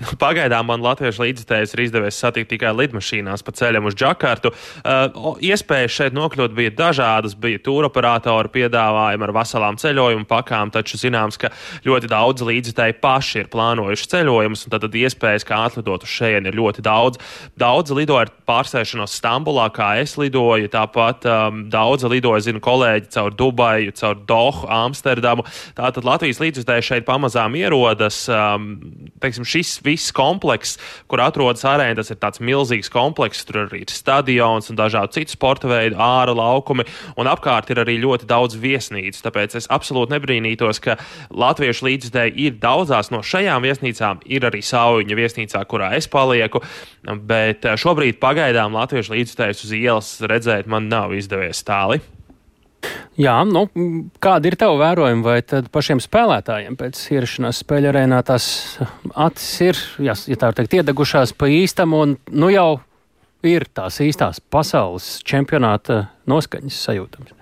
Nu, 0.01 0.13
pagaidām 0.25 0.69
man 0.69 0.85
latviešu 0.85 1.25
līdzekļus 1.25 1.75
ir 1.75 1.83
izdevies 1.87 2.19
satikt 2.21 2.51
tikai 2.53 2.73
lidmašīnās 2.77 3.45
pa 3.47 3.55
ceļam 3.57 3.89
uz 3.89 3.97
Džakartu. 3.97 4.53
Uh, 4.83 5.37
iespējas 5.45 5.95
šeit 5.95 6.17
nokļūt 6.17 6.57
bija 6.57 6.75
dažādas. 6.77 7.37
Bija 7.39 7.63
tūroperatori 7.65 8.53
piedāvājumi 8.53 9.27
ar 9.27 9.35
veselām 9.37 9.81
ceļojumu 9.81 10.29
pakām, 10.29 10.73
taču 10.75 11.01
zināms, 11.01 11.39
ka 11.41 11.53
ļoti 11.87 12.11
daudz 12.13 12.45
līdzekļu 12.47 12.99
paši 13.01 13.43
ir 13.43 13.51
plānojuši 13.53 14.11
ceļojumus, 14.13 14.67
un 14.67 14.75
tad, 14.75 14.85
tad 14.85 14.99
iespējas, 15.01 15.47
kā 15.47 15.63
atlidot 15.69 16.05
uz 16.05 16.13
šejienu, 16.13 16.51
ir 16.51 16.59
ļoti 16.59 16.85
daudz. 16.85 17.21
Daudz 17.59 17.95
lido 17.97 18.19
ar 18.21 18.33
pārsēšanos 18.49 19.15
Stambulā, 19.17 19.69
kā 19.75 19.95
es 20.03 20.17
lidoju, 20.21 20.69
tāpat 20.73 21.25
um, 21.31 21.65
daudz 21.73 22.05
lidoja, 22.11 22.45
zinu, 22.49 22.61
kolēģi 22.65 23.11
caur 23.17 23.35
Dubaju, 23.37 23.95
caur 23.97 24.21
Dohu, 24.29 24.69
Amsterdamu. 24.73 25.47
Tātad 25.79 26.07
Latvijas 26.07 26.43
līdzekļi 26.43 26.85
šeit 26.91 27.09
pamazām 27.09 27.57
ierodas. 27.59 28.25
Um, 28.33 28.75
teiksim, 29.23 29.47
šis 29.49 29.77
viss 29.87 30.13
komplekss, 30.17 30.81
kur 31.11 31.23
atrodas 31.25 31.65
arēna, 31.69 31.99
tas 32.01 32.13
ir 32.13 32.21
tāds 32.23 32.43
milzīgs 32.43 32.91
komplekss. 32.93 33.47
Tur 33.47 33.63
arī 33.65 33.85
ir 33.85 33.95
stadions 33.95 34.71
un 34.73 34.79
dažādi 34.79 35.21
citi 35.21 35.37
sporta 35.37 35.71
veidi, 35.71 35.97
ārā 35.99 36.35
laukumi, 36.37 36.87
un 37.17 37.31
apkārt 37.31 37.71
ir 37.73 37.83
arī 37.83 37.99
ļoti 38.03 38.29
daudz 38.31 38.59
viesnīcu. 38.61 39.23
Tāpēc 39.25 39.59
es 39.61 39.71
absolūti 39.73 40.17
nebrīnītos, 40.17 40.83
ka 40.85 40.99
latviešu 41.31 41.89
līdzekļi 41.89 42.49
ir 42.49 42.59
daudzās 42.63 43.13
no 43.15 43.23
šajām 43.27 43.65
viesnīcām. 43.67 44.25
Ir 44.27 44.49
arī 44.49 44.63
Sauņa 44.67 45.19
viesnīcā, 45.19 45.63
kurā 45.71 45.93
es 45.99 46.11
palieku, 46.11 46.63
bet 47.29 47.67
eh, 47.67 47.79
šobrīd 47.81 48.21
pagaidām 48.23 48.77
latviešu 48.77 49.17
līdzekļus 49.17 49.65
uz 49.69 49.75
ielas 49.77 50.13
redzēt 50.27 50.71
man 50.71 50.91
nav 50.93 51.15
izdevies 51.17 51.65
tāli. 51.67 52.03
Jā, 53.17 53.37
nu, 53.49 53.63
kāda 54.21 54.51
ir 54.51 54.59
tava 54.61 54.77
vērojuma, 54.83 55.25
vai 55.25 55.39
tad 55.41 55.71
pašiem 55.73 56.03
spēlētājiem 56.05 56.75
pēc 56.77 56.99
ierašanās 57.17 57.63
spēļu 57.63 57.89
arēnā 57.89 58.19
tās 58.29 58.49
acis 59.15 59.55
ir, 59.65 59.81
ja, 60.05 60.17
ja 60.29 60.37
tā 60.37 60.51
var 60.51 60.59
teikt, 60.59 60.77
iedegušās 60.77 61.33
pa 61.39 61.49
īstam 61.49 61.97
un 61.97 62.19
nu 62.29 62.51
jau 62.53 62.69
ir 63.47 63.65
tās 63.73 64.03
īstās 64.05 64.43
pasaules 64.53 65.17
čempionāta 65.25 66.03
noskaņas 66.29 66.83
sajūtams? 66.91 67.33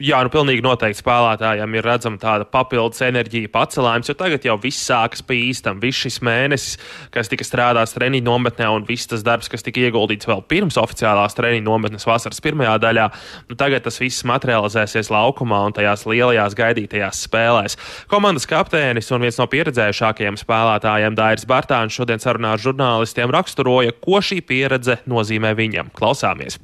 Jā, 0.00 0.16
nu 0.24 0.30
pilnīgi 0.32 0.62
noteikti 0.64 1.02
spēlētājiem 1.02 1.74
ir 1.76 1.84
redzama 1.84 2.16
tāda 2.16 2.46
papildus 2.48 3.02
enerģija, 3.04 3.50
pacelājums, 3.52 4.08
jo 4.08 4.14
tagad 4.16 4.46
jau 4.48 4.54
viss 4.62 4.86
sākas 4.88 5.20
pa 5.20 5.34
īstam. 5.36 5.76
Viss 5.82 6.00
šis 6.06 6.22
mēnesis, 6.24 6.78
kas 7.12 7.28
tika 7.28 7.44
strādāts 7.44 7.92
treniņu 7.92 8.24
nometnē, 8.24 8.70
un 8.72 8.86
viss 8.88 9.10
tas 9.10 9.20
darbs, 9.26 9.50
kas 9.52 9.66
tika 9.66 9.82
ieguldīts 9.82 10.30
vēl 10.30 10.40
pirms 10.48 10.80
oficiālās 10.80 11.36
treniņu 11.36 11.66
nometnes 11.66 12.08
vasaras 12.08 12.40
pirmajā 12.40 12.78
daļā, 12.80 13.04
nu 13.52 13.58
tagad 13.60 13.84
tas 13.84 14.00
viss 14.00 14.24
materializēsies 14.30 15.12
laukumā 15.12 15.60
un 15.68 15.76
tajās 15.76 16.06
lielajās 16.08 16.56
gaidītajās 16.56 17.20
spēlēs. 17.28 17.76
Komandas 18.08 18.48
kapteinis 18.48 19.12
un 19.12 19.28
viens 19.28 19.36
no 19.36 19.50
pieredzējušākajiem 19.52 20.40
spēlētājiem 20.40 21.20
Dairis 21.20 21.44
Bartāns 21.44 22.00
šodien 22.00 22.24
sarunā 22.24 22.56
ar 22.56 22.64
žurnālistiem 22.64 23.36
raksturoja, 23.36 23.92
ko 24.00 24.24
šī 24.24 24.40
pieredze 24.48 25.02
nozīmē 25.04 25.52
viņam. 25.60 25.92
Klausāmies! 25.92 26.56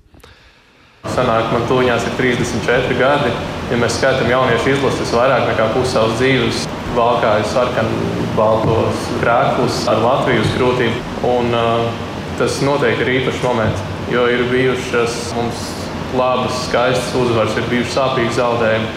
Sanāk, 1.15 1.53
man 1.53 1.67
tūņās 1.71 2.09
ir 2.09 2.17
34 2.19 2.99
gadi. 2.99 3.31
Ja 3.71 3.79
mēs 3.81 3.97
skaitām 3.99 4.31
jauniešu 4.31 4.75
izlases, 4.75 5.15
vairāk 5.15 5.47
nekā 5.51 5.71
pusi 5.75 5.95
savas 5.95 6.19
dzīves 6.21 6.67
valkājas 6.97 7.53
sarkanu 7.55 8.27
baltos 8.37 9.07
krēklus 9.23 9.81
ar 9.91 10.03
Latvijas 10.05 10.53
krūtīm. 10.57 10.95
Un, 11.27 11.55
uh, 11.57 11.89
tas 12.39 12.61
noteikti 12.65 13.05
ir 13.07 13.13
īpašs 13.21 13.43
moments, 13.45 13.83
jo 14.13 14.27
ir 14.31 14.45
bijušas 14.51 15.17
mums 15.37 15.67
labas, 16.17 16.67
skaistas 16.69 17.15
uzvaras, 17.19 17.57
ir 17.57 17.69
bijuši 17.71 17.95
sāpīgi 17.97 18.37
zaudējumi. 18.37 18.95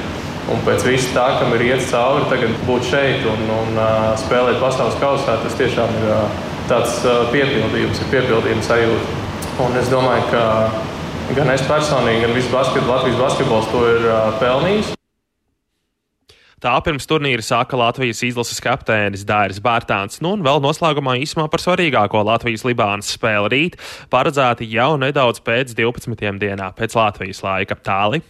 Un 0.49 0.61
pēc 0.65 0.85
visa 0.87 1.09
tā, 1.13 1.25
kam 1.37 1.53
ir 1.53 1.63
iet 1.67 1.83
cauri, 1.91 2.25
tagad 2.31 2.53
būt 2.65 2.87
šeit 2.89 3.25
un, 3.29 3.41
un 3.53 3.75
uh, 3.77 4.11
spēlēt 4.17 4.57
pasaules 4.61 4.97
kausā, 5.01 5.37
tas 5.43 5.57
tiešām 5.59 5.93
ir 5.99 6.07
uh, 6.15 6.45
tāds 6.71 6.95
uh, 7.05 7.27
piepildījums, 7.33 8.01
ir 8.01 8.13
piepildījums 8.15 8.69
sajūta. 8.69 9.17
Un 9.59 9.75
es 9.77 9.91
domāju, 9.91 10.25
ka 10.31 10.43
Gan 11.37 11.51
es 11.53 11.61
personīgi, 11.69 12.23
gan 12.23 12.31
viss 12.33 12.49
basket, 12.49 12.85
Latvijas 12.89 13.19
basketbols 13.19 13.67
to 13.69 13.83
ir 13.85 14.07
uh, 14.09 14.31
pelnījis. 14.41 14.95
Tā 16.59 16.73
pirms 16.83 17.05
turnīra 17.07 17.43
sāka 17.45 17.77
Latvijas 17.79 18.19
izlases 18.25 18.57
kapteinis 18.59 19.21
Dairis 19.29 19.61
Bārtāns. 19.63 20.17
Nu, 20.25 20.33
un 20.35 20.41
vēl 20.43 20.59
noslēgumā 20.65 21.13
īsumā 21.21 21.45
par 21.53 21.61
svarīgāko 21.63 22.25
Latvijas-Libānas 22.27 23.13
spēli 23.13 23.53
rīt, 23.53 23.77
paredzēti 24.11 24.67
jau 24.73 24.95
nedaudz 24.99 25.39
pēc 25.45 25.71
12. 25.77 26.33
dienā 26.41 26.73
pēc 26.75 26.97
Latvijas 26.97 27.45
laika 27.45 27.77
tāli. 27.77 28.23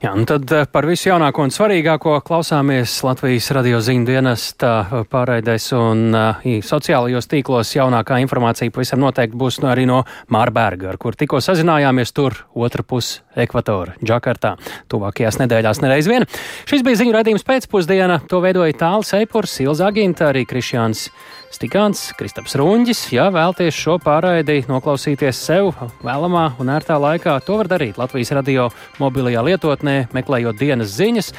Jā, 0.00 0.14
un 0.16 0.24
tad 0.24 0.48
eh, 0.56 0.64
par 0.72 0.86
visu 0.88 1.10
jaunāko 1.10 1.44
un 1.44 1.52
svarīgāko 1.52 2.14
klausāmies 2.24 2.94
Latvijas 3.04 3.50
radio 3.52 3.80
ziņu 3.84 4.06
dienesta 4.08 4.70
eh, 4.80 5.02
pārraidēs 5.10 5.66
un 5.76 6.06
uh, 6.16 6.46
sociālajos 6.64 7.28
tīklos. 7.28 7.74
Jaunākā 7.76 8.20
informācija 8.24 8.72
pavisam 8.72 9.02
noteikti 9.04 9.36
būs 9.40 9.60
arī 9.68 9.84
no 9.90 10.00
Mārberga, 10.32 10.94
ar 10.94 11.00
kur 11.00 11.18
tikko 11.18 11.42
sazinājāmies 11.44 12.14
tur 12.16 12.38
otra 12.56 12.86
pus 12.86 13.18
ekvatora, 13.38 13.96
Džakartā, 14.02 14.56
tuvākajās 14.90 15.40
nedēļās 15.42 15.82
nereiz 15.84 16.08
vien. 16.10 16.26
Šis 16.70 16.84
bija 16.86 17.02
ziņu 17.02 17.14
raidījums 17.16 17.46
pēcpusdiena, 17.46 18.22
to 18.30 18.42
veidoja 18.42 18.76
Tāls 18.80 19.12
Eipurs, 19.18 19.58
Ilza 19.62 19.90
Aginta, 19.90 20.30
arī 20.30 20.46
Krišjāns. 20.48 21.08
Stikāns, 21.50 22.12
Kristaps 22.14 22.54
Runģis. 22.54 23.08
Ja 23.10 23.24
vēlties 23.34 23.74
šo 23.74 23.96
pārraidi 24.02 24.60
noklausīties 24.70 25.40
sev 25.48 25.72
vēlamā 26.06 26.44
un 26.62 26.70
ērtā 26.70 26.94
laikā, 27.02 27.34
to 27.42 27.58
var 27.58 27.66
darīt 27.72 27.98
Latvijas 27.98 28.30
radio 28.38 28.68
mobilajā 29.02 29.42
lietotnē, 29.48 29.96
meklējot 30.14 30.60
dienas 30.60 30.94
ziņas. 30.94 31.32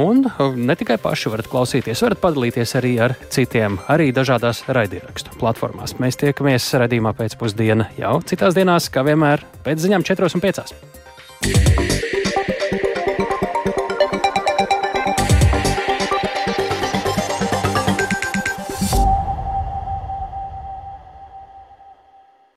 Un 0.00 0.24
ne 0.56 0.76
tikai 0.78 0.96
paši 1.02 1.34
varat 1.34 1.52
klausīties, 1.52 2.00
varat 2.06 2.24
padalīties 2.24 2.76
arī 2.80 2.94
ar 3.10 3.18
citiem, 3.28 3.76
arī 3.92 4.08
dažādās 4.16 4.64
raidierakstu 4.72 5.36
platformās. 5.36 5.98
Mēs 6.00 6.16
tiekamies 6.24 6.72
redzījumā 6.80 7.12
pēcpusdienā 7.20 7.92
jau 8.00 8.20
citās 8.24 8.56
dienās, 8.56 8.88
kā 8.88 9.04
vienmēr 9.04 9.44
pēc 9.68 9.84
ziņām 9.84 10.08
4 10.08 10.32
un 10.32 10.48
5. 10.48 10.97
Yeah. 11.42 12.17